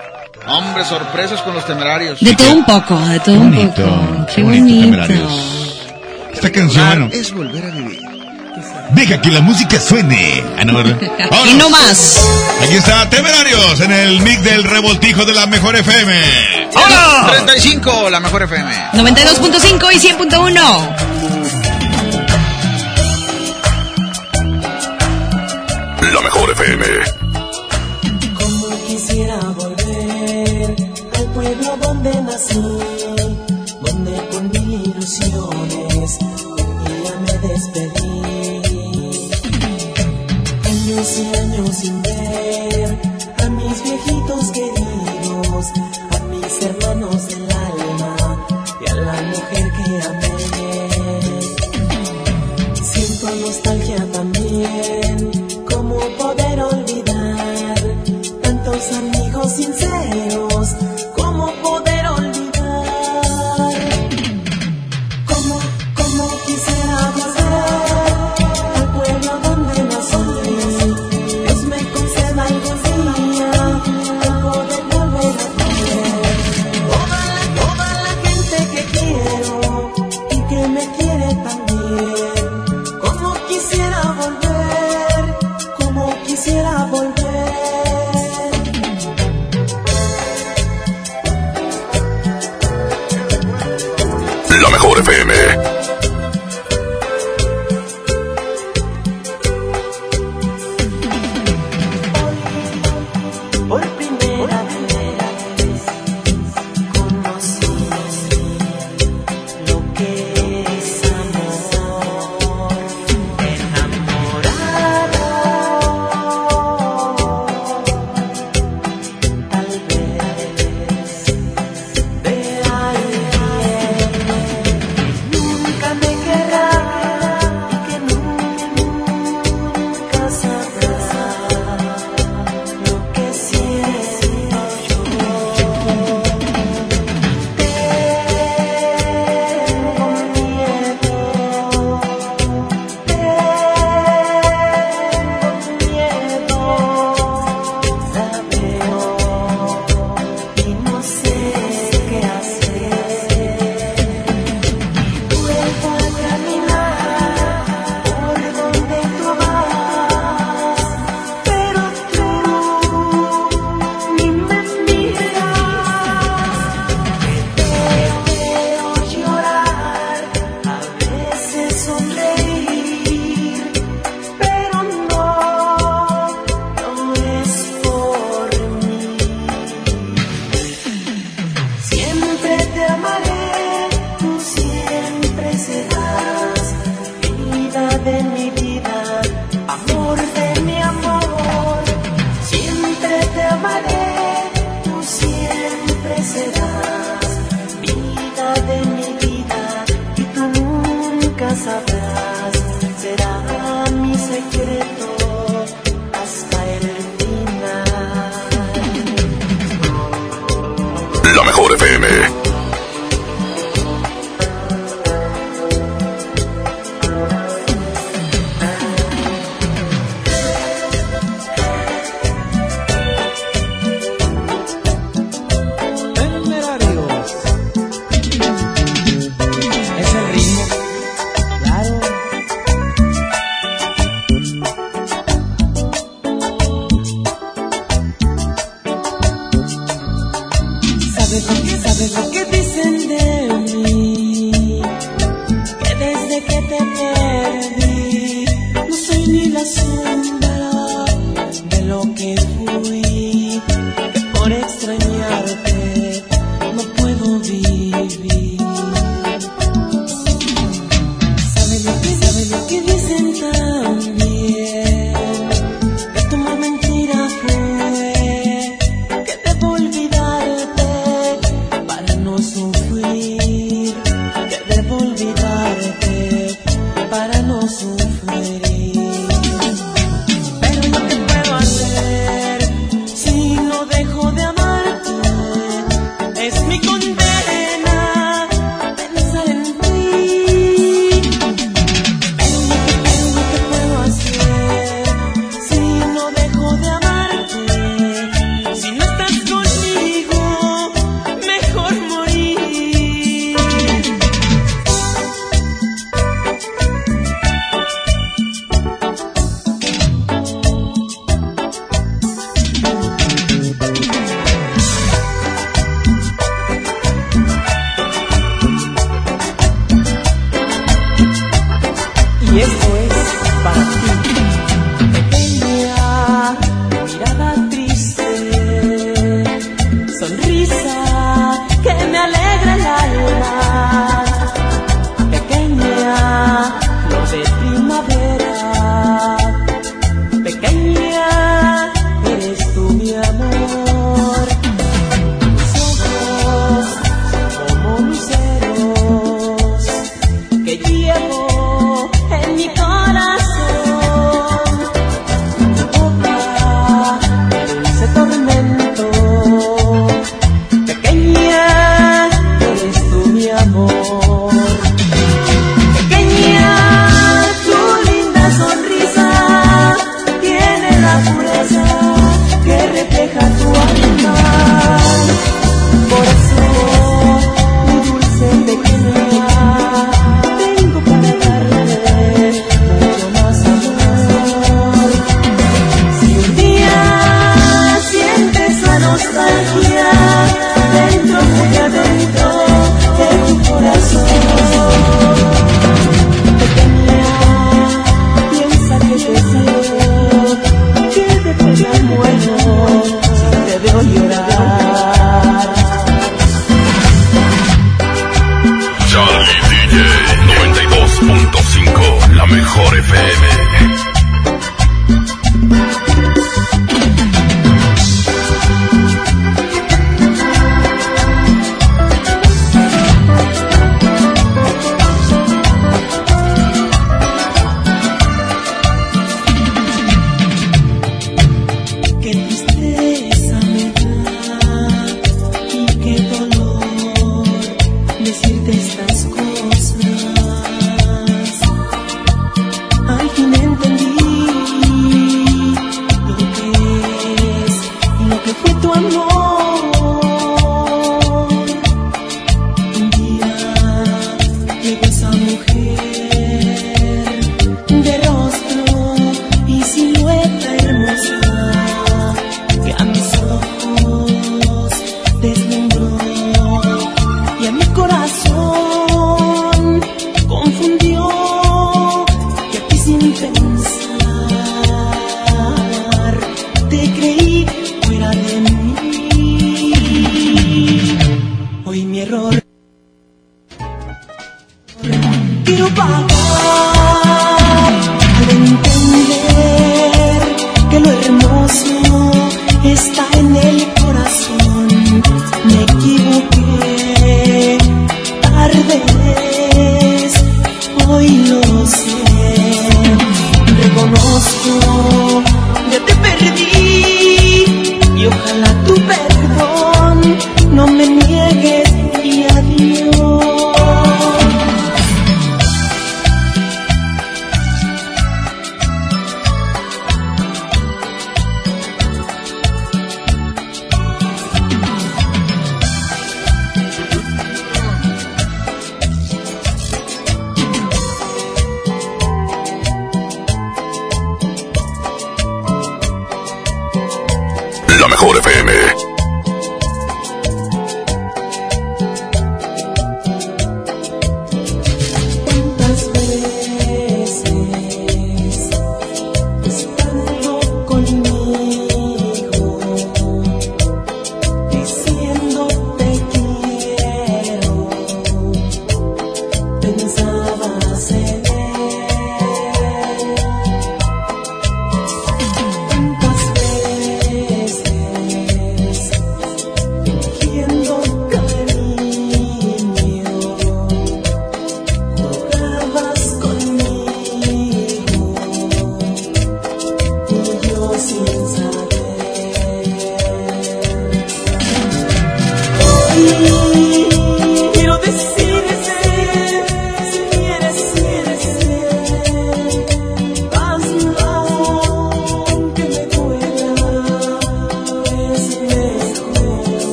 [0.48, 2.20] Hombre, sorpresas con los temerarios.
[2.20, 4.26] De todo un poco, de todo un poco.
[4.34, 4.84] qué bonito, bonito.
[4.84, 5.82] Temerarios.
[6.32, 8.00] Esta canción, bueno, Es volver a vivir.
[8.92, 10.44] deja que la música suene.
[10.58, 10.96] Ah, no, ¿verdad?
[11.50, 12.24] Y no más.
[12.62, 16.20] Aquí está Temerarios en el mix del revoltijo de la mejor FM.
[16.74, 17.26] ¡Hola!
[17.30, 18.90] 35, la mejor FM.
[18.92, 21.96] 92.5 y 100.1.
[26.12, 26.84] La mejor FM.
[31.56, 32.60] Pueblo donde nací,
[33.80, 36.18] donde con mil ilusiones
[37.04, 38.22] ya me despedí.
[40.64, 42.98] Años y años sin ver
[43.38, 45.66] a mis viejitos queridos,
[46.10, 48.46] a mis hermanos del alma
[48.80, 50.36] y a la mujer que amé.
[52.82, 53.85] Siento nostalgia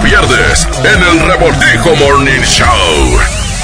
[0.00, 2.66] pierdes en el Revoltijo Morning Show.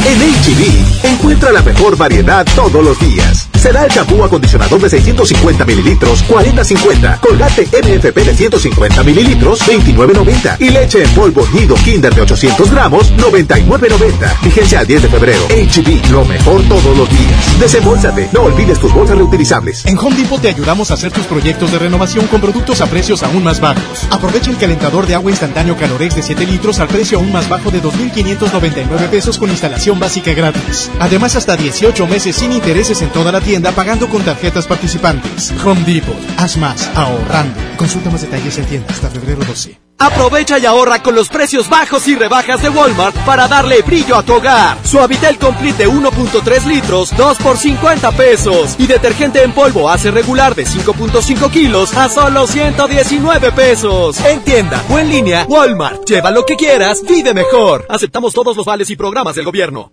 [0.05, 5.65] En HB, encuentra la mejor variedad todos los días Será el champú acondicionador de 650
[5.65, 7.21] mililitros, 40.50.
[7.21, 10.57] Colgate MFP de 150 mililitros, 29.90.
[10.59, 14.43] Y leche en polvo Nido Kinder de 800 gramos, 99.90.
[14.43, 15.43] Vigencia al 10 de febrero.
[15.47, 17.61] HB, lo mejor todos los días.
[17.61, 19.87] Desembolsate, no olvides tus bolsas reutilizables.
[19.87, 23.23] En Home Depot te ayudamos a hacer tus proyectos de renovación con productos a precios
[23.23, 24.09] aún más bajos.
[24.11, 27.71] Aprovecha el calentador de agua instantáneo Calorex de 7 litros al precio aún más bajo
[27.71, 30.91] de 2.599 pesos con instalación básica gratis.
[30.99, 35.53] Además, hasta 18 meses sin intereses en toda la tienda pagando con tarjetas participantes.
[35.65, 36.17] Home Depot.
[36.39, 37.61] Haz más ahorrando.
[37.77, 39.79] Consulta más detalles en tienda hasta febrero 12.
[39.99, 44.25] Aprovecha y ahorra con los precios bajos y rebajas de Walmart para darle brillo a
[44.25, 44.77] tu hogar.
[44.85, 48.75] Suavitel Complete de 1.3 litros, 2 por 50 pesos.
[48.79, 54.19] Y detergente en polvo hace regular de 5.5 kilos a solo 119 pesos.
[54.25, 56.05] En tienda o en línea, Walmart.
[56.05, 57.87] Lleva lo que quieras, vive mejor.
[57.89, 59.93] Aceptamos todos los vales y programas del gobierno.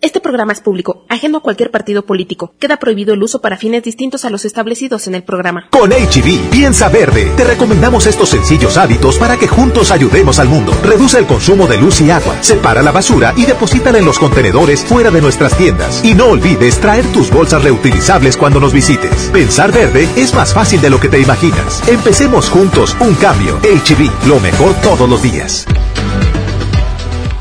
[0.00, 2.54] Este programa es público, ajeno a cualquier partido político.
[2.60, 5.66] Queda prohibido el uso para fines distintos a los establecidos en el programa.
[5.70, 7.32] Con HB, piensa verde.
[7.36, 10.72] Te recomendamos estos sencillos hábitos para que juntos ayudemos al mundo.
[10.84, 14.84] Reduce el consumo de luz y agua, separa la basura y deposítala en los contenedores
[14.84, 16.04] fuera de nuestras tiendas.
[16.04, 19.30] Y no olvides traer tus bolsas reutilizables cuando nos visites.
[19.32, 21.82] Pensar verde es más fácil de lo que te imaginas.
[21.88, 23.58] Empecemos juntos un cambio.
[23.62, 25.66] HB, lo mejor todos los días.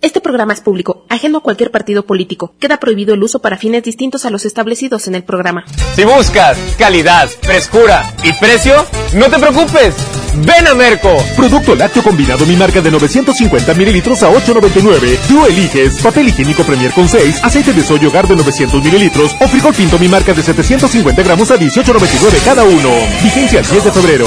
[0.00, 2.54] Este programa es público, ajeno a cualquier partido político.
[2.60, 5.64] Queda prohibido el uso para fines distintos a los establecidos en el programa.
[5.94, 9.96] Si buscas calidad, frescura y precio, no te preocupes.
[10.36, 11.16] Ven a Merco.
[11.36, 15.18] Producto lácteo combinado mi marca de 950 mililitros a 8.99.
[15.26, 19.48] Tú eliges papel higiénico Premier con 6, aceite de soya hogar de 900 mililitros o
[19.48, 22.90] frijol pinto mi marca de 750 gramos a 18.99 cada uno.
[23.24, 24.26] Vigencia el 10 de febrero.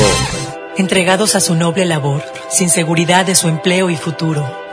[0.76, 4.61] Entregados a su noble labor, sin seguridad de su empleo y futuro,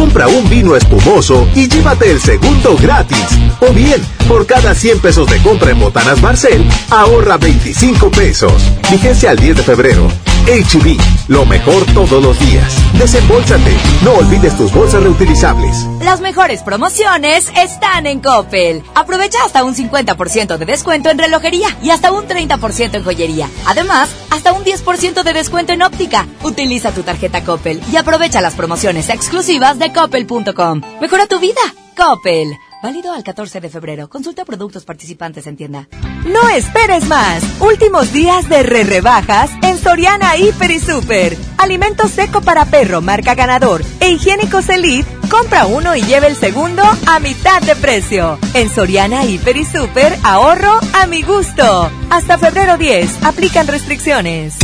[0.00, 3.26] Compra un vino espumoso y llévate el segundo gratis.
[3.60, 8.62] O bien, por cada 100 pesos de compra en Botanas Marcel, ahorra 25 pesos.
[8.90, 10.08] Vigencia al 10 de febrero.
[10.46, 10.98] HB,
[11.28, 12.74] lo mejor todos los días.
[12.94, 15.86] Desembolsate, no olvides tus bolsas reutilizables.
[16.02, 18.82] Las mejores promociones están en Coppel.
[18.94, 23.48] Aprovecha hasta un 50% de descuento en relojería y hasta un 30% en joyería.
[23.66, 26.26] Además, hasta un 10% de descuento en óptica.
[26.42, 30.80] Utiliza tu tarjeta Coppel y aprovecha las promociones exclusivas de coppel.com.
[31.00, 31.60] Mejora tu vida.
[31.96, 32.56] Coppel.
[32.82, 34.08] Válido al 14 de febrero.
[34.08, 35.86] Consulta productos participantes en tienda.
[36.24, 37.42] No esperes más.
[37.60, 41.36] Últimos días de re rebajas en Soriana Hiper y Super.
[41.58, 45.08] Alimento seco para perro marca ganador e higiénicos Elite.
[45.28, 48.38] Compra uno y lleve el segundo a mitad de precio.
[48.54, 51.90] En Soriana Hiper y Super ahorro a mi gusto.
[52.08, 53.24] Hasta febrero 10.
[53.24, 54.54] Aplican restricciones.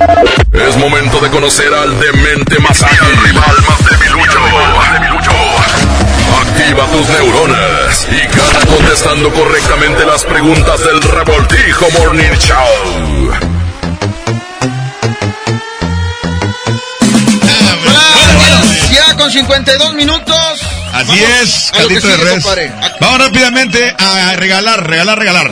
[0.00, 4.40] Es momento de conocer al demente más ágil, al rival más debilucho.
[6.40, 13.30] Activa tus neuronas y gana contestando correctamente las preguntas del Revoltijo Morning Show.
[18.92, 20.79] Ya con 52 minutos.
[20.92, 22.44] Así es, caldito de res.
[23.00, 25.50] Vamos rápidamente a regalar, regalar, regalar.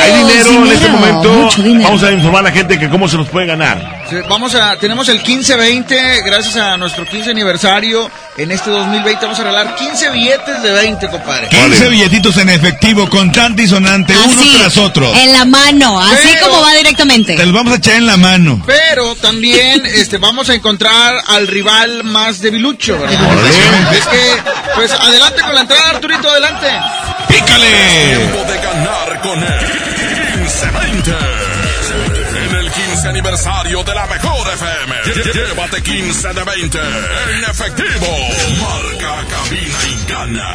[0.00, 1.32] Hay dinero en este momento.
[1.32, 1.84] mucho dinero.
[1.84, 4.02] Vamos a informar a la gente que cómo se los puede ganar.
[4.08, 8.10] Sí, Vamos a, tenemos el 15-20, gracias a nuestro 15 aniversario.
[8.38, 11.48] En este 2020 vamos a regalar 15 billetes de 20, compadre.
[11.50, 15.14] 15 billetitos en efectivo, contante y sonante, uno tras otro.
[15.14, 17.36] En la mano, así Pero- como va directamente.
[17.36, 18.62] Te los vamos a echar en la mano.
[18.64, 23.20] Pero también este, vamos a encontrar al rival más debilucho, ¿verdad?
[23.94, 24.32] Es que,
[24.76, 26.68] pues adelante con la entrada, Arturito, adelante.
[27.28, 28.16] ¡Pícale!
[28.16, 30.52] Tiempo de ganar con el
[33.12, 34.96] aniversario de la mejor FM.
[35.04, 38.06] Lle- Llévate 15 de 20 en efectivo.
[38.58, 40.48] Marca, cabina y gana.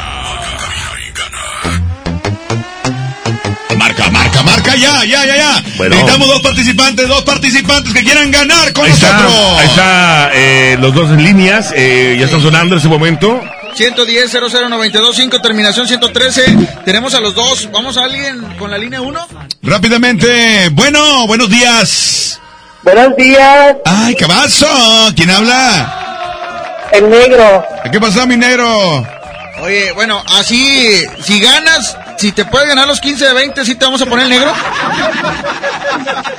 [3.76, 5.62] Marca, marca, marca, ya, ya, ya, ya.
[5.76, 5.94] Bueno.
[5.94, 9.58] Necesitamos dos participantes, dos participantes que quieran ganar con Ahí está, nosotros.
[9.60, 11.72] ahí está eh, los dos en líneas.
[11.76, 13.40] eh, ya están sonando en ese momento.
[13.76, 16.56] 110 00925 terminación 113.
[16.84, 17.68] Tenemos a los dos.
[17.72, 19.28] ¿Vamos a alguien con la línea 1?
[19.62, 22.40] Rápidamente, bueno, buenos días.
[22.82, 24.66] Buenos días, Ay, ¿qué pasó?
[25.16, 25.94] ¿Quién habla?
[26.92, 27.64] el negro.
[27.92, 29.06] ¿Qué pasó, mi negro?
[29.60, 33.84] Oye, bueno, así, si ganas, si te puedes ganar los 15 de 20, ¿sí te
[33.84, 34.52] vamos a poner el negro?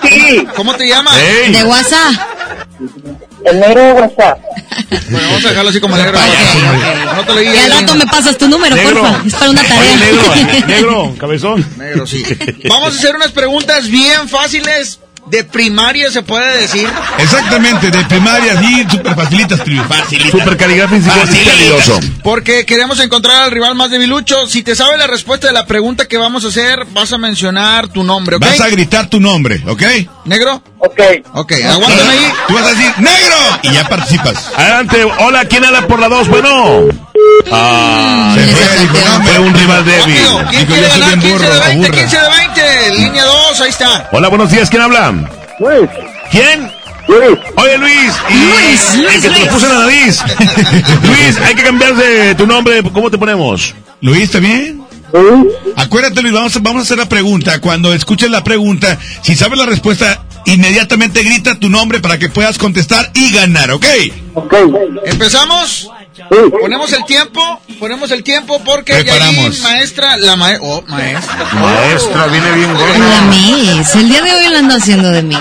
[0.10, 0.48] Sí.
[0.56, 1.16] ¿Cómo te llamas?
[1.18, 2.14] De WhatsApp.
[3.46, 4.40] El negro de WhatsApp.
[5.12, 6.20] Bueno, vamos a dejarlo así como negro.
[7.16, 9.02] No te lo Y al rato me pasas tu número, Negro.
[9.04, 9.22] porfa.
[9.28, 9.96] Es para una Oye, tarea.
[9.98, 11.66] negro, negro, cabezón.
[11.78, 12.24] Negro, sí.
[12.68, 15.00] Vamos a hacer unas preguntas bien fáciles
[15.30, 16.88] de primaria, se puede decir.
[17.20, 18.86] Exactamente, de primaria, sí,
[19.16, 20.32] facilitas, facilitas.
[20.32, 21.54] Super caligráfico y Facilitas.
[21.54, 22.00] calidoso.
[22.24, 24.46] Porque queremos encontrar al rival más debilucho.
[24.48, 27.88] Si te sabe la respuesta de la pregunta que vamos a hacer, vas a mencionar
[27.90, 28.42] tu nombre, ¿ok?
[28.46, 29.84] Vas a gritar tu nombre, ¿ok?
[30.30, 30.62] ¿Negro?
[30.78, 31.00] Ok.
[31.34, 32.34] Ok, aguántame ahí.
[32.48, 33.36] Tú vas a decir, ¡negro!
[33.64, 34.52] Y ya participas.
[34.56, 36.28] Adelante, hola, ¿quién habla por la dos?
[36.28, 36.86] Bueno.
[37.52, 40.02] Ah, Se fue, dijo, no, fue un rival débil.
[40.16, 41.18] Rápido, ¿quién Digo, quiere yo soy ganar?
[41.18, 42.00] bien 15 burro, de o 20, burra.
[42.02, 42.92] 15 de 20.
[43.02, 44.10] Línea 2, ahí está.
[44.12, 45.14] Hola, buenos días, ¿quién habla?
[45.60, 45.90] Luis,
[46.32, 46.72] ¿Quién?
[47.08, 48.14] Luis, Oye, Luis.
[48.30, 49.50] Y Luis, Luis, el que te lo Luis.
[49.50, 50.20] puso en la nariz.
[51.04, 52.84] Luis, hay que cambiar de tu nombre.
[52.94, 53.74] ¿Cómo te ponemos?
[54.02, 54.79] Luis, ¿está bien?
[55.76, 57.60] Acuérdate, Luis, vamos a, vamos a hacer la pregunta.
[57.62, 62.58] Cuando escuches la pregunta, si sabes la respuesta, inmediatamente grita tu nombre para que puedas
[62.58, 63.86] contestar y ganar, ¿ok?
[64.36, 64.54] ok.
[65.06, 65.90] ¿Empezamos?
[66.16, 66.36] Sí.
[66.60, 69.36] Ponemos el tiempo, ponemos el tiempo porque Preparamos.
[69.36, 71.46] Yailin, maestra, la ma oh, maestra.
[71.54, 73.22] Maestra, viene bien La gorda.
[73.30, 73.96] Miss.
[73.96, 75.40] El día de hoy lo ando haciendo de Miss.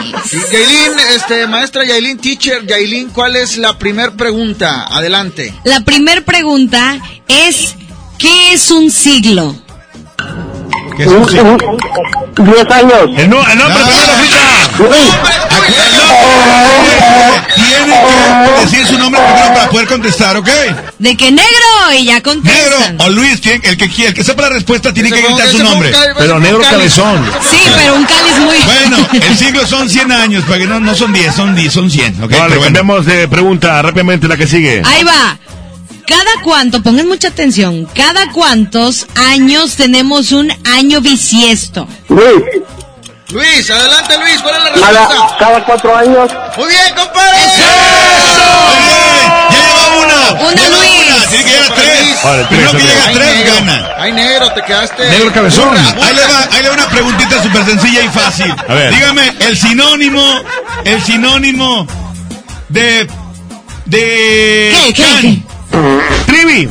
[0.52, 4.84] Yailin, este, maestra Yailin, teacher, Yailin, ¿cuál es la primer pregunta?
[4.84, 5.52] Adelante.
[5.64, 7.74] La primer pregunta es,
[8.18, 9.56] ¿qué es un siglo?
[10.96, 11.56] ¿Qué es un siglo?
[12.38, 13.10] Diez años.
[13.16, 14.38] El, no, el nombre primero, Frita.
[17.54, 17.94] Tiene
[18.44, 20.48] que decir su nombre primero para poder contestar, ¿ok?
[20.98, 21.46] De que negro
[21.96, 22.96] y ya Negro contestan.
[23.00, 25.62] o Luis, tiene- el que quiera, el que sepa la respuesta tiene que gritar su
[25.62, 25.92] nombre.
[26.18, 27.24] Pero negro cabezón.
[27.50, 28.56] Sí, pero un cáliz muy...
[28.64, 31.90] Bueno, el siglo son 100 años, para que no, no son 10, son 10, son
[31.90, 32.32] 100, ¿ok?
[32.38, 34.82] Vale, cambiamos de pregunta rápidamente la que sigue.
[34.84, 35.38] Ahí va.
[36.08, 41.86] Cada cuánto, pongan mucha atención, cada cuántos años tenemos un año bisiesto.
[42.08, 42.24] Luis,
[43.30, 45.36] Luis, adelante Luis, ¿cuál es la respuesta?
[45.38, 46.30] cada cuatro años.
[46.56, 47.38] Muy bien, compadre.
[49.50, 50.40] ¡Ya lleva una!
[50.46, 50.90] Una, ¡Ya lleva Luis.
[51.06, 51.26] una!
[51.28, 52.24] Tiene que llegar a tres.
[52.24, 53.54] Vale, Primero que llega a Ay, tres, negro.
[53.54, 53.88] gana.
[53.98, 55.10] Ay, negro, te quedaste.
[55.10, 55.76] Negro cabezón.
[55.76, 58.54] Ahí le, va, ahí le va una preguntita súper sencilla y fácil.
[58.66, 58.94] A ver.
[58.94, 60.40] Dígame, el sinónimo,
[60.84, 61.86] el sinónimo
[62.70, 63.06] de...
[63.84, 64.74] de...
[64.86, 65.20] ¿Qué, qué, can.
[65.20, 65.42] qué?
[66.26, 66.68] Trivi.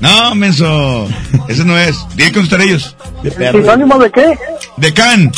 [0.00, 1.08] No, menso.
[1.48, 1.96] Ese no es.
[2.16, 2.94] Tienen que contestar ellos.
[3.52, 4.38] ¿Sinónimo de qué?
[4.76, 5.32] De can.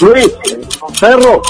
[0.00, 0.26] Luis,
[1.00, 1.42] perro.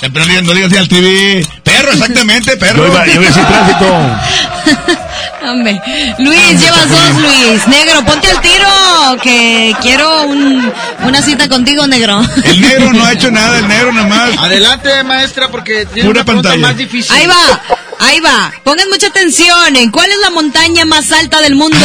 [0.00, 1.44] Pero no digas- al TV.
[1.64, 2.86] Perro, exactamente, perro.
[2.86, 4.98] Yo iba, yo iba a decir tránsito.
[5.50, 5.80] Hombre,
[6.18, 7.66] Luis, llevas dos, Luis.
[7.68, 10.72] Negro, ponte al tiro, que quiero un,
[11.04, 12.20] una cita contigo, negro.
[12.44, 14.36] El negro no ha hecho nada, el negro nomás.
[14.38, 16.66] Adelante, maestra, porque tiene Pura una pregunta pantalla.
[16.68, 17.16] más difícil.
[17.16, 17.60] Ahí va,
[18.00, 18.52] ahí va.
[18.64, 21.76] Pongan mucha atención en cuál es la montaña más alta del mundo.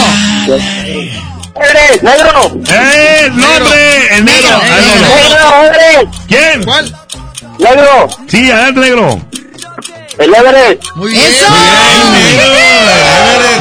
[1.55, 2.51] ¡Eres, negro!
[2.67, 4.15] ¡Eh, el nombre!
[4.17, 4.61] El negro.
[4.63, 6.11] Negro.
[6.27, 6.63] ¿Quién?
[6.63, 6.95] ¿Cuál?
[7.59, 8.07] ¡Negro!
[8.27, 9.21] Sí, adelante, negro.
[10.17, 10.83] ¡El Everest!
[10.95, 11.23] Muy bien.
[11.23, 11.45] ¡Eso!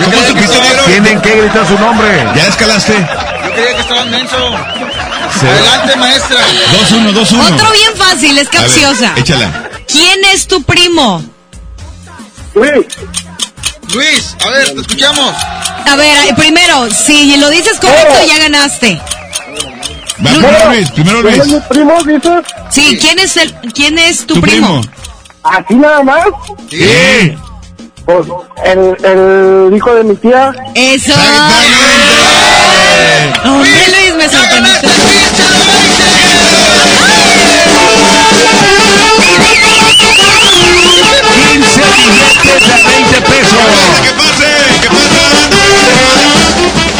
[0.04, 0.84] ¿Cómo supiste, negro?
[0.84, 2.24] Tienen que gritar su nombre.
[2.34, 2.94] Ya escalaste.
[2.94, 4.36] Yo creía que estaba menso.
[5.42, 6.38] Adelante, maestra.
[6.90, 7.54] 2-1, 2-1.
[7.54, 9.12] Otro bien fácil, es A ver, capciosa.
[9.16, 9.68] échala.
[9.88, 11.22] ¿Quién es tu primo?
[12.54, 12.86] Luis,
[13.94, 15.34] Luis, a ver, te escuchamos.
[15.90, 19.00] A ver, primero, si lo dices correcto, ya ganaste.
[20.24, 21.64] Va, primero Luis, primero ¿quién es mi Luis.
[21.68, 22.44] primo, dices?
[22.70, 24.80] Sí, ¿quién es el, quién es tu, Tu primo?
[24.80, 24.94] primo.
[25.42, 26.26] ¿Así nada más?
[26.70, 27.36] Sí.
[28.04, 28.26] Pues,
[28.64, 30.52] el, el hijo de mi tía.
[30.74, 31.12] Eso.
[33.44, 34.71] Hombre, Luis, me sorprendiste.
[42.06, 43.66] Billetes de 20 pesos.
[44.02, 44.48] ¿Qué pase?
[44.80, 45.22] ¿Qué pasa?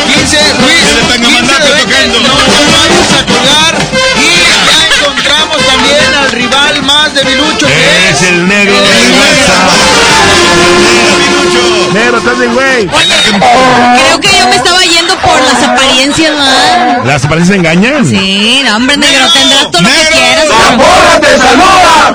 [0.07, 0.87] 15, Luis.
[1.17, 2.19] 15 de 20.
[2.21, 3.75] No, no vayas a colgar.
[4.17, 4.23] Y
[4.69, 9.71] ya encontramos también al rival más debilucho que Es el negro del WhatsApp.
[11.93, 12.89] Negro, estás bien, güey.
[12.89, 15.02] Creo que yo me estaba yendo
[15.53, 17.07] las apariencias, man.
[17.07, 18.07] ¿Las apariencias engañan?
[18.07, 20.49] Sí, no, hombre, negro, tendrás todo lo que quieras.
[20.49, 22.15] ¡La te saluda!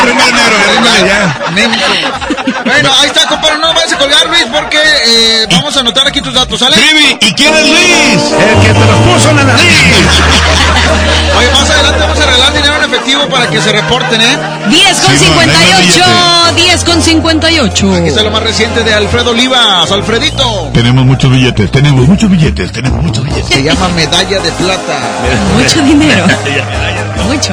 [0.00, 2.62] Arrímale, negro, arrímale ya.
[2.64, 3.58] Bueno, ahí está, compadre.
[3.58, 6.76] No vayas a colgar, Luis, porque eh, vamos a anotar aquí tus datos, ¿sale?
[6.76, 8.22] Trivi, ¿y quién es Luis?
[8.32, 9.64] El que te los puso en la nariz.
[11.38, 14.38] Oye, más adelante vamos a regalar dinero en efectivo para que se reporten, ¿eh?
[14.70, 17.94] 10 con Sí, man, ahí 58, no 10 con 58.
[17.94, 20.70] Aquí está lo más reciente de Alfredo Olivas, Alfredito.
[20.72, 23.46] Tenemos muchos billetes, tenemos muchos billetes, tenemos muchos billetes.
[23.46, 24.98] Se llama medalla de plata.
[25.56, 26.26] Mucho dinero.
[27.28, 27.52] Mucho.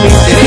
[0.00, 0.45] Me interesa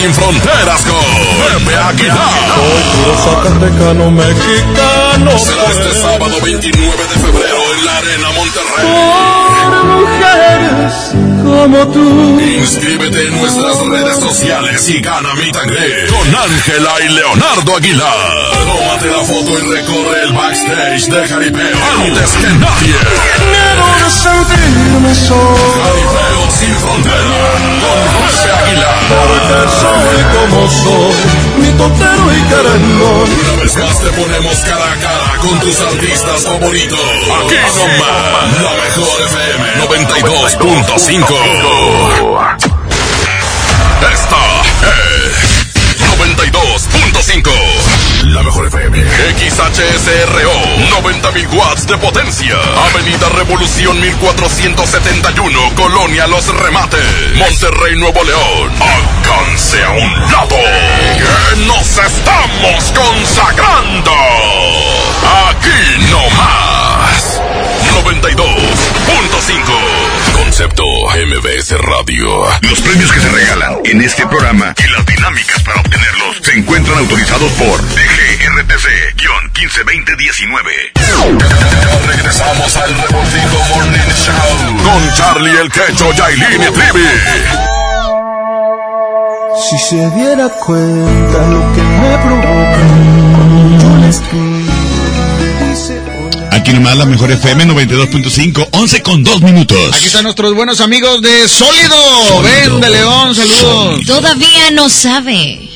[0.00, 2.18] sin fronteras con Pepe Aguilar.
[2.94, 5.38] Puro Zacatecano mexicano.
[5.38, 8.86] Será este sábado 29 de febrero en la Arena Monterrey.
[9.60, 11.10] Por mujeres
[11.42, 12.40] como tú.
[12.40, 18.16] Inscríbete en nuestras redes sociales y gana mi tangre con Ángela y Leonardo Aguilar.
[18.52, 22.96] Tómate la foto y recorre el backstage de Jaripeo antes que nadie.
[23.50, 25.56] Miedo de sentirme solo.
[25.84, 27.29] Jaripeo sin fronteras.
[29.10, 31.20] Porque soy como soy,
[31.58, 33.28] mi totero y carangón.
[33.40, 36.98] Una vez más te ponemos cara a cara con tus artistas favoritos.
[36.98, 42.59] Aquí nomás, la mejor FM 92.5.
[49.20, 50.56] XHSRO,
[51.02, 52.56] 90.000 watts de potencia.
[52.90, 58.72] Avenida Revolución 1471, Colonia Los Remates, Monterrey, Nuevo León.
[58.80, 60.56] Alcance a un lado.
[61.18, 64.10] Que nos estamos consagrando.
[65.50, 67.42] Aquí no más.
[68.04, 70.32] 92.5.
[70.32, 70.84] Concepto
[71.26, 72.46] MBS Radio.
[72.62, 76.96] Los premios que se regalan en este programa y las dinámicas para obtenerlos se encuentran
[76.98, 77.78] autorizados por
[79.70, 80.90] DGRTC-152019.
[82.06, 87.06] Regresamos al Revoltijo Morning Show con Charlie el Quecho, Yailin y Trivi.
[89.68, 92.80] Si se diera cuenta lo que me provoca
[93.80, 94.72] yo le escribo,
[96.52, 99.94] Aquí nomás la mejor FM 92.5, 11 con 2 minutos.
[99.94, 102.42] Aquí están nuestros buenos amigos de Sólido.
[102.42, 104.04] Ven de León, saludos.
[104.04, 105.69] Todavía no sabe.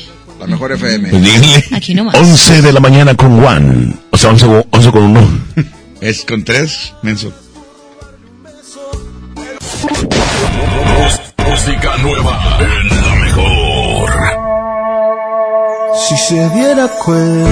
[0.45, 1.09] La mejor FM.
[1.09, 1.63] Pues díganle.
[1.73, 2.15] Aquí nomás.
[2.15, 3.99] 11 de la mañana con Juan.
[4.11, 5.27] O sea, 11, con- 11 con 1.
[6.01, 7.33] Es con 3, menso.
[11.47, 14.11] Música nueva en la mejor.
[16.07, 17.44] Si se diera cuenta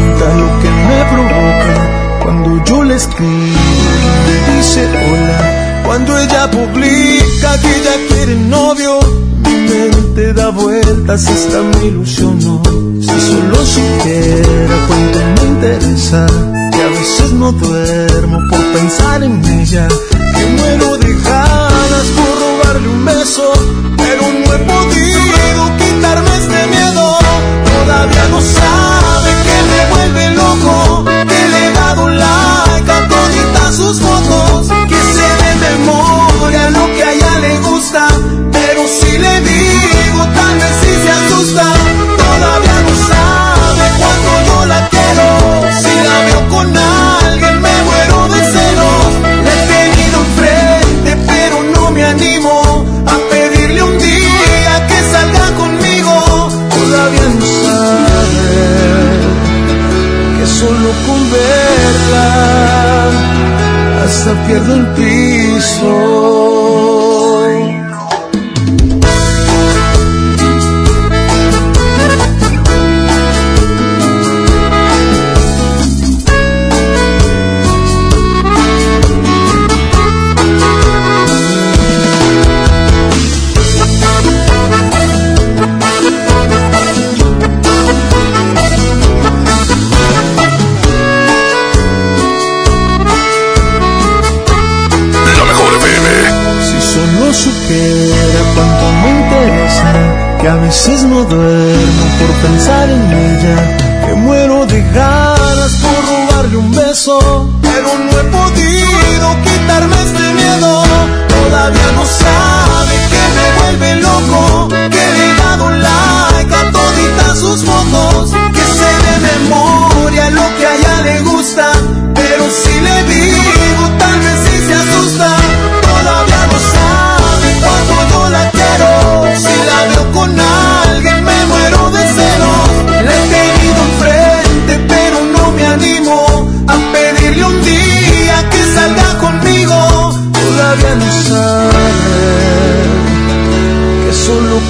[97.73, 104.65] supiera cuánto me interesa, que a veces no duermo por pensar en ella, que muero
[104.65, 110.83] de ganas por robarle un beso, pero no he podido quitarme este miedo.
[111.27, 112.52] Todavía no sabe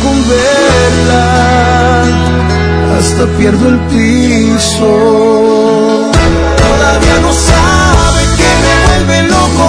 [0.04, 2.04] con verla
[2.98, 4.92] hasta pierdo el piso.
[6.66, 9.68] Todavía no sabe que me vuelve loco,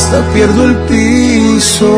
[0.00, 1.90] hasta pierdo el piso.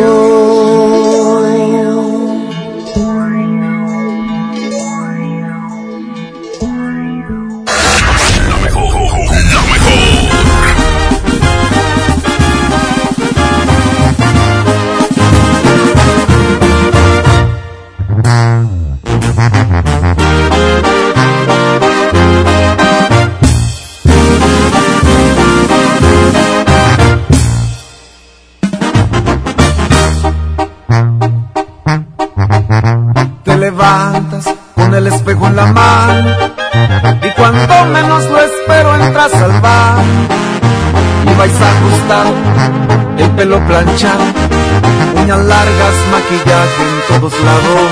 [45.22, 47.90] Uñas largas, maquillaje en todos lados.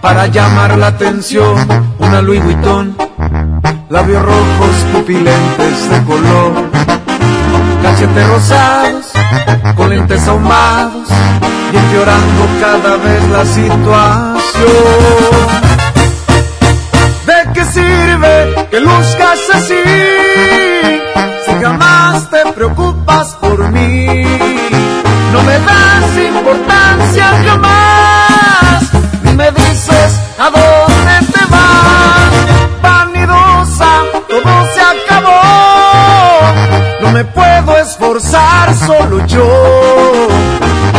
[0.00, 1.56] Para llamar la atención,
[1.98, 2.96] una Louis Vuitton,
[3.88, 6.52] labios rojos, pupilentes de color,
[7.82, 9.06] cachetes rosados,
[9.76, 11.08] con lentes ahumados,
[11.72, 14.44] y empeorando cada vez la situación.
[17.26, 19.82] ¿De qué sirve que luzcas así?
[21.46, 22.93] Si jamás te preocupas
[26.14, 28.82] das importancia jamás,
[29.36, 32.32] me dices a dónde te vas.
[32.82, 33.92] Vanidosa,
[34.28, 35.42] todo se acabó,
[37.02, 39.48] no me puedo esforzar solo yo.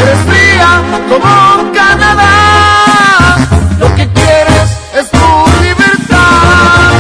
[0.02, 3.38] Eres fría como Canadá,
[3.80, 6.92] lo que quieres es tu libertad.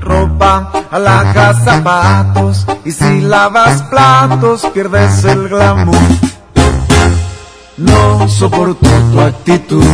[0.00, 5.96] Ropa, alhajas, zapatos, y si lavas platos pierdes el glamour.
[7.78, 9.84] No soporto tu actitud.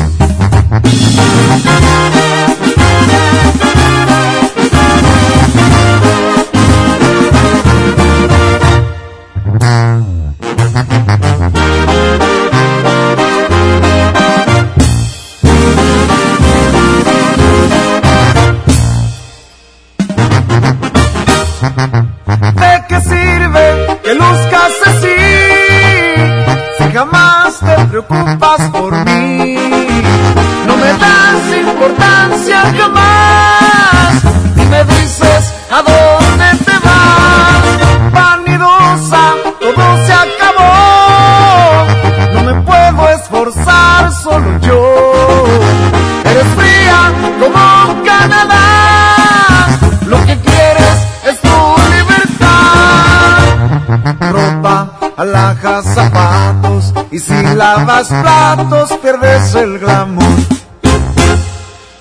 [57.86, 60.24] Lavas platos, pierdes el glamour.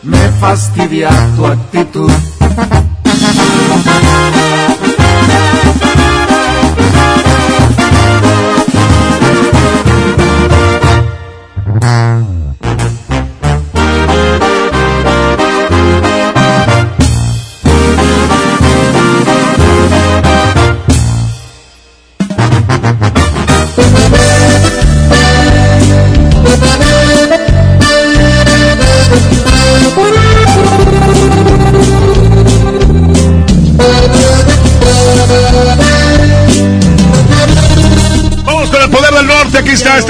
[0.04, 2.13] Me fastidia tu actitud.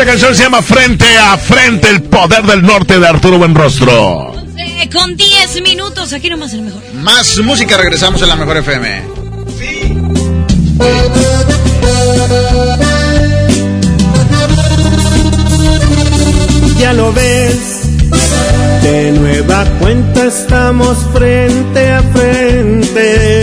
[0.03, 4.33] Esta canción se llama Frente a Frente, el poder del norte de Arturo Buenrostro.
[4.57, 6.81] Eh, con 10 minutos, aquí nomás el mejor.
[6.95, 9.01] Más música, regresamos en la mejor FM.
[16.79, 17.83] Ya lo ves,
[18.81, 23.42] de nueva cuenta estamos frente a frente.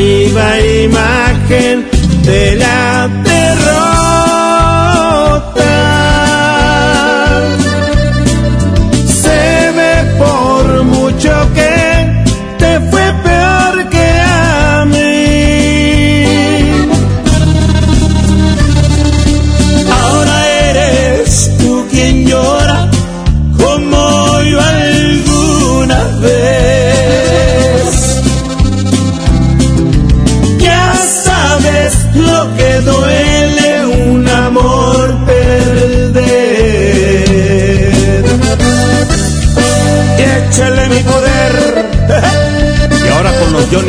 [0.00, 1.84] Viva imagen
[2.24, 4.29] de la derrota.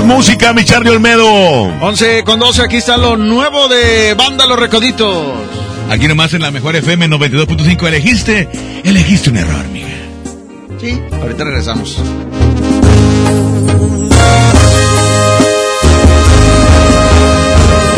[0.00, 1.26] más música, mi Charlie Olmedo.
[1.80, 5.26] 11 con 12, aquí está lo nuevo de Banda Los Recoditos.
[5.90, 8.48] Aquí nomás en la mejor FM 92.5 elegiste,
[8.84, 9.88] elegiste un error, mija.
[10.80, 12.00] Sí, ahorita regresamos.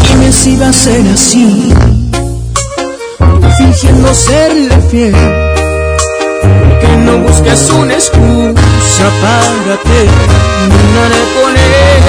[0.08, 1.72] Dime si va a ser así,
[3.58, 5.14] fingiendo serle fiel.
[6.80, 8.69] Que no busques una excusa
[9.22, 12.02] para terminar con él.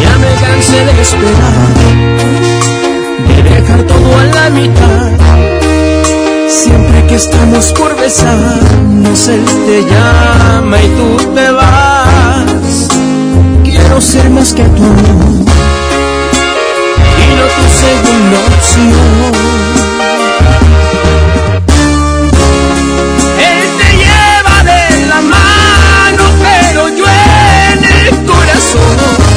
[0.00, 1.74] Ya me cansé de esperar,
[3.28, 5.10] de dejar todo a la mitad.
[6.48, 12.88] Siempre que estamos por besarnos, él te llama y tú te vas.
[13.64, 14.96] Quiero ser más que amor
[17.22, 19.63] y no tu segunda opción.
[28.74, 29.34] Corazón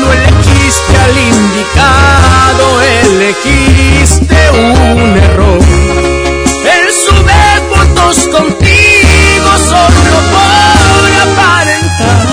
[0.00, 5.58] no elegiste al indicado, elegiste un error.
[5.58, 7.40] Él sube
[7.70, 12.26] fotos contigo solo por aparentar.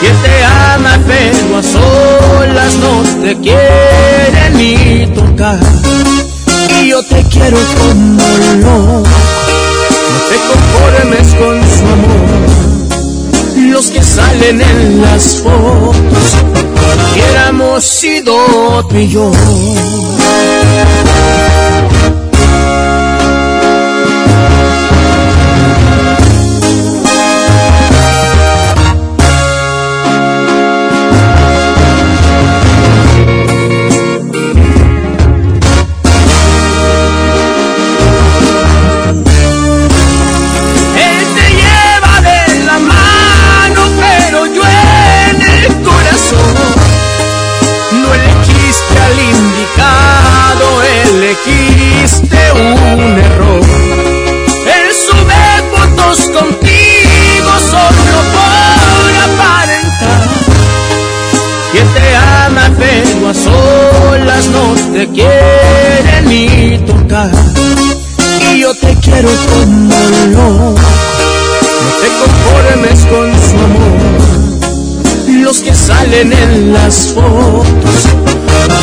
[0.00, 5.58] Que te ama pero a solas no te quiere ni tocar.
[6.80, 8.22] Y yo te quiero como
[8.62, 9.02] loco no
[10.28, 12.59] te conformes con su amor
[13.68, 16.36] los que salen en las fotos
[17.12, 19.30] hubiéramos sido tú y yo
[76.20, 78.06] salen en las fotos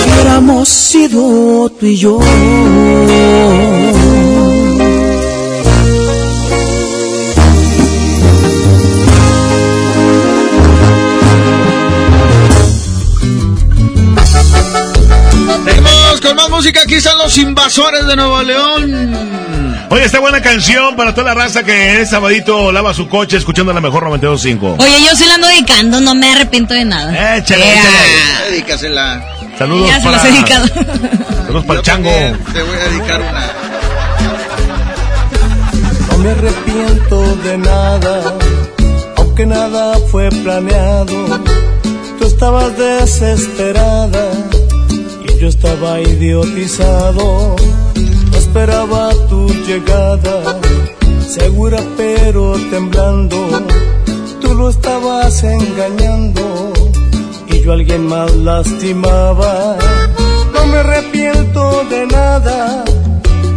[0.05, 2.19] hubiéramos sido tú y yo.
[15.65, 16.81] Seguimos con más música.
[16.83, 19.46] Aquí están los invasores de Nuevo León.
[19.89, 23.71] Oye, esta buena canción para toda la raza que es sabadito lava su coche escuchando
[23.73, 24.75] la mejor 92.5.
[24.79, 27.37] Oye, yo sí la ando dedicando, no me arrepiento de nada.
[27.37, 27.73] Échale, Ea.
[27.73, 28.49] échale.
[28.51, 29.25] Dedícasela.
[29.57, 30.67] Saludos Ya se para, las he dedicado.
[31.45, 32.09] saludos para el chango.
[32.11, 33.47] Te voy a dedicar una.
[36.11, 38.33] No me arrepiento de nada,
[39.17, 41.39] aunque nada fue planeado.
[42.19, 44.31] Tú estabas desesperada
[45.27, 47.55] y yo estaba idiotizado.
[48.47, 50.59] Esperaba tu llegada,
[51.27, 53.37] segura pero temblando.
[54.41, 56.73] Tú lo estabas engañando
[57.49, 59.77] y yo a alguien más lastimaba.
[60.53, 62.85] No me arrepiento de nada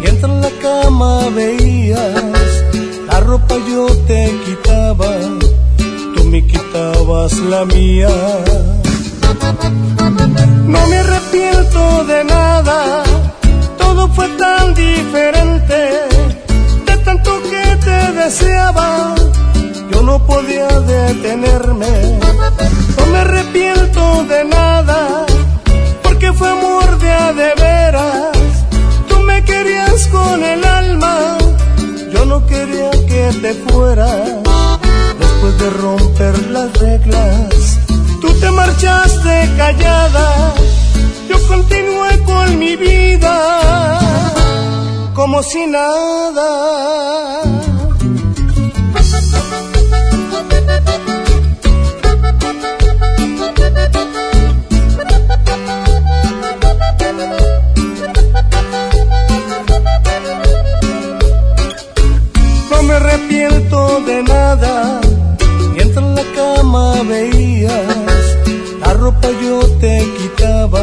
[0.03, 2.65] mientras en la cama veías
[3.07, 5.11] la ropa yo te quitaba,
[6.17, 8.11] tú me quitabas la mía.
[10.67, 13.05] No me arrepiento de nada,
[14.01, 15.79] todo fue tan diferente,
[16.87, 19.15] de tanto que te deseaba,
[19.93, 22.19] yo no podía detenerme.
[22.97, 25.27] No me arrepiento de nada,
[26.03, 28.37] porque fue amor de a de veras.
[29.09, 31.37] Tú me querías con el alma,
[32.13, 34.29] yo no quería que te fueras.
[35.19, 37.79] Después de romper las reglas,
[38.23, 40.55] tú te marchaste callada,
[41.31, 43.35] yo continué con mi vida
[45.15, 46.51] como si nada.
[62.71, 65.01] No me arrepiento de nada,
[65.75, 68.25] mientras en la cama veías,
[68.81, 70.83] la ropa yo te quitaba,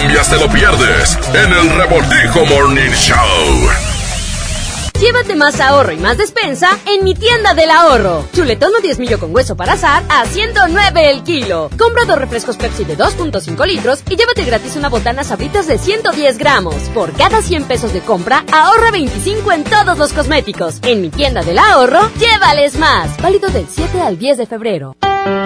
[0.00, 3.16] Cambias te lo pierdes en el Revoltijo Morning Show.
[5.00, 8.24] Llévate más ahorro y más despensa en mi tienda del ahorro.
[8.34, 11.70] Chuletón o 10 millo con hueso para azar a 109 el kilo.
[11.78, 16.38] Compra dos refrescos Pepsi de 2.5 litros y llévate gratis una botana sabritas de 110
[16.38, 16.74] gramos.
[16.94, 20.78] Por cada 100 pesos de compra, ahorra 25 en todos los cosméticos.
[20.82, 23.16] En mi tienda del ahorro, llévales más.
[23.22, 24.96] Válido del 7 al 10 de febrero.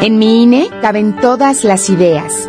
[0.02, 2.48] En mi INE caben todas las ideas,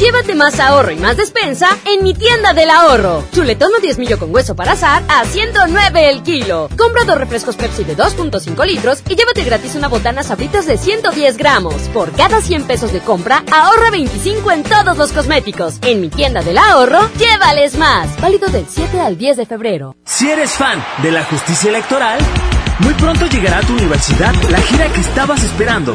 [0.00, 3.22] Llévate más ahorro y más despensa en mi tienda del ahorro.
[3.34, 6.70] Chuletón o 10 millo con hueso para azar a 109 el kilo.
[6.78, 11.36] Compra dos refrescos Pepsi de 2.5 litros y llévate gratis una botana sabritas de 110
[11.36, 11.74] gramos.
[11.92, 15.78] Por cada 100 pesos de compra, ahorra 25 en todos los cosméticos.
[15.82, 18.08] En mi tienda del ahorro, llévales más.
[18.22, 19.96] Válido del 7 al 10 de febrero.
[20.06, 22.18] Si eres fan de la justicia electoral,
[22.78, 25.94] muy pronto llegará a tu universidad la gira que estabas esperando.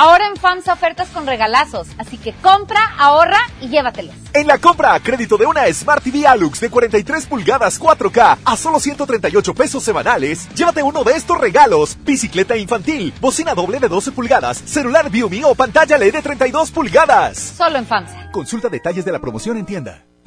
[0.00, 4.14] Ahora en FAMSA ofertas con regalazos, así que compra, ahorra y llévatelos.
[4.32, 8.56] En la compra a crédito de una Smart TV Alux de 43 pulgadas 4K a
[8.56, 14.12] solo 138 pesos semanales, llévate uno de estos regalos: bicicleta infantil, bocina doble de 12
[14.12, 17.36] pulgadas, celular Viumi o pantalla LED de 32 pulgadas.
[17.36, 18.30] Solo en FAMSA.
[18.30, 20.04] Consulta detalles de la promoción en tienda.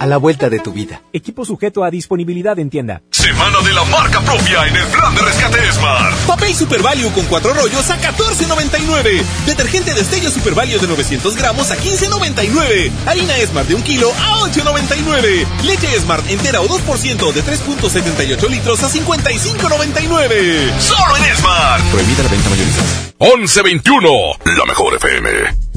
[0.00, 1.02] a la vuelta de tu vida.
[1.12, 3.02] Equipo sujeto a disponibilidad en tienda.
[3.10, 6.16] Semana de la marca propia en el plan de rescate Smart.
[6.26, 9.22] Papel Super Value con cuatro rollos a 14.99.
[9.44, 12.90] Detergente Destello Super Value de 900 gramos a 15.99.
[13.06, 15.46] Harina Smart de un kilo a 8.99.
[15.64, 20.78] Leche Smart entera o 2% de 3.78 litros a 55.99.
[20.78, 21.84] Solo en Smart.
[21.90, 23.12] Prohibida la venta mayoristas.
[23.20, 24.10] 1121,
[24.56, 25.69] la mejor FM.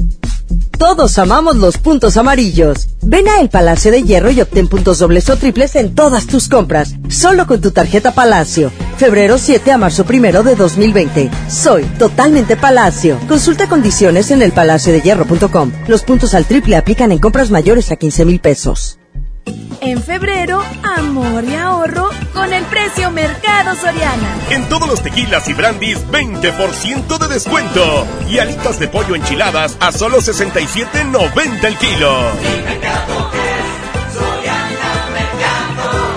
[0.84, 2.88] Todos amamos los puntos amarillos.
[3.00, 6.46] Ven a El Palacio de Hierro y obtén puntos dobles o triples en todas tus
[6.46, 6.94] compras.
[7.08, 8.70] Solo con tu tarjeta Palacio.
[8.98, 11.30] Febrero 7 a marzo 1 de 2020.
[11.48, 13.18] Soy totalmente Palacio.
[13.28, 15.72] Consulta condiciones en elpalaciodehierro.com.
[15.88, 18.98] Los puntos al triple aplican en compras mayores a 15 mil pesos.
[19.80, 20.62] En febrero,
[20.96, 24.38] amor y ahorro con el precio Mercado Soriana.
[24.50, 28.06] En todos los tequilas y brandis, 20% de descuento.
[28.28, 32.18] Y alitas de pollo enchiladas a solo 67.90 el kilo.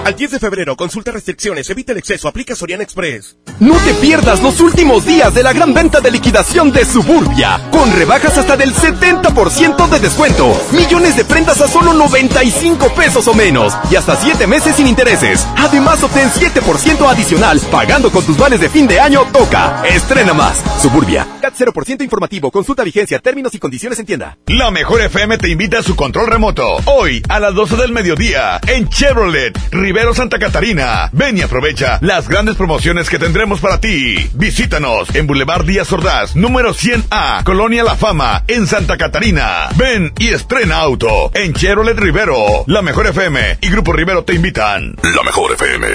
[0.07, 3.35] Al 10 de febrero, consulta restricciones, evita el exceso, aplica Soriana Express.
[3.59, 7.91] No te pierdas los últimos días de la gran venta de liquidación de Suburbia, con
[7.91, 13.73] rebajas hasta del 70% de descuento, millones de prendas a solo 95 pesos o menos,
[13.91, 15.45] y hasta 7 meses sin intereses.
[15.57, 19.83] Además, obtén 7% adicional, pagando con tus vales de fin de año, toca.
[19.85, 20.63] Estrena más.
[20.81, 21.27] Suburbia.
[21.41, 24.37] CAT 0% informativo, consulta vigencia, términos y condiciones en tienda.
[24.45, 28.61] La mejor FM te invita a su control remoto, hoy a las 12 del mediodía,
[28.67, 29.53] en Chevrolet,
[29.97, 31.09] Rivero Santa Catarina.
[31.11, 34.29] Ven y aprovecha las grandes promociones que tendremos para ti.
[34.35, 39.69] Visítanos en Boulevard Díaz Ordaz, número 100A, Colonia La Fama, en Santa Catarina.
[39.75, 42.63] Ven y estrena auto en Chevrolet Rivero.
[42.67, 44.95] La mejor FM y Grupo Rivero te invitan.
[45.01, 45.87] La mejor FM.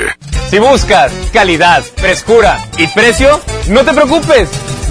[0.51, 4.49] Si buscas calidad, frescura y precio, no te preocupes.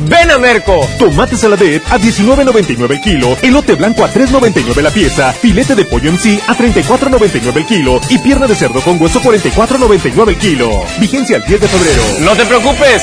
[0.08, 0.88] Ven a Merco.
[0.98, 6.10] Tomate saladet a 19.99 el kilo, elote blanco a 3.99 la pieza, filete de pollo
[6.10, 10.70] en sí a 34.99 el kilo y pierna de cerdo con hueso 44.99 el kilo.
[11.00, 12.04] Vigencia al 10 de febrero.
[12.20, 13.02] No te preocupes.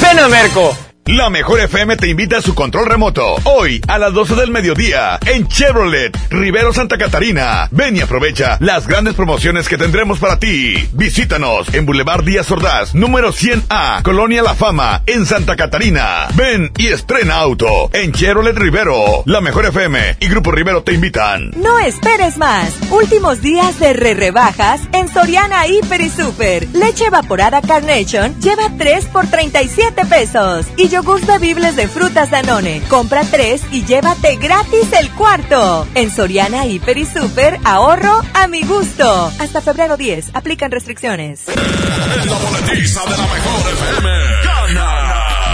[0.00, 0.76] Ven a Merco.
[1.06, 5.18] La mejor FM te invita a su control remoto, hoy a las 12 del mediodía,
[5.26, 7.66] en Chevrolet, Rivero Santa Catarina.
[7.72, 10.88] Ven y aprovecha las grandes promociones que tendremos para ti.
[10.92, 16.28] Visítanos en Boulevard Díaz Ordaz, número 100A, Colonia La Fama, en Santa Catarina.
[16.36, 19.24] Ven y estrena auto en Chevrolet Rivero.
[19.26, 21.50] La mejor FM y Grupo Rivero te invitan.
[21.56, 22.76] No esperes más.
[22.92, 26.68] Últimos días de re rebajas en Soriana Hiper y Super.
[26.72, 30.66] Leche evaporada Carnation lleva 3 por 37 pesos.
[30.76, 32.82] Y yogur bebibles de frutas Danone.
[32.88, 35.88] Compra 3 y llévate gratis el cuarto.
[35.94, 39.32] En Soriana Hiper y Super, ahorro a mi gusto.
[39.38, 40.32] Hasta febrero 10.
[40.34, 41.44] Aplican restricciones.
[41.46, 44.08] La boletiza de la mejor FM.
[44.44, 44.84] Gana.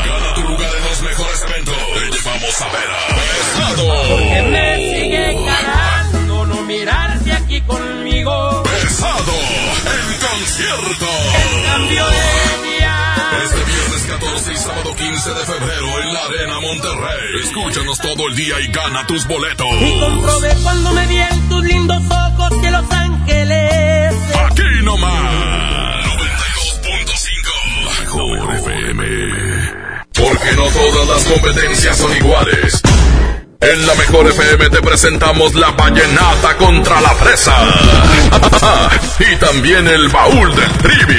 [0.07, 1.77] Gana tu lugar en los mejores eventos.
[1.77, 3.89] Te llevamos a ver a Pesado.
[4.09, 8.65] Porque me sigue ganando no mirarse aquí conmigo.
[8.65, 9.33] Pesado.
[9.87, 11.07] En concierto.
[11.07, 12.68] En cambio de
[14.49, 17.43] viernes 14 y sábado 15 de febrero en la Arena Monterrey.
[17.45, 19.67] Escúchanos todo el día y gana tus boletos.
[19.81, 24.15] Y comprobé cuando me vi en tus lindos ojos que Los Ángeles.
[24.47, 26.07] Aquí nomás.
[26.97, 27.85] 92.5.
[27.85, 29.05] La mejor FM.
[30.15, 32.83] Porque no todas las competencias son iguales.
[33.61, 37.57] En la mejor FM te presentamos la vallenata contra la fresa.
[39.33, 41.19] y también el baúl del trivi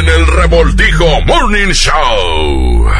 [0.00, 2.90] en el revoltijo Morning Show.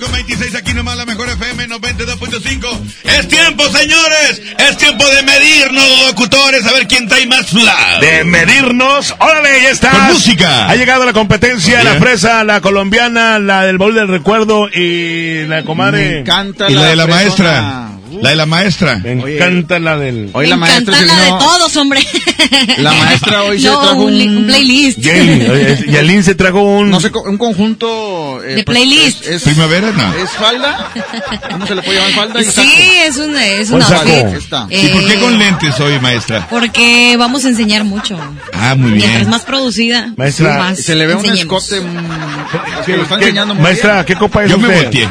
[0.00, 2.80] con 26 aquí nomás la mejor FM 92.5.
[3.04, 4.40] Es tiempo, señores.
[4.58, 7.98] Es tiempo de medirnos, locutores, a ver quién trae más fla.
[8.00, 9.14] De medirnos.
[9.18, 9.90] Órale, ya está.
[9.90, 10.68] Con música.
[10.70, 11.92] Ha llegado la competencia, Bien.
[11.94, 16.10] la fresa, la colombiana, la del baúl del recuerdo y la comadre.
[16.10, 17.22] Me encanta Y la de la fresona.
[17.24, 17.89] maestra.
[18.20, 18.98] La de la maestra.
[18.98, 20.30] Me encanta la del.
[20.32, 22.00] Hoy la Me maestra encanta se la de todos, hombre.
[22.78, 24.98] La maestra hoy se no, trajo un, un- playlist.
[25.86, 26.90] Y Alin se trajo un.
[26.90, 28.42] No sé, un conjunto...
[28.42, 29.22] eh, De pues, playlist.
[29.22, 30.14] Es, es- Primavera, no.
[30.14, 30.90] ¿Es falda?
[31.50, 32.42] ¿Cómo se le puede llamar falda?
[32.42, 32.72] Sí,
[33.04, 33.80] es un, es Un.
[33.80, 36.46] ¿Y por qué Eh, con lentes hoy, maestra?
[36.50, 38.18] Porque vamos a enseñar mucho.
[38.52, 39.30] Ah, muy Mientras bien.
[39.30, 41.80] más producida, Maestra, más Se le ve un escote...
[41.80, 44.82] mm, que lo está ¿Qué- enseñando muy maestra, ¿qué copa es Yo me usted?
[44.84, 45.08] volteé.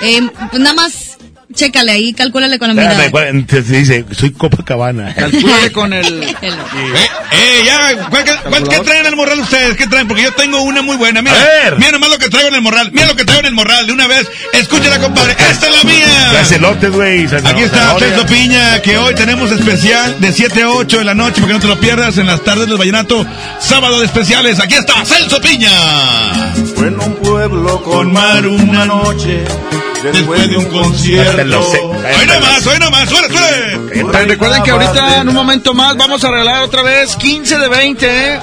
[0.00, 1.07] Eh, pues nada más,
[1.54, 3.04] chécale ahí, calcúlale con la mirada.
[3.04, 5.14] Espérame, ¿cuál- te- te dice, soy Copacabana.
[5.14, 6.04] Calcúlale con el...
[6.06, 9.76] El- Eh, eh, ya, ¿cuál, qué, cuál- qué traen en el morral ustedes?
[9.76, 10.06] ¿Qué traen?
[10.08, 11.20] Porque yo tengo una muy buena.
[11.22, 11.76] Mira, A ver.
[11.78, 12.90] mira nomás lo que traigo en el morral.
[12.92, 13.86] Mira lo que traigo en el morral.
[13.86, 15.36] De una vez, escúchala, compadre.
[15.50, 16.30] Esta es la mía.
[16.32, 17.26] Las elotes, güey.
[17.26, 21.34] Aquí está Celso Piña, que hoy tenemos especial de 7 a 8 de la noche,
[21.36, 23.26] para que no te lo pierdas en las tardes del Vallenato,
[23.60, 24.60] sábado de especiales.
[24.60, 25.70] Aquí está Celso Piña.
[26.76, 29.44] Fue en un pueblo Con mar una noche,
[30.02, 31.70] después de un concierto.
[31.70, 33.28] Hoy nomás, hoy nomás, suele,
[34.26, 38.06] recuerden que ahorita en un momento más vamos a regalar otra vez 15 de 20,
[38.06, 38.40] ¿eh?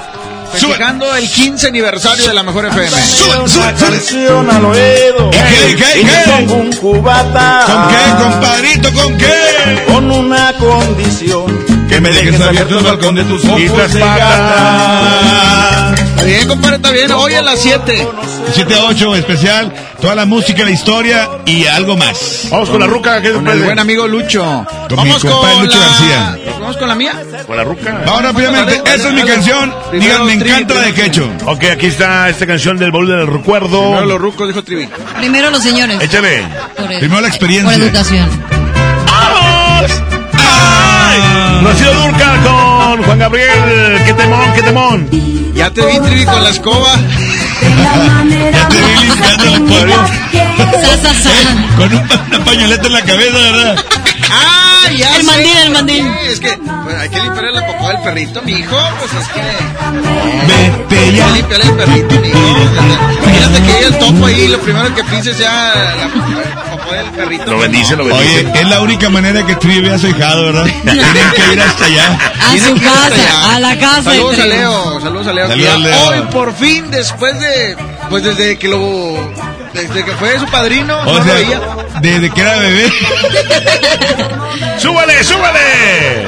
[0.52, 2.90] Festejando el 15 aniversario de la Mejor FM.
[2.90, 3.74] Sube, sube, sube.
[3.78, 5.30] canción al oído.
[5.30, 6.08] ¿Y qué, qué, qué?
[6.26, 7.66] pongo un cubata.
[7.66, 9.84] ¿Con qué, compadrito, con qué?
[9.88, 11.66] Con una condición.
[11.90, 13.68] Que me dejes abierto el balcón de tus ojos Y
[14.00, 15.85] gata.
[16.16, 17.12] Está bien, compadre, está bien.
[17.12, 18.08] Hoy a las 7.
[18.54, 22.48] 7 a 8 especial, toda la música, la historia y algo más.
[22.50, 23.22] Vamos con la ruca.
[23.22, 24.66] ¿qué Con el buen amigo Lucho.
[24.88, 25.86] Con vamos mi compadre con Lucho la...
[25.86, 26.38] García.
[26.60, 27.14] ¿Vamos con la mía?
[27.46, 28.02] Con la ruca.
[28.06, 29.74] Vamos rápidamente, esa es mi canción.
[29.92, 31.30] Primero Digan, me encanta la de Quecho.
[31.46, 33.82] Ok, aquí está esta canción del baúl del recuerdo.
[33.82, 34.88] Primero los rucos, dijo Trivi.
[35.18, 36.02] Primero los señores.
[36.02, 36.44] Échale.
[36.78, 37.76] Por, el- Primero la por experiencia.
[37.76, 38.30] educación.
[39.06, 39.92] ¡Vamos!
[40.34, 41.62] ¡Ay!
[41.64, 44.02] Rocío Durcal con Juan Gabriel.
[44.06, 45.10] ¡Qué temón, qué temón!
[45.56, 46.96] Ya te vi, Trivi, con la escoba.
[48.52, 49.96] Ya te vi limpiando el pueblo.
[51.78, 53.76] Con un- una pañoleta en la cabeza, ¿verdad?
[54.32, 55.24] ¡Ah, ya El sé!
[55.32, 56.04] mandil, el mandil.
[56.22, 58.78] Sí, Es que pues, hay que limpiarle la popó del perrito, mi hijo.
[59.00, 59.42] Pues es que...
[60.48, 61.28] Vete Hay que ya.
[61.30, 62.40] limpiarle el perrito, mi hijo.
[63.24, 65.74] Imagínate que haya el topo ahí lo primero que pienses sea
[66.56, 67.46] la popó del perrito.
[67.52, 68.40] Lo bendice, lo bendice.
[68.48, 70.64] Oye, es la única manera que Trivi vea a su hijado, ¿verdad?
[70.84, 72.18] Tienen que ir hasta allá.
[72.42, 74.04] A su casa, a la casa.
[74.04, 74.46] Saludos a.
[74.46, 75.48] Leo, saludos a Leo.
[75.48, 76.08] Saludos, ya Leo.
[76.10, 77.76] Hoy por fin, después de,
[78.10, 79.16] pues desde que lo,
[79.76, 81.60] desde que fue su padrino, O no lo sea, veía.
[82.02, 82.92] desde que era bebé.
[84.80, 86.26] ¡Súbale, súbale!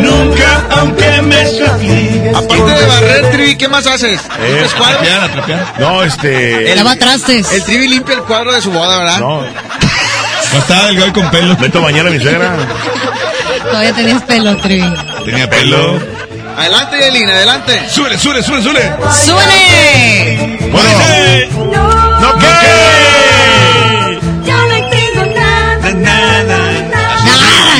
[0.00, 2.22] Nunca, aunque me sufrí.
[2.34, 4.20] Aparte de barrer, Trivi, ¿qué más haces?
[4.40, 5.30] Eh, trapear.
[5.78, 6.74] No, este.
[6.74, 7.50] Lava trastes.
[7.52, 9.18] El Trivi limpia el cuadro de su boda, ¿verdad?
[9.20, 9.42] No,
[10.52, 11.56] No estaba delgado y con pelo.
[11.58, 12.56] meto a bañar a mi suegra.
[13.64, 14.94] Todavía tenías pelo, Trivi.
[15.24, 15.98] Tenía pelo.
[16.56, 17.88] Adelante, Yailin, adelante.
[17.88, 18.92] Súbele, súbele, súbele, súbele.
[19.12, 20.58] ¡Súbele!
[20.70, 20.88] Bueno,
[22.20, 22.46] ¿no qué?
[24.44, 26.58] Ya no tengo nada, Nada,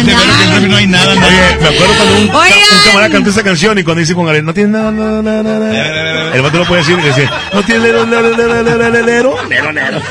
[0.05, 0.61] que nada.
[0.69, 1.27] No hay nada, nada.
[1.27, 4.45] Oye, me acuerdo cuando un, un camarada cantó esa canción y cuando dice con Gabriel,
[4.45, 6.35] no tiene nada, nada, nada, nada.
[6.35, 9.73] El vato no puede decir, y dice, no tiene lero, lero, lero, lero, lero, lero,
[9.73, 10.03] lero.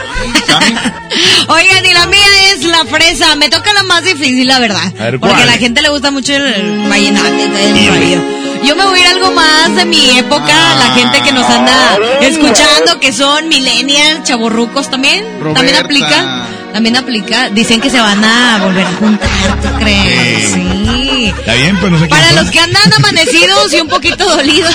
[1.47, 3.35] Oigan, y la mía es la fresa.
[3.35, 4.91] Me toca la más difícil, la verdad.
[4.99, 8.43] A ver, Porque a la gente le gusta mucho el vallenato, el.
[8.63, 11.97] Yo me voy a ir algo más de mi época, la gente que nos anda
[12.21, 15.25] escuchando, que son millennials, chavorrucos también.
[15.53, 16.47] También aplica.
[16.71, 17.49] También aplica.
[17.49, 20.53] Dicen que se van a volver a juntar, ¿tú crees?
[20.53, 21.33] Sí.
[21.37, 24.73] Está bien, pues no sé Para los que andan amanecidos y un poquito dolidos.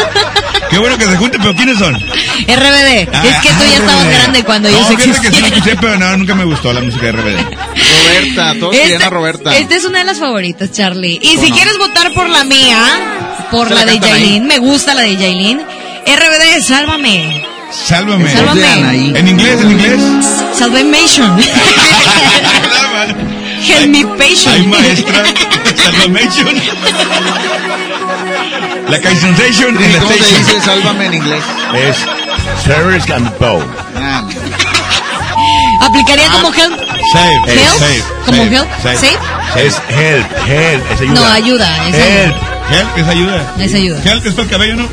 [0.70, 1.94] Qué bueno que se junten, pero ¿quiénes son?
[1.94, 2.08] RBD.
[2.46, 4.14] es que tú ya estabas RBD.
[4.14, 7.06] grande cuando no, ellos fíjate que sí escuché, pero no, nunca me gustó la música
[7.06, 7.38] de RBD.
[8.04, 9.56] Roberta, todos querían a Roberta.
[9.56, 11.18] Esta es una de las favoritas, Charlie.
[11.22, 12.78] Y si quieres votar por la mía,
[13.50, 14.00] por la la de.
[14.00, 15.60] Yailin, me gusta la de Yailin.
[15.60, 17.44] RBD, sálvame.
[17.70, 18.30] Sálvame.
[18.30, 19.18] Sálvame.
[19.18, 19.60] ¿En inglés?
[19.60, 20.00] ¿En inglés?
[20.54, 21.38] Salvation.
[23.66, 24.66] Help me Ay, patient.
[24.68, 25.24] maestra.
[25.76, 26.54] Salvamation.
[28.88, 30.46] La cancionation en ¿Y la ¿Cómo se station.
[30.46, 31.42] dice sálvame en inglés?
[31.74, 31.96] Es
[32.64, 33.62] Service and Bow.
[33.96, 34.22] Ah,
[35.82, 36.78] Aplicaría como help.
[37.12, 37.34] Save.
[37.46, 37.78] Help.
[37.78, 38.02] Save.
[38.24, 38.68] Como save, help.
[38.82, 38.96] save.
[38.98, 39.66] Save.
[39.66, 41.14] Es help, help, es ayuda.
[41.14, 41.88] No, ayuda.
[41.88, 42.24] Es ayuda.
[42.24, 42.36] Help.
[42.70, 43.54] Help es ayuda.
[43.58, 44.02] Es ayuda.
[44.04, 44.88] Help es para el cabello, ¿no?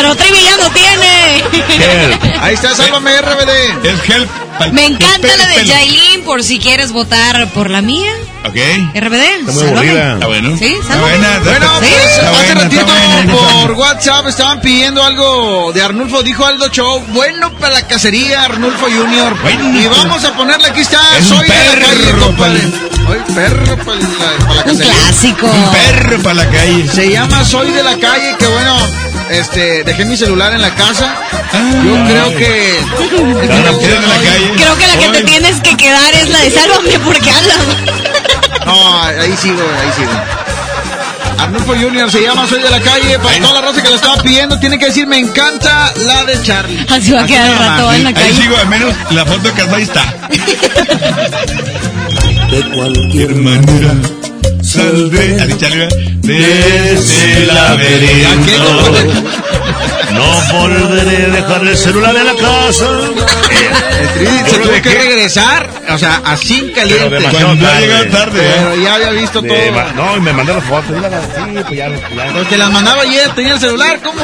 [0.00, 1.38] Pero Trivi ya no tiene.
[1.68, 2.24] Help.
[2.42, 3.86] Ahí está, sálvame RBD.
[3.86, 4.30] Es help.
[4.72, 5.66] Me encanta la de pelo.
[5.68, 8.10] Yailin por si quieres votar por la mía.
[8.46, 8.56] Ok.
[8.94, 9.40] RBD.
[9.40, 10.14] Está muy aburrida.
[10.14, 10.56] Está bueno.
[10.58, 11.10] Sí, Está sálvame.
[11.18, 11.36] buena.
[11.36, 12.86] está- Bueno, pues hace ratito
[13.30, 18.86] por WhatsApp estaban pidiendo algo de Arnulfo, dijo Aldo Show, bueno para la cacería Arnulfo
[18.86, 19.36] Junior.
[19.42, 19.78] Bueno.
[19.80, 22.60] y vamos a ponerle, aquí está, Es un soy de la perro calle, compadre.
[22.60, 24.92] pa'l- Soy perro para la, pa' la Un cacería.
[24.92, 25.46] clásico.
[25.46, 26.88] Un perro para la calle.
[26.88, 28.76] Se llama Soy de la calle, que bueno,
[29.30, 31.14] este, dejé mi celular en la casa.
[31.84, 32.78] Yo creo que...
[34.56, 37.58] Creo que la que te tienes que quedar es la de Sálvame porque hablas.
[38.66, 40.10] No, ahí sigo, ahí sigo.
[41.38, 43.18] Arnulfo Junior se llama Soy de la calle.
[43.18, 46.40] Para toda la raza que lo estaba pidiendo, tiene que decir me encanta la de
[46.42, 46.86] Charlie.
[46.90, 48.34] Así va a quedar rato en la Ahí calle.
[48.34, 50.14] sigo, al menos la foto de casa ahí está.
[52.50, 53.92] De cualquier manera
[54.70, 55.40] saldré.
[55.40, 55.98] Así, Charlie, ¿verdad?
[56.22, 58.30] Desde la vereda.
[60.12, 62.86] No volveré a dejar el celular en la casa.
[64.48, 67.18] Se tuvo que regresar, o sea, así en caliente.
[67.30, 67.80] Cuando ha tarde.
[67.86, 68.52] llegado tarde, ¿eh?
[68.56, 69.56] Pero ya había visto todo.
[69.96, 70.90] No, y me mandó las fotos.
[70.90, 71.88] Mira, sí, pues ya.
[71.88, 72.32] ya.
[72.32, 74.20] Pues te las mandaba ayer, tenía el celular, ¿cómo?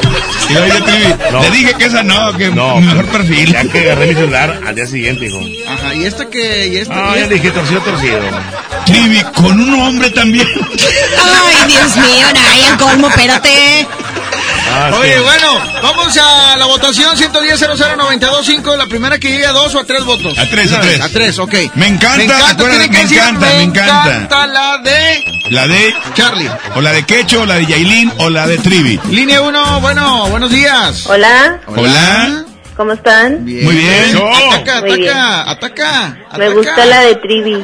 [0.48, 1.40] Y luego yo te- No.
[1.42, 3.52] Le dije que esa no, que No, mejor perfil.
[3.52, 5.40] Ya que agarré mi celular al día siguiente, hijo.
[5.68, 7.34] Ajá, y esta que, y esta, Ah, y ya esta?
[7.34, 8.18] dije torcido, torcido.
[8.86, 10.46] Trivi, con un hombre también.
[10.58, 13.86] Ay, Dios mío, Nayan, colmo, espérate.
[14.68, 15.23] Ah, Oye, sí.
[15.23, 19.84] bueno, vamos a la votación 110 00925 La primera que llegue a dos o a
[19.84, 20.36] tres votos.
[20.39, 21.00] A tres, a tres.
[21.00, 21.55] A tres, ok.
[21.75, 24.16] Me encanta, me encanta, me encanta.
[24.16, 26.50] encanta la de La de Charlie.
[26.75, 29.00] o la de Quecho, o la de Yailin, o la de Trivi.
[29.10, 31.07] Línea 1, bueno, buenos días.
[31.07, 32.45] Hola, Hola.
[32.76, 33.42] ¿Cómo están?
[33.44, 34.16] Muy bien.
[34.16, 35.10] Ataca, Muy bien.
[35.16, 36.16] ataca, ataca.
[36.36, 36.48] Me ataca.
[36.55, 37.55] gusta la de Trivi.
[37.55, 37.62] Eh,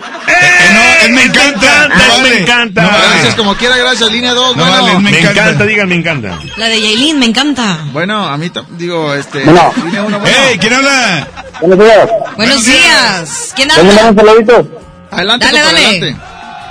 [0.74, 1.88] no, es me encanta.
[1.88, 2.38] No me vale.
[2.40, 2.82] encanta.
[2.82, 3.04] No vale.
[3.12, 4.10] Gracias, como quiera, gracias.
[4.10, 4.82] Línea 2, No bueno.
[4.82, 5.30] vale, Me encanta.
[5.42, 6.38] encanta, digan, me encanta.
[6.56, 7.78] La de Yailin, me encanta.
[7.92, 9.44] Bueno, a mí, digo, este.
[9.44, 9.72] Bueno.
[9.84, 10.36] Línea 1, bueno.
[10.48, 11.28] Hey, ¿quién habla?
[11.60, 12.08] Buenos días.
[12.36, 13.52] Buenos días.
[13.54, 14.10] ¿Quién habla?
[14.10, 14.80] un saludito.
[15.10, 15.84] Adelante, Dale, dale.
[15.86, 16.16] adelante.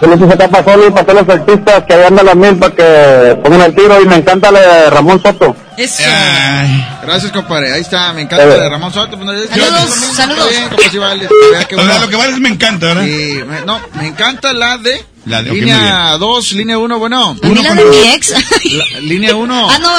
[0.01, 3.37] Saludos acá para Solo y para todos los artistas que andan las mil para que
[3.43, 5.55] pongan el tiro y me encanta la de Ramón Soto.
[5.77, 6.03] Eso.
[6.05, 6.85] Ay.
[7.03, 7.71] Gracias, compadre.
[7.71, 9.17] Ahí está, me encanta la de Ramón Soto.
[9.17, 10.49] Pues, Saludos, yo- yo- saludos.
[10.49, 11.27] Bien, compa, sí vale.
[11.77, 13.03] O sea, lo que vale es me encanta, ¿verdad?
[13.05, 15.05] Sí, me- no, me encanta la de.
[15.25, 17.37] La de- línea 2, línea 1, bueno.
[17.43, 18.33] A mí la de mi ex.
[18.73, 19.67] La- línea 1.
[19.69, 19.89] Ah, no.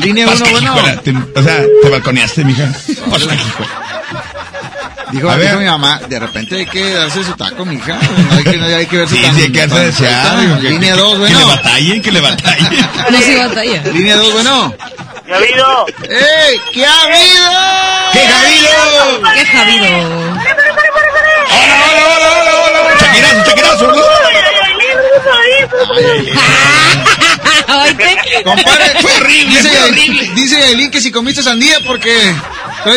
[0.00, 0.74] Línea Vas 1, que, bueno.
[1.02, 2.70] te- o sea, te balconeaste, mija.
[2.88, 3.04] Hijo.
[5.12, 5.58] Dijo, A dijo ver.
[5.58, 7.98] mi mamá, de repente hay que darse su taco, mija.
[8.30, 10.94] No hay que, no hay que verse Sí, tan- sí, hay que digo, que- Línea
[10.94, 11.38] que- 2, Que bueno.
[11.38, 12.88] le batallen, que le batallen.
[13.10, 13.82] No sí batalla.
[13.92, 14.74] Línea 2, bueno.
[15.26, 15.86] ¿Qué ha habido?
[16.08, 16.60] ¡Ey!
[16.72, 17.50] ¿Qué ha habido?
[18.12, 19.32] ¡Qué jabido!
[19.34, 19.86] Qué jabido.
[21.52, 22.80] ¡Hola, hola, hola, hola, hola!
[22.80, 22.98] hola!
[22.98, 23.92] ¡Chaquirazo, chaquirazo!
[28.44, 30.30] Compadre, Fue horrible, dice, fue horrible.
[30.34, 32.34] dice Yaelin que si comiste sandía porque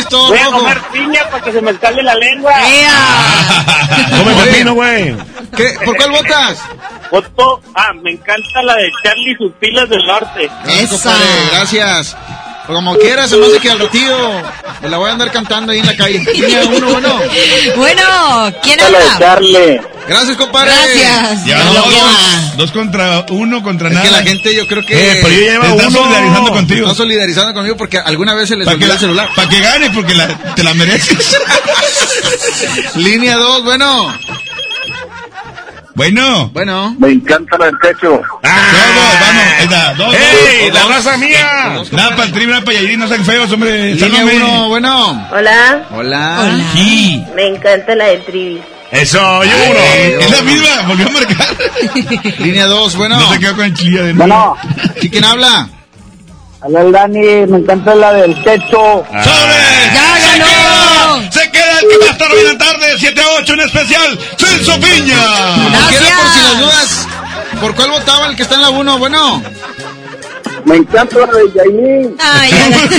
[0.09, 2.53] todo Voy a comer piña para que se me escale la lengua.
[2.67, 4.09] Ea.
[4.17, 5.15] Come pepino, güey.
[5.85, 6.59] ¿Por cuál votas?
[7.11, 10.49] Voto, ah, me encanta la de Charlie y sus pilas del norte.
[10.67, 10.89] Esa.
[10.89, 12.17] compadre, gracias.
[12.67, 14.17] Como quieras, se me hace que al ratillo
[14.81, 16.19] me la voy a andar cantando ahí en la calle.
[16.33, 17.21] Línea 1, bueno.
[17.75, 18.03] Bueno,
[18.63, 18.99] ¿quién habla?
[19.19, 19.81] Charlie.
[20.07, 20.71] Gracias, compadre.
[20.71, 21.45] Gracias.
[21.45, 24.05] Ya Lo dos, dos, dos contra uno contra Es nada.
[24.05, 25.91] que la gente yo creo que Eh, pero yo ya Te uno.
[25.91, 26.85] solidarizando contigo.
[26.87, 29.29] está solidarizando conmigo porque alguna vez se les Para que, olvidó la- el celular.
[29.35, 31.17] pa' que gane, porque la- te la mereces.
[32.95, 34.17] Línea 2, bueno.
[35.95, 36.49] Bueno.
[36.53, 36.95] Bueno.
[36.99, 38.21] Me encanta la del techo.
[38.41, 39.43] Todos, vamos.
[39.61, 39.93] Está.
[39.93, 40.89] Dos, ¡Ey, dos, la dos.
[41.05, 41.79] raza mía!
[41.91, 43.93] Nada para el nada para Yair, no sean feos, hombre.
[43.95, 44.35] Línea Sálvame.
[44.35, 45.27] 1, bueno.
[45.31, 46.37] Hola, Hola.
[46.41, 46.63] Hola.
[46.73, 47.23] Sí.
[47.35, 48.61] me encanta la del Trivi.
[48.91, 49.79] Eso, yo uno.
[50.21, 51.47] es la misma, volvió a marcar.
[52.39, 53.19] Línea 2, bueno.
[53.19, 54.57] No se quedó con el chilla de nuevo.
[54.57, 54.57] Bueno,
[55.01, 55.69] ¿Sí, quién habla?
[56.61, 59.05] hola el Dani, me encanta la del techo.
[59.07, 59.93] ¡Sobre!
[59.93, 61.19] ¡Ya ¡Se ganó!
[61.19, 61.31] queda!
[61.31, 62.95] ¡Se queda el que va a estar hoy en la tarde!
[62.97, 65.17] 7 a 8 en especial, Celso Piña.
[65.17, 66.59] Quiera, por si las Gracias.
[66.59, 67.07] dudas.
[67.61, 68.97] ¿Por cuál votaba el que está en la 1?
[68.99, 69.43] Bueno.
[70.65, 72.15] Me encanta la de Yailin.
[72.19, 72.89] Ay, ya.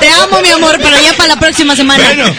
[0.00, 2.02] te amo, mi amor, pero ya para la próxima semana.
[2.04, 2.32] Bueno,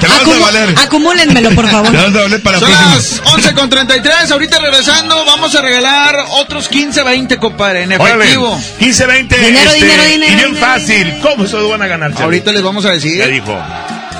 [0.00, 0.74] te vas a Acumu- valer.
[0.76, 1.92] Acumúlenmelo, por favor.
[1.92, 2.94] Te vas a valer para la Son próxima.
[2.96, 4.30] las 11 con 33.
[4.32, 8.60] Ahorita regresando, vamos a regalar otros 15, 20, compadre, en Órale, efectivo.
[8.80, 9.38] 15, 20.
[9.38, 10.66] Dinero, este, dinero, dinero, Y bien dinero.
[10.66, 11.18] fácil.
[11.22, 12.12] ¿Cómo se lo van a ganar?
[12.20, 13.28] Ahorita les vamos a Ya decir.
[13.30, 13.56] dijo.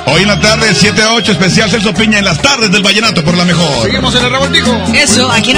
[0.08, 3.24] Hoy en la tarde, 7 a 8, especial Celso Piña en las tardes del Vallenato
[3.24, 3.82] por la mejor.
[3.82, 4.70] Seguimos en el revoltijo.
[4.94, 5.52] Eso, aquí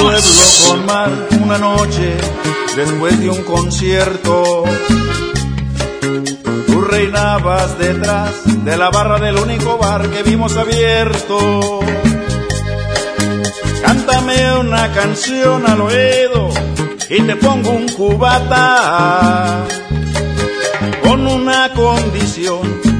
[0.87, 1.11] mar,
[1.43, 2.17] una noche
[2.75, 4.65] después de un concierto.
[6.67, 11.81] Tú reinabas detrás de la barra del único bar que vimos abierto.
[13.83, 16.51] Cántame una canción al oído
[17.11, 19.65] y te pongo un cubata.
[21.03, 22.81] Con una condición,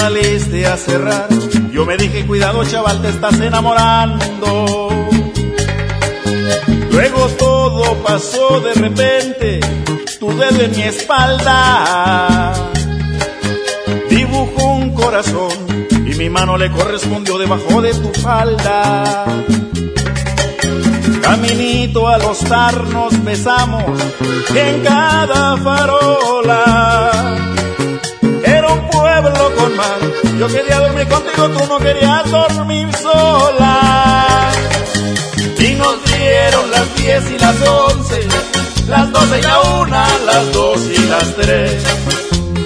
[0.00, 1.28] Saliste a cerrar,
[1.70, 4.88] yo me dije, cuidado chaval, te estás enamorando.
[6.90, 9.60] Luego todo pasó de repente,
[10.18, 12.54] tu dedo en mi espalda.
[14.08, 15.52] Dibujó un corazón
[15.90, 19.26] y mi mano le correspondió debajo de tu falda.
[21.20, 24.00] Caminito al hostar nos besamos
[24.54, 27.50] en cada farola.
[30.40, 34.50] Yo quería dormir contigo, tú no querías dormir sola.
[35.58, 38.26] Y nos dieron las diez y las once,
[38.88, 41.84] las doce y la una, las dos y las tres.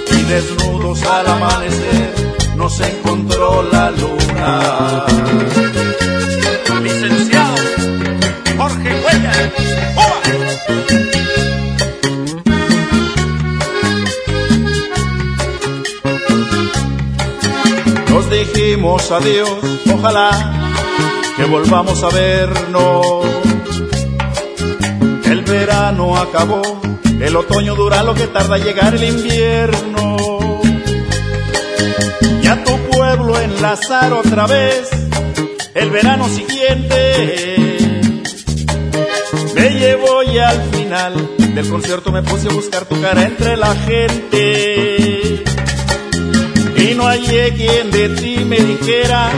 [0.09, 2.13] Y desnudos al amanecer
[2.55, 5.05] nos encontró la luna.
[6.81, 7.55] Licenciado
[8.57, 9.51] Jorge Huella,
[10.95, 11.04] Nos
[18.85, 19.49] dijimos adiós,
[19.95, 20.29] ojalá
[21.35, 23.25] que volvamos a vernos.
[25.25, 26.61] El verano acabó,
[27.19, 30.17] el otoño dura lo que tarda llegar el invierno.
[32.43, 34.87] Y a tu pueblo enlazar otra vez
[35.73, 37.77] el verano siguiente.
[39.55, 43.73] Me llevo y al final del concierto me puse a buscar tu cara entre la
[43.75, 45.43] gente.
[46.77, 49.29] Y no hallé quien de ti me dijera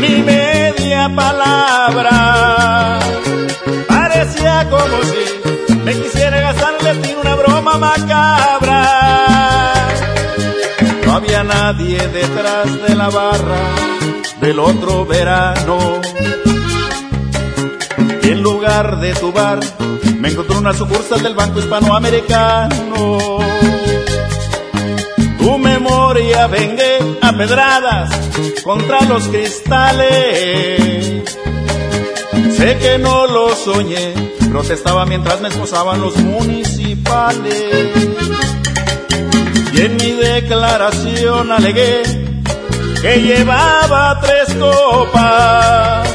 [0.00, 2.98] ni media palabra.
[3.88, 8.86] Parecía como si me quisiera gastarle en una broma macabra.
[11.06, 13.90] No había nadie detrás de la barra
[14.40, 16.00] del otro verano.
[18.22, 19.60] Y en lugar de tu bar,
[20.18, 23.18] me encontré una sucursal del Banco Hispanoamericano.
[25.80, 28.10] Memoria vengué a pedradas
[28.62, 30.78] contra los cristales.
[32.54, 34.12] Sé que no lo soñé,
[34.50, 37.88] protestaba mientras me esposaban los municipales.
[39.72, 42.02] Y en mi declaración alegué
[43.00, 46.10] que llevaba tres copas.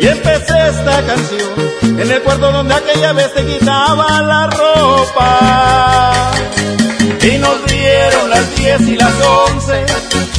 [0.00, 6.30] Y empecé esta canción en el cuarto donde aquella vez te quitaba la ropa.
[7.28, 9.84] Y nos dieron las diez y las once,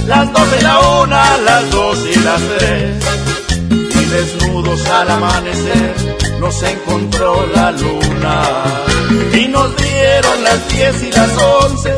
[0.08, 3.06] las doce y la una, las dos y las tres.
[3.69, 5.93] Y desnudos al amanecer
[6.40, 8.42] nos encontró la luna.
[9.34, 11.93] Y nos dieron las diez y las once,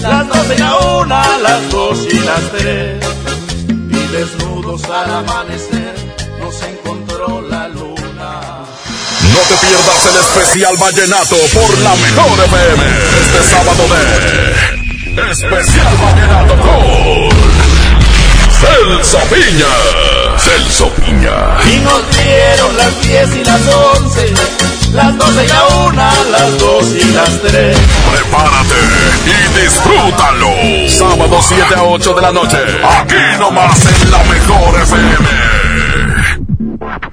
[0.00, 3.04] las doce y la una, las dos y las tres.
[3.68, 5.99] Y desnudos al amanecer
[9.70, 12.84] pierdas el especial vallenato por la mejor FM.
[13.22, 17.30] Este sábado de Especial Vallenato con
[18.50, 20.38] Celso Piña.
[20.38, 21.36] Celso Piña.
[21.72, 24.32] Y nos dieron las diez y las once,
[24.92, 27.78] las doce y la una, las dos y las tres.
[28.10, 28.80] Prepárate
[29.26, 30.50] y disfrútalo.
[30.88, 32.58] Sábado 7 a 8 de la noche.
[32.98, 35.79] Aquí nomás en la mejor FM.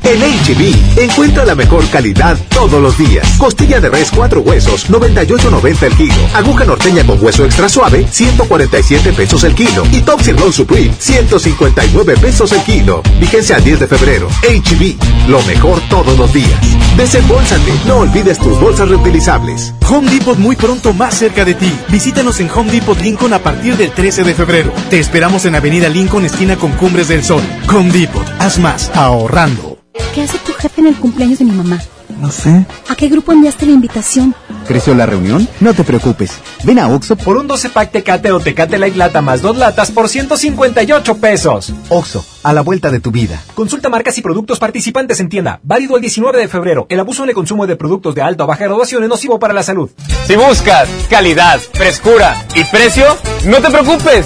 [0.04, 3.28] En HB, encuentra la mejor calidad todos los días.
[3.38, 6.16] Costilla de res 4 huesos, 98.90 el kilo.
[6.34, 9.84] Aguja norteña con hueso extra suave, 147 pesos el kilo.
[9.92, 13.02] Y Top Sirloin Supreme, 159 pesos el kilo.
[13.20, 14.28] Vigencia al 10 de febrero.
[14.44, 16.60] HB, lo mejor todos los días.
[16.96, 19.74] Desembolsate, no olvides tus bolsas reutilizables.
[19.90, 21.72] Home Depot muy pronto más cerca de ti.
[21.90, 24.72] Visítanos en Home Depot Lincoln a partir del 13 de febrero.
[24.90, 27.44] Te esperamos en Avenida Lincoln, esquina con Cumbres del Sol.
[27.70, 29.77] Home Depot, haz más, ahorrando.
[30.14, 31.80] ¿Qué hace tu jefe en el cumpleaños de mi mamá?
[32.20, 32.66] No sé.
[32.90, 34.34] ¿A qué grupo enviaste la invitación?
[34.68, 35.48] ¿Creció la reunión?
[35.60, 36.32] No te preocupes.
[36.64, 39.92] Ven a Oxo Por un 12 pack Tecate o Tecate Light Lata más dos latas
[39.92, 41.74] por 158 pesos.
[41.90, 43.42] Oxo, a la vuelta de tu vida.
[43.56, 45.60] Consulta marcas y productos participantes en tienda.
[45.64, 46.86] Válido el 19 de febrero.
[46.90, 49.54] El abuso en el consumo de productos de alta o baja graduación es nocivo para
[49.54, 49.90] la salud.
[50.26, 53.06] Si buscas calidad, frescura y precio,
[53.46, 54.26] no te preocupes.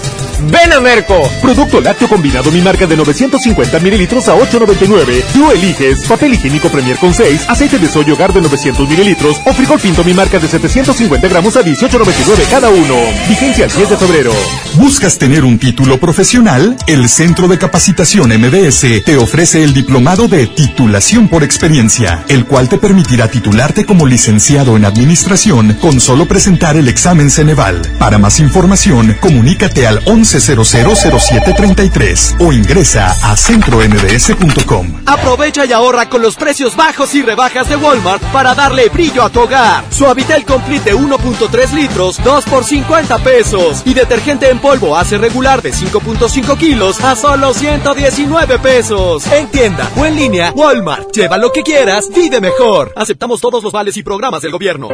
[0.50, 1.22] Ven a Merco.
[1.42, 5.24] Producto lácteo combinado mi marca de 950 mililitros a 8.99.
[5.34, 9.54] Tú eliges papel higiénico Premier con 6, aceite de soya hogar de 900 mililitros o
[9.54, 12.96] frijol pinto mi marca de 750 gramos a 18.99 cada uno.
[13.30, 14.32] Vigencia el 10 de febrero.
[14.76, 16.76] ¿Buscas tener un título profesional?
[16.88, 22.68] El Centro de Capacitación MBS te ofrece el diplomado de titulación por experiencia, el cual
[22.68, 27.82] te permitirá titularte como licenciado en administración con solo presentar el examen Ceneval.
[27.98, 35.02] Para más información, comunícate al 11 11000733 o ingresa a centrombs.com.
[35.06, 39.30] Aprovecha y ahorra con los precios bajos y rebajas de Walmart para darle brillo a
[39.30, 39.86] tu hogar.
[39.90, 43.84] Suavitel Complete de 1.3 litros, 2 por 50 pesos.
[43.86, 47.54] Y detergente en polvo hace regular de 5.5 kilos a solo
[47.94, 49.26] 119 pesos.
[49.32, 51.12] En tienda o en línea, Walmart.
[51.12, 52.94] Lleva lo que quieras, vive mejor.
[52.96, 54.90] Aceptamos todos los vales y programas del gobierno.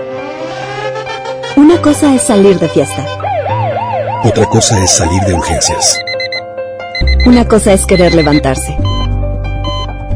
[1.56, 3.06] Una cosa es salir de fiesta.
[4.24, 5.98] Otra cosa es salir de urgencias.
[7.26, 8.76] Una cosa es querer levantarse.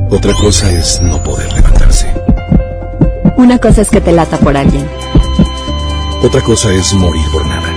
[0.09, 2.11] Otra cosa es no poder levantarse.
[3.37, 4.87] Una cosa es que te lata por alguien.
[6.23, 7.60] Otra cosa es morir por nada.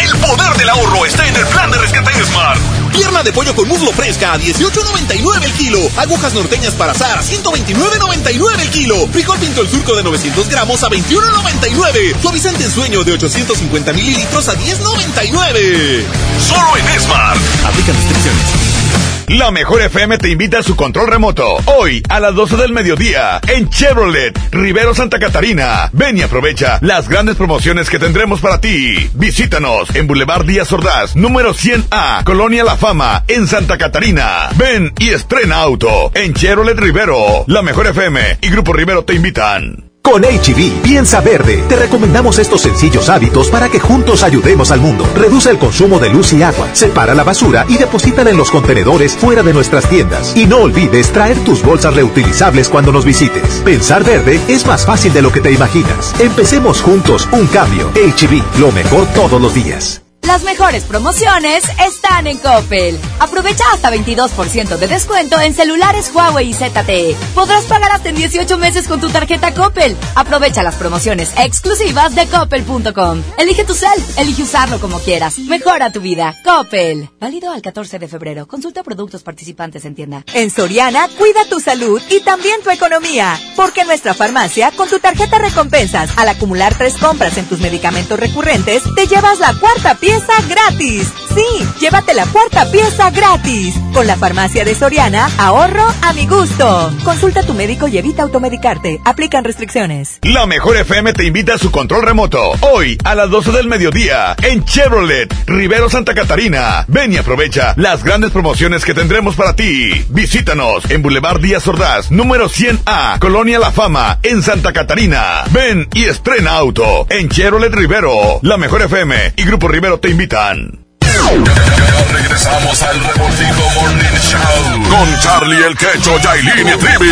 [0.00, 2.58] El poder del ahorro está en el plan de rescate de Smart.
[2.90, 5.78] Pierna de pollo con muslo fresca a 18.99 el kilo.
[5.98, 9.06] Agujas norteñas para azar a 129.99 el kilo.
[9.08, 12.18] Frijol pinto el surco de 900 gramos a 21.99.
[12.22, 16.04] Suavizante en sueño de 850 mililitros a 10.99.
[16.48, 17.38] Solo en Smart.
[17.66, 19.19] Aplican restricciones.
[19.30, 21.44] La mejor FM te invita a su control remoto.
[21.66, 25.88] Hoy a las 12 del mediodía en Chevrolet, Rivero Santa Catarina.
[25.92, 29.08] Ven y aprovecha las grandes promociones que tendremos para ti.
[29.14, 34.48] Visítanos en Boulevard Díaz Ordaz, número 100A, Colonia La Fama, en Santa Catarina.
[34.56, 37.44] Ven y estrena auto en Chevrolet Rivero.
[37.46, 39.89] La mejor FM y Grupo Rivero te invitan.
[40.10, 41.62] Con HB, piensa verde.
[41.68, 45.08] Te recomendamos estos sencillos hábitos para que juntos ayudemos al mundo.
[45.14, 49.16] Reduce el consumo de luz y agua, separa la basura y deposítala en los contenedores
[49.16, 50.36] fuera de nuestras tiendas.
[50.36, 53.62] Y no olvides traer tus bolsas reutilizables cuando nos visites.
[53.64, 56.12] Pensar verde es más fácil de lo que te imaginas.
[56.18, 57.92] Empecemos juntos un cambio.
[57.94, 60.02] HB, lo mejor todos los días.
[60.22, 62.98] Las mejores promociones están en Coppel.
[63.18, 67.16] Aprovecha hasta 22% de descuento en celulares Huawei y ZTE.
[67.34, 69.96] Podrás pagar hasta en 18 meses con tu tarjeta Coppel.
[70.14, 73.22] Aprovecha las promociones exclusivas de coppel.com.
[73.38, 75.38] Elige tu cel, elige usarlo como quieras.
[75.38, 76.36] Mejora tu vida.
[76.44, 77.08] Coppel.
[77.18, 78.46] Válido al 14 de febrero.
[78.46, 80.24] Consulta productos participantes en tienda.
[80.34, 83.38] En Soriana, cuida tu salud y también tu economía.
[83.56, 88.82] Porque nuestra farmacia, con tu tarjeta recompensas, al acumular tres compras en tus medicamentos recurrentes,
[88.94, 90.09] te llevas la cuarta pieza
[90.48, 91.12] gratis.
[91.34, 93.74] Sí, llévate la cuarta pieza gratis.
[93.94, 96.92] Con la farmacia de Soriana, ahorro a mi gusto.
[97.04, 99.00] Consulta a tu médico y evita automedicarte.
[99.04, 100.18] Aplican restricciones.
[100.22, 102.40] La mejor FM te invita a su control remoto.
[102.60, 106.84] Hoy a las 12 del mediodía en Chevrolet, Rivero Santa Catarina.
[106.88, 110.04] Ven y aprovecha las grandes promociones que tendremos para ti.
[110.08, 115.44] Visítanos en Boulevard Díaz Ordaz, número 100A, Colonia La Fama, en Santa Catarina.
[115.50, 118.40] Ven y estrena auto en Chevrolet Rivero.
[118.42, 120.84] La mejor FM y Grupo Rivero te invitan.
[121.00, 127.10] Ya regresamos al Revoltijo Morning Show con Charlie el Quecho, Yailin y Trivi.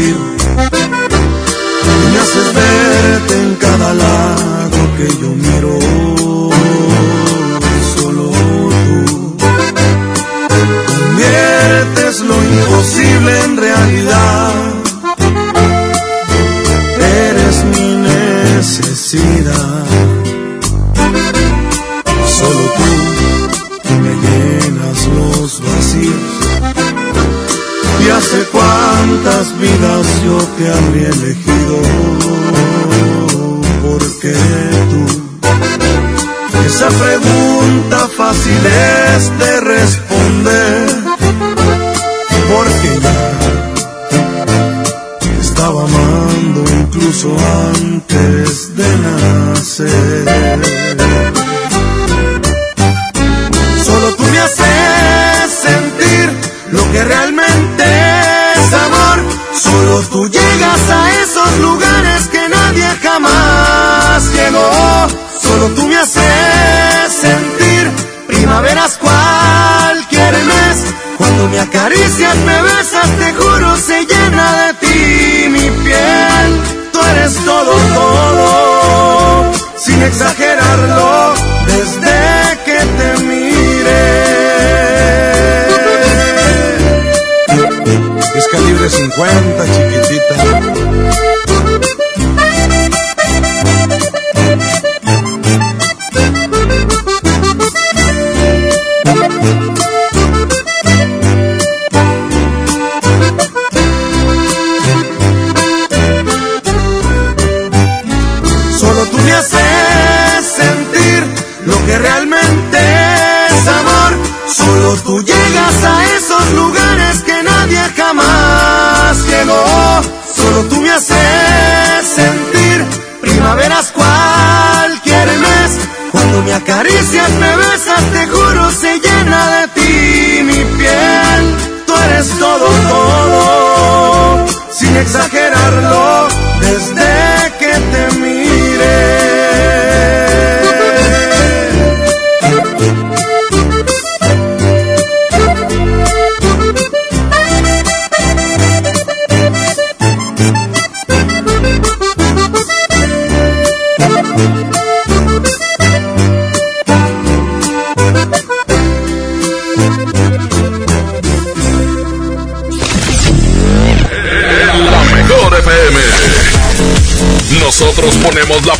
[0.00, 0.14] Y
[2.12, 5.31] me haces verte en cada lado que yo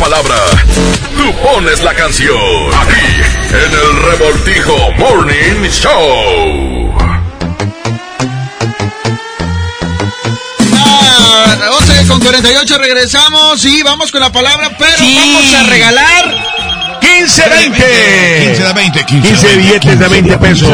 [0.03, 0.35] palabra.
[1.17, 2.37] Tú pones la canción.
[2.75, 6.93] Aquí, en el Revoltijo Morning Show.
[10.75, 16.32] Ah, 11 con 48 regresamos y vamos con la palabra, pero vamos a regalar
[17.43, 18.45] 15 20.
[18.47, 20.69] 15 de 20, 15 billetes de 20 pesos.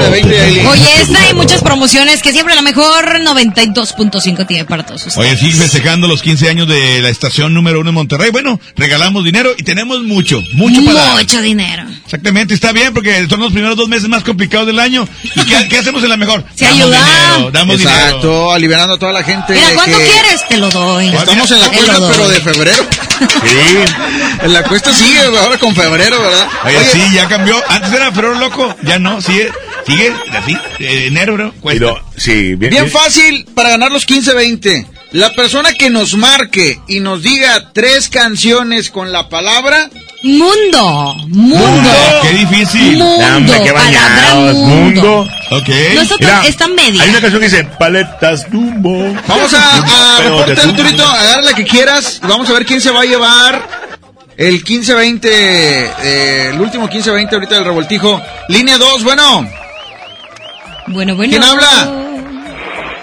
[0.68, 5.16] Oye, esta hay muchas promociones que siempre la mejor 92.5 tiene para todos ustedes.
[5.16, 8.30] Oye, sí, festejando los 15 años de la estación número uno en Monterrey.
[8.30, 11.12] Bueno, regalamos dinero y tenemos mucho, mucho para.
[11.14, 11.84] Mucho dinero.
[12.04, 15.06] Exactamente, está bien porque son los primeros dos meses más complicados del año.
[15.22, 16.44] ¿Y qué, qué hacemos en la mejor?
[16.54, 16.98] Se damos ayuda.
[17.04, 18.52] dinero, damos Exacto, dinero.
[18.52, 19.52] aliviando a toda la gente.
[19.54, 20.48] Mira, ¿cuánto que quieres?
[20.48, 21.08] Te lo doy.
[21.08, 22.12] Estamos en la lo doy.
[22.12, 22.86] pero de febrero.
[23.18, 24.17] Sí.
[24.42, 26.48] En la cuesta sigue, ahora con febrero, ¿verdad?
[26.64, 27.56] Oye, sí, ya cambió.
[27.68, 29.50] Antes era febrero loco, ya no, sigue,
[29.86, 31.52] sigue, así, eh, enero, bro.
[31.60, 31.94] Cuesta.
[32.16, 34.86] sí, bien, Bien fácil para ganar los 15-20.
[35.12, 39.88] La persona que nos marque y nos diga tres canciones con la palabra
[40.22, 41.14] Mundo.
[41.28, 41.90] Mundo.
[42.22, 42.98] Qué difícil.
[42.98, 44.54] Mundo, qué bañados.
[44.56, 45.02] mundo.
[45.02, 45.28] Mundo.
[45.52, 45.68] Ok.
[45.94, 47.02] No está tan- Mira, está media.
[47.04, 49.14] Hay una canción que dice paletas Dumbo.
[49.28, 50.60] Vamos a, a reporte.
[50.60, 53.77] Arturito, agarra la que quieras y vamos a ver quién se va a llevar
[54.38, 58.22] el 15-20, eh, el último 15-20 ahorita del revoltijo.
[58.48, 59.50] Línea 2, bueno.
[60.86, 61.30] Bueno, bueno.
[61.32, 61.90] ¿Quién habla?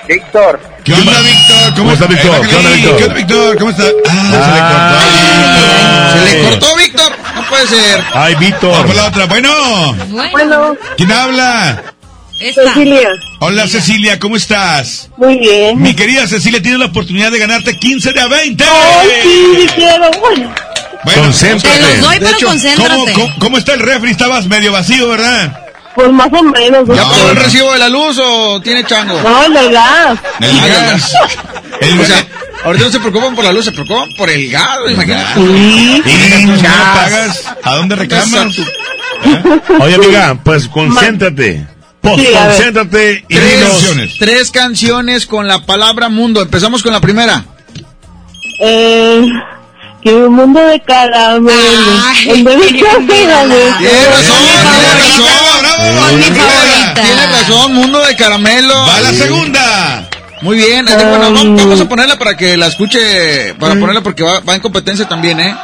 [0.07, 0.61] Víctor.
[0.85, 1.61] ¿Qué onda, Víctor?
[1.61, 2.35] ¿Cómo, ¿Cómo está, Víctor?
[2.35, 2.97] Evangelín, ¿Qué onda, Víctor?
[2.97, 3.57] ¿Qué onda, Víctor?
[3.57, 3.83] ¿Cómo está?
[4.07, 7.11] Ah, Se le cortó, Víctor.
[7.35, 8.03] No puede ser.
[8.13, 8.71] Ay, Víctor.
[8.71, 9.25] Vamos por la otra.
[9.25, 9.93] Bueno,
[10.31, 11.83] Bueno, ¿quién habla?
[12.39, 12.63] Esta.
[12.63, 13.09] Cecilia.
[13.39, 15.09] Hola, Cecilia, ¿cómo estás?
[15.17, 15.81] Muy bien.
[15.81, 18.63] Mi querida Cecilia, tienes la oportunidad de ganarte 15 de a 20.
[18.63, 20.11] Ay, sí, quiero.
[20.19, 20.53] Bueno,
[21.05, 21.77] Bueno, Concéntrate.
[21.77, 22.93] Te los doy, pero hecho, concéntrate.
[22.93, 24.11] ¿cómo, cómo, cómo está el refri?
[24.11, 25.61] Estabas medio vacío, ¿verdad?
[25.95, 26.87] pues más o menos.
[26.89, 27.09] ¿Ya ¿no?
[27.09, 29.17] pagó el recibo de la luz o tiene chango?
[29.21, 30.19] No, el de gas.
[30.41, 31.13] El gas.
[31.79, 32.27] El O sea,
[32.65, 35.33] ahorita no se preocupan por la luz, se preocupan por el gas, imagínate.
[35.35, 36.03] Sí.
[36.05, 37.45] ¿Y no pagas?
[37.63, 38.57] ¿A dónde reclamas?
[39.79, 41.65] Oye, amiga, pues concéntrate.
[42.01, 43.69] Pues Sí, concéntrate y Tres, dinos.
[43.71, 44.15] canciones.
[44.19, 46.41] tres canciones con la palabra mundo.
[46.41, 47.45] Empezamos con la primera.
[48.59, 49.25] Eh,
[50.05, 51.51] que un mundo de caramelo.
[52.27, 53.45] En vez de caramelo.
[53.79, 55.25] Tiene razón, tiene razón.
[55.61, 56.15] bravo.
[56.15, 56.93] Mi Tiene- favorita.
[56.93, 58.75] Tiene razón, mundo de caramelo.
[58.85, 60.09] Va la segunda.
[60.41, 64.41] Muy bien, este, bueno, vamos, a ponerla para que la escuche, para ponerla porque va,
[64.41, 65.55] va en competencia también, ¿eh?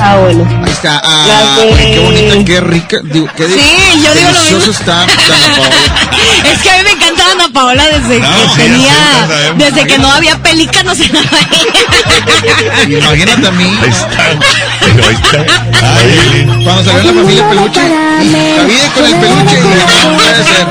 [0.00, 0.44] Ah, bueno.
[0.64, 1.00] Ahí está.
[1.04, 2.96] Ah, qué bonita, qué rica.
[3.04, 4.72] Digo, qué Sí, yo digo lo mismo.
[4.72, 6.07] está Paola.
[6.52, 8.94] Es que a mí me encanta Ana Paola desde No, que sí, tenía,
[9.28, 9.58] sabemos.
[9.58, 11.20] desde que no había pelícanos en la
[12.88, 13.78] Imagínate a mí.
[13.82, 14.24] Ahí está.
[15.06, 15.40] Ahí está.
[15.82, 17.80] Ay, Cuando salió la familia peluche.
[17.80, 19.60] David con el peluche.
[19.60, 20.66] No puede ser.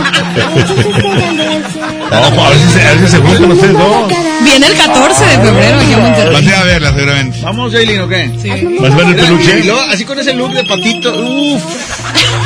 [2.11, 4.07] No, a ver si se, a ver si se juntan ustedes dos.
[4.43, 6.33] Viene el 14 de febrero aquí a Monterrey.
[6.33, 7.39] Vas a ir a verla seguramente.
[7.41, 8.31] Vamos, Jaylin, ¿o qué?
[8.79, 9.59] ¿Vas a ver el peluche?
[9.59, 11.09] Y luego, así con ese look de patito.
[11.17, 11.63] Uf.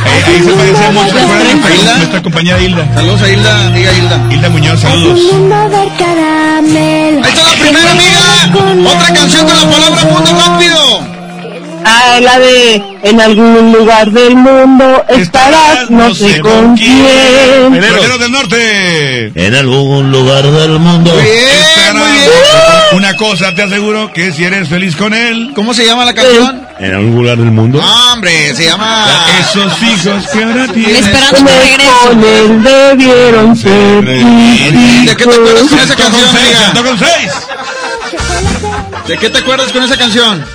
[0.03, 1.13] Ahí, ahí se parece mucho.
[1.13, 1.97] ¿te acuerdas de nuestra- Hilda?
[1.97, 2.93] Nuestra compañera Hilda.
[2.95, 4.27] Saludos a Hilda, amiga Hilda.
[4.31, 5.19] Hilda Muñoz, saludos.
[7.23, 8.89] Ahí está la primera, amiga.
[8.91, 11.10] Otra canción con la palabra mundo rápido.
[11.85, 17.73] Ah, la de en algún lugar del mundo estarás, no sé con quién.
[17.73, 19.31] Guerreros del Norte.
[19.35, 21.11] En algún lugar del mundo.
[21.15, 22.29] Bien, muy bien.
[22.93, 25.51] Una cosa te aseguro que si eres feliz con él.
[25.55, 26.67] ¿Cómo se llama la canción?
[26.79, 27.79] En algún lugar del mundo.
[27.83, 29.07] Ah, hombre, se llama.
[29.39, 31.05] Esos hijos que ahora tienes.
[31.05, 32.11] Esperando tu Con regreso.
[32.11, 37.31] él debieron ser ¿De qué te acuerdas con esa con canción, seis, sentó con seis.
[39.07, 40.45] ¿De qué te acuerdas con esa canción?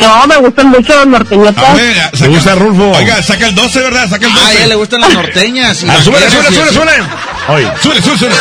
[0.00, 1.64] No, me gustan mucho los norteñotas.
[1.64, 2.90] A ver, ¿Te saca- gusta Rulfo?
[2.92, 4.08] Oiga, saca el 12, ¿verdad?
[4.08, 4.44] Saca el 12.
[4.44, 5.82] Ah, a ella le gustan las norteñas.
[5.82, 6.92] y Ah, súbele, súbele, súbele, súbele.
[7.48, 7.70] Oye.
[7.82, 8.36] Súbele, súbele, súbele.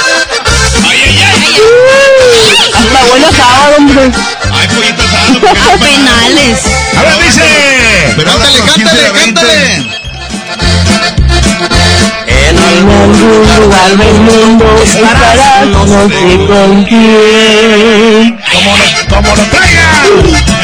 [0.89, 1.35] Ay, ay, ay.
[2.73, 4.11] Hasta buen asado, hombre.
[4.51, 5.39] Ay, pollito asado.
[5.39, 6.21] ¿por qué no pasa nada?
[6.27, 6.59] Penales.
[6.97, 7.43] A ver, dice.
[8.15, 9.41] Pero Cántale, con 15 de cántale, 20.
[9.41, 9.99] cántale.
[12.27, 13.11] En algún
[13.59, 18.39] lugar del mundo estarás, no sé con quién.
[18.53, 20.58] Como lo, como lo traigan.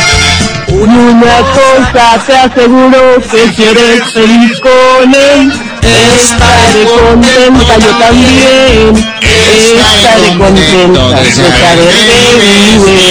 [0.67, 9.15] Una cosa te aseguro que si eres feliz con él, estaré contenta yo también.
[9.21, 13.03] Estaré contenta de saber que vives.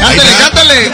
[0.00, 0.92] Cántale, cántale.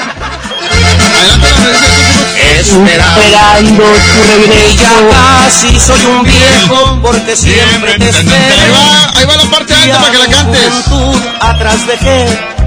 [2.50, 5.08] Esperando tu regreso.
[5.10, 8.72] Casi soy un viejo porque siempre te Ahí espero.
[8.74, 10.72] va, ahí va la parte alta para que la cantes.
[11.40, 12.57] Atrás dejé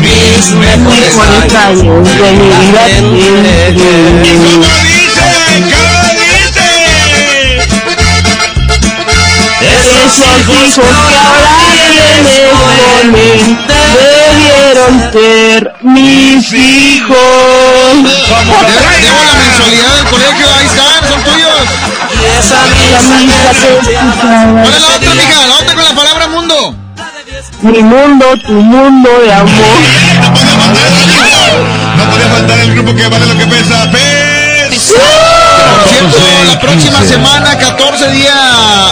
[0.00, 1.18] mis mejores
[1.54, 2.08] años.
[2.08, 2.86] de mi vida
[10.74, 11.50] que ahora
[13.94, 17.16] debieron ser mis hijos.
[19.00, 21.60] Debo la mensualidad del colegio, ahí están, son tuyos.
[22.12, 23.16] Y esa misa.
[24.62, 25.46] ¿Cuál es la otra, mija?
[25.46, 26.19] La otra con la palabra.
[27.62, 29.50] Mi mundo, tu mundo de amor.
[30.22, 30.90] No podía faltar.
[31.96, 33.90] No podía faltar el grupo que vale lo que pesa.
[33.90, 34.92] ¡Pes!
[34.92, 38.34] Por cierto, la próxima semana, 14 día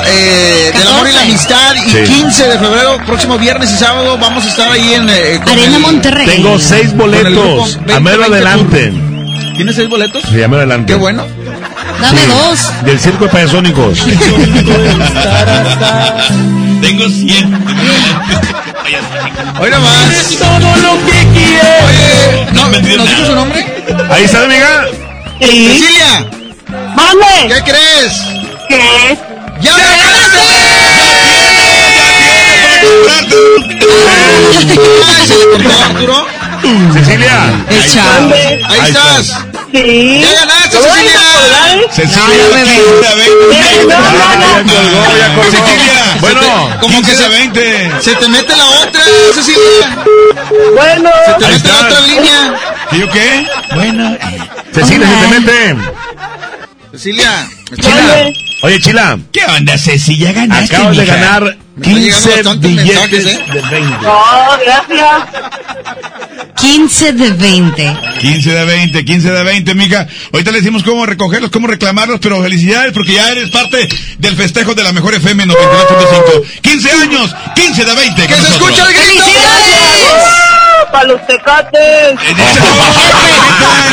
[0.06, 2.04] eh, del amor y la amistad y Sí.
[2.04, 5.76] 15 de febrero, próximo viernes y sábado, vamos a estar ahí en eh, con Arena
[5.76, 6.26] el- Monterrey.
[6.26, 7.76] Tengo seis boletos.
[7.76, 8.92] 20, A mero 20 adelante.
[9.56, 10.22] ¿Tienes seis boletos?
[10.30, 10.92] Sí, a mero adelante.
[10.92, 11.24] Qué bueno.
[12.00, 12.84] Dame dos.
[12.84, 13.98] Del circo de payasónicos.
[16.80, 17.54] Tengo 100.
[19.60, 20.36] Hoy nomás.
[20.38, 21.82] todo lo que quieres.
[21.84, 23.26] Oye, ¿no, No me entiendo ¿nos dijo nada.
[23.30, 23.84] su nombre?
[24.10, 24.86] Ahí está, amiga.
[25.40, 25.68] Sí.
[25.68, 26.26] Cecilia,
[26.94, 27.54] Mande.
[27.54, 28.12] ¿qué crees?
[28.68, 29.18] ¿Qué?
[29.60, 30.38] ¡Ya me ganaste!
[34.00, 36.26] Ay, se le cortó a Arturo.
[36.92, 37.44] Cecilia.
[37.68, 37.76] Ahí
[38.68, 39.32] Ahí estás.
[39.72, 40.20] Sí.
[40.22, 41.90] ¡Ya ganaste, ¿Lo voy a Cecilia!
[41.92, 43.24] Cecilia, No, bebé.
[43.50, 43.96] 15 no, no,
[44.38, 44.72] ya no.
[44.72, 45.50] colgó, ya colgó.
[45.50, 47.90] Cecilia, Bueno, Como 15 que se, 20.
[48.02, 49.02] se te mete la otra,
[49.34, 49.98] Cecilia.
[50.74, 51.10] Bueno.
[51.38, 52.54] Te Ahí mete la otra línea.
[52.92, 53.46] ¿Y yo qué?
[53.74, 54.16] Bueno.
[54.72, 55.76] Cecilia, se te mete.
[56.92, 57.48] Cecilia.
[57.82, 58.34] Mande.
[58.62, 60.16] Oye, Chila, ¿Qué onda, Ceci?
[60.18, 63.44] Ya ganaste, acabas de ganar 15 bastantes billetes mensajes, ¿eh?
[63.52, 64.04] de 20.
[64.04, 65.48] No, gracias.
[66.56, 67.96] 15 de 20.
[68.20, 70.06] 15 de 20, 15 de 20, mija.
[70.32, 74.74] Ahorita le decimos cómo recogerlos, cómo reclamarlos, pero felicidades porque ya eres parte del festejo
[74.74, 76.60] de la mejor FM 99.5.
[76.62, 78.26] 15 años, 15 de 20.
[78.26, 79.28] ¡Que se el grito!
[80.90, 82.18] Para los tecates.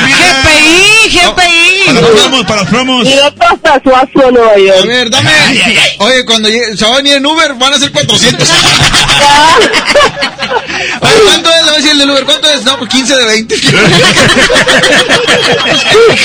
[0.05, 1.85] GPI, GPI.
[1.87, 3.03] Para los promos, para los promos.
[3.05, 4.87] Directo hasta Suazo, Nueva A York.
[4.87, 5.29] ver, dame.
[5.29, 5.95] Ay, ay, ay.
[5.99, 8.49] Oye, cuando llegue, se va a venir en Uber, van a ser 400.
[11.01, 11.55] Oye, ¿cuánto es?
[11.57, 12.63] Le voy a decir el del Uber, ¿cuánto es?
[12.63, 13.55] No, pues 15 de 20.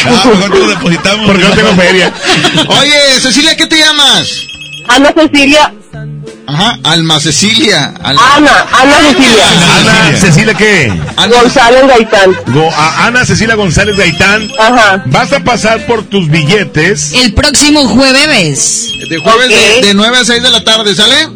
[0.07, 1.27] Ah, mejor te lo depositamos.
[1.27, 2.13] Porque no tengo feria.
[2.69, 4.29] Oye, Cecilia, ¿qué te llamas?
[4.89, 5.73] Ana Cecilia.
[6.47, 7.95] Ajá, Alma Cecilia.
[8.03, 9.45] Alma, Ana, Ana Cecilia.
[9.81, 10.93] Ana Cecilia, ¿qué?
[11.17, 12.37] Alma- González Gaitán.
[12.49, 14.51] Go- a Ana Cecilia González Gaitán.
[14.59, 15.03] Ajá.
[15.07, 17.13] Vas a pasar por tus billetes.
[17.13, 18.93] El próximo jueves.
[19.09, 21.29] de jueves de, de 9 a 6 de la tarde, ¿sale?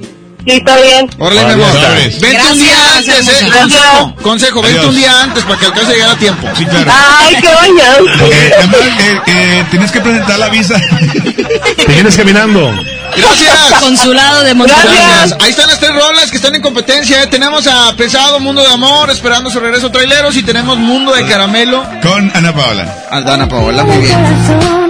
[0.47, 1.09] Sí, está bien.
[1.19, 1.73] Órale, mi amor.
[2.21, 3.51] Vente un día antes, eh.
[3.51, 4.91] Consejo, consejo, vente Adiós.
[4.95, 6.49] un día antes para que alcance a llegar a tiempo.
[6.59, 6.93] Sí, claro.
[6.95, 8.07] Ay, qué bañado.
[8.31, 8.53] Eh,
[9.01, 10.75] eh, eh, tienes que presentar la visa.
[11.77, 12.75] Te vienes caminando.
[13.17, 13.81] Gracias.
[13.81, 14.83] Consulado de Monterrey.
[14.97, 15.39] Gracias.
[15.41, 17.23] Ahí están las tres rolas que están en competencia.
[17.23, 17.27] eh.
[17.27, 20.37] Tenemos a Pesado, Mundo de Amor, esperando su regreso traileros.
[20.37, 21.85] Y tenemos Mundo de Caramelo.
[22.03, 22.95] Con Ana Paola.
[23.11, 24.19] A Dana Paola, muy bien.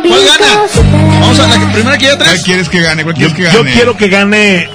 [0.09, 0.63] ¿Cuál gana?
[1.21, 2.43] Vamos a la que- primera que ya ¿Cuál tres.
[2.45, 3.03] quieres que gane?
[3.05, 3.73] ¿Cuál Yo, quieres que yo gane?
[3.75, 4.69] quiero que gane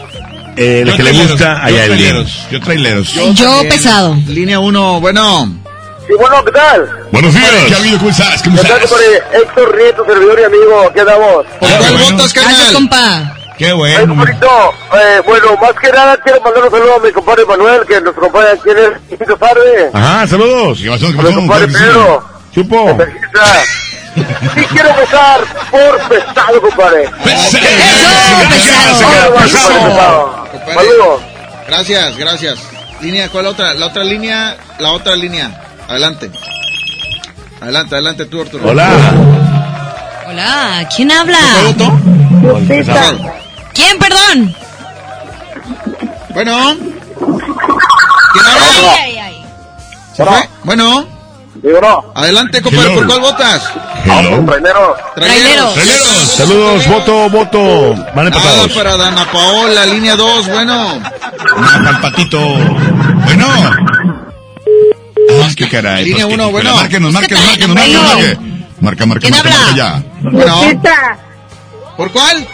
[0.58, 2.32] eh, el Yo que le gusta a yo traileros.
[2.52, 3.14] Yo traileros.
[3.14, 3.70] Yo también.
[3.70, 4.16] pesado.
[4.28, 5.54] Línea 1, bueno.
[6.08, 6.90] Sí, bueno, ¿qué tal?
[7.12, 7.80] Buenos ¿Qué ha días.
[7.80, 7.98] habido?
[8.00, 8.42] ¿Cómo estás?
[8.42, 8.80] ¿Cómo ¿Qué estás?
[8.90, 9.22] compadre?
[9.34, 11.46] Héctor Nieto, servidor y amigo, aquí andamos.
[11.60, 12.12] ¿Por Ah, cuál bueno.
[12.18, 12.74] votas, Gracias, carnal?
[12.74, 13.36] compa.
[13.60, 14.08] Qué Ay, bueno.
[14.16, 18.00] compadrito, eh, bueno, más que nada quiero mandar un saludo a mi compadre Manuel, que
[18.00, 19.90] nos acompaña aquí en el quinto tarde.
[19.94, 20.80] Ajá, saludos.
[20.82, 21.08] ¿Qué pasó?
[21.12, 21.34] ¿Qué pasó?
[21.36, 21.68] compadre.
[21.68, 22.24] Pedro,
[22.56, 22.98] Chupo.
[24.56, 27.10] Sí quiero votar por pesado, compadre.
[27.22, 27.70] Pesado.
[30.74, 31.22] Saludos.
[31.68, 32.60] Gracias, gracias.
[33.02, 33.74] Línea, ¿cuál otra?
[33.74, 35.52] La otra línea, la otra línea.
[35.90, 36.32] Adelante.
[37.60, 38.70] Adelante, adelante tú, Arturo.
[38.70, 38.90] Hola.
[40.30, 41.40] Hola, ¿quién habla?
[42.42, 43.16] Lupita.
[43.80, 44.56] ¿Quién, perdón?
[46.34, 46.76] Bueno.
[48.34, 48.94] ¿Quién habla?
[49.02, 49.46] Ay, ay, ay.
[50.16, 50.50] ¿Se fue?
[50.64, 51.08] Bueno.
[51.56, 52.12] Digo, no.
[52.16, 52.96] Adelante, compadre.
[52.96, 53.64] ¿por cuál votas?
[54.06, 54.46] Hello.
[54.46, 54.98] Traineros.
[55.16, 55.74] Traileros.
[55.74, 56.08] Traileros.
[56.38, 57.96] Saludos, voto, voto.
[58.16, 61.02] Van Nada para Dana Paola, línea 2, bueno.
[61.58, 62.40] Una pa'l patito.
[63.26, 63.46] Bueno.
[65.42, 66.06] Ah, qué caray.
[66.06, 66.76] Línea pues, uno, qué- bueno.
[66.76, 68.38] Márquenos, márquenos, márquenos, márquenos.
[68.82, 69.64] Marca, marca, ¿Quién marca, habla?
[69.66, 70.04] marca ya.
[70.32, 70.82] Bueno.
[71.98, 72.48] ¿Por cuál?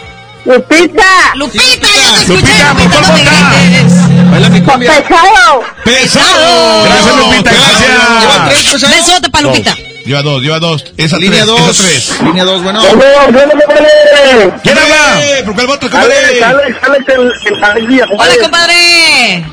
[0.46, 1.04] Lupita.
[1.34, 2.40] Lupita, ya te escuché.
[2.40, 3.30] Lupita, ¿por cuál no me vota?
[3.60, 4.30] grites.
[4.30, 4.92] Baila mi cumbia.
[4.92, 5.64] Pesado.
[5.84, 6.84] ¡Pesado!
[6.84, 8.90] Gracias, Lupita, Lleva gracias.
[8.90, 9.74] Besote pa' Lupita.
[10.04, 10.84] Lleva dos, lleva dos.
[10.96, 11.76] Esa Línea tres, esa 2.
[11.78, 12.22] tres.
[12.22, 12.80] Línea 2, bueno.
[12.80, 14.52] Saludos, saludos, compadre.
[14.62, 15.20] ¿Quién habla?
[15.44, 16.44] ¿Por cuál voto, Alex, compadre?
[16.44, 18.40] Alex, Alex, el, el Alexia, Hola, compadre.
[18.42, 19.44] compadre.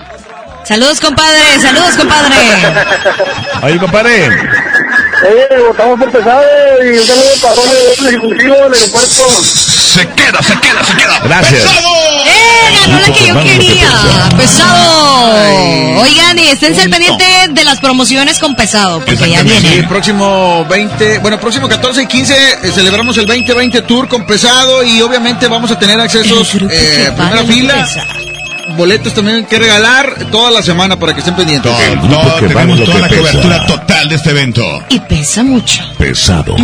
[0.64, 1.40] Saludos, compadre.
[1.60, 2.36] Saludos, compadre.
[3.64, 4.30] Oye, compadre.
[5.26, 6.44] Eh, votamos por pesado
[6.84, 9.44] y un saludo para Ronald, el ejecutivo del aeropuerto.
[9.44, 11.20] Se queda, se queda, se queda.
[11.24, 11.62] Gracias.
[11.62, 12.26] ¡Pesado!
[12.26, 12.78] ¡Eh!
[12.82, 14.30] Ganó la que yo quería.
[14.38, 16.02] Pesado.
[16.02, 19.42] Oigan, y esténse al pendiente de las promociones con pesado, porque ya.
[19.42, 19.88] Sí, vienen.
[19.88, 25.02] próximo 20, bueno, próximo 14 y 15 eh, celebramos el 2020 Tour con pesado y
[25.02, 28.08] obviamente vamos a tener accesos El eh, primera fila, pesa.
[28.70, 31.72] Boletos también que regalar toda la semana para que estén pendientes.
[31.72, 33.22] Todo, todo, vale tenemos toda la pesa.
[33.22, 34.84] cobertura total de este evento.
[34.90, 35.82] Y pesa mucho.
[35.98, 36.56] Pesado.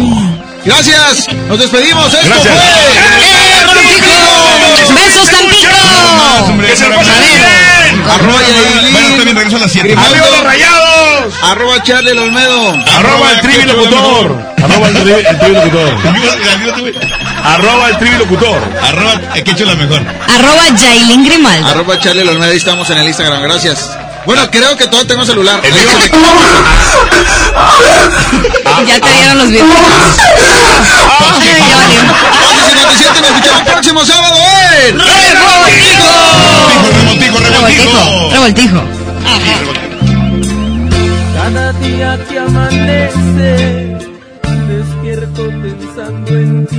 [0.65, 2.13] Gracias, nos despedimos.
[2.13, 2.53] Esto Gracias.
[2.55, 4.95] ¡Eh, Ronaldinho!
[4.95, 6.49] ¡Besos, Tampico!
[6.49, 7.59] hombre, ¡Que se lo pasen bien!
[7.89, 8.91] Yailin.
[8.93, 9.87] Bueno, también regreso a las 7.
[9.87, 10.11] Grimaldo.
[10.11, 10.98] ¡Arriba los rayados!
[11.43, 12.73] Arroba Charlie el Olmedo.
[12.97, 14.53] Arroba el trivi locutor.
[14.63, 15.93] Arroba el trivi el trivi locutor.
[17.43, 18.61] Arroba el trivi locutor.
[18.83, 20.01] Arroba, eh, que la mejor.
[20.35, 21.67] Arroba Yailin Grimaldo.
[21.67, 22.51] Arroba Charlie el Olmedo.
[22.51, 23.41] Ahí estamos en el Instagram.
[23.41, 23.89] Gracias.
[24.25, 25.61] Bueno, creo que todos tengo celular.
[25.63, 25.81] El mío.
[28.87, 29.67] Ya te dieron los videos.
[31.19, 32.01] Ay, ya valió.
[32.69, 34.35] 57 nos escuchamos el próximo sábado
[34.87, 36.09] en ¡Revoltijo!
[36.95, 39.88] Revoltijo, revoltijo, Revoltijo.
[41.51, 43.97] Cada día que amanece,
[44.67, 46.77] despierto pensando en ti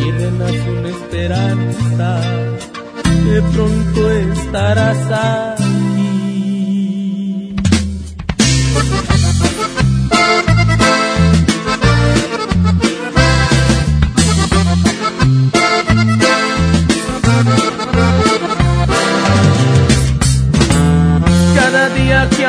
[0.00, 2.20] y renace una esperanza,
[3.24, 5.69] de pronto estarás aquí.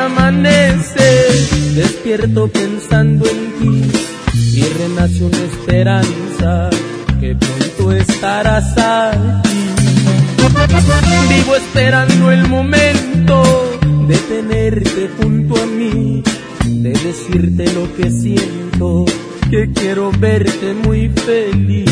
[0.04, 3.92] Amanece, despierto pensando en ti
[4.54, 6.70] y renace una esperanza
[7.20, 9.62] que pronto estarás aquí.
[11.28, 13.42] Vivo esperando el momento
[14.08, 16.22] de tenerte junto a mí,
[16.64, 19.04] de decirte lo que siento,
[19.50, 21.90] que quiero verte muy feliz.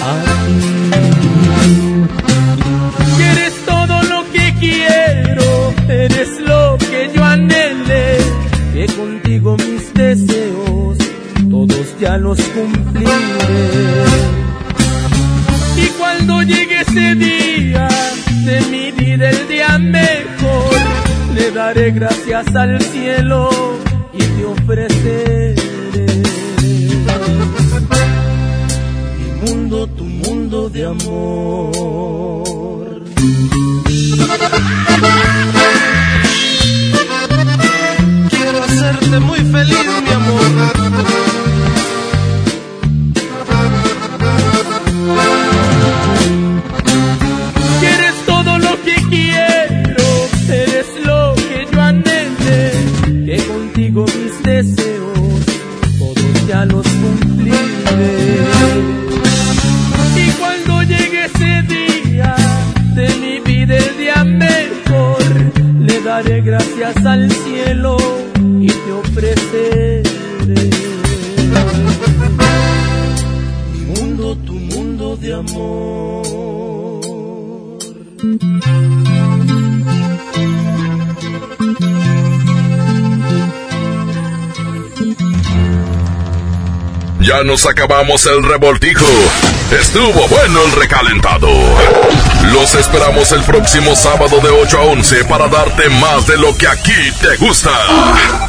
[0.00, 0.71] Aquí.
[12.02, 13.12] Ya los cumpliré.
[15.76, 17.86] Y cuando llegue ese día
[18.44, 20.74] de mi vida, el día mejor,
[21.32, 23.50] le daré gracias al cielo
[24.12, 25.54] y te ofreceré
[29.18, 31.82] mi mundo, tu mundo de amor.
[38.28, 41.41] Quiero hacerte muy feliz, mi amor.
[47.80, 50.04] Quieres todo lo que quiero,
[50.48, 52.72] eres lo que yo anhele,
[53.26, 55.46] que contigo mis deseos,
[55.98, 57.56] todos ya los cumpliré.
[60.16, 62.34] Y cuando llegue ese día
[62.94, 65.22] de mi vida, el día mejor,
[65.80, 67.96] le daré gracias al cielo
[68.60, 70.02] y te ofreceré.
[73.86, 74.61] mundo tu
[75.16, 76.22] de amor.
[87.20, 89.06] Ya nos acabamos el revoltijo.
[89.70, 91.48] Estuvo bueno el recalentado.
[92.52, 96.66] Los esperamos el próximo sábado de 8 a 11 para darte más de lo que
[96.66, 97.70] aquí te gusta.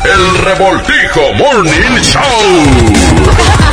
[0.03, 3.72] El revoltijo Morning Show.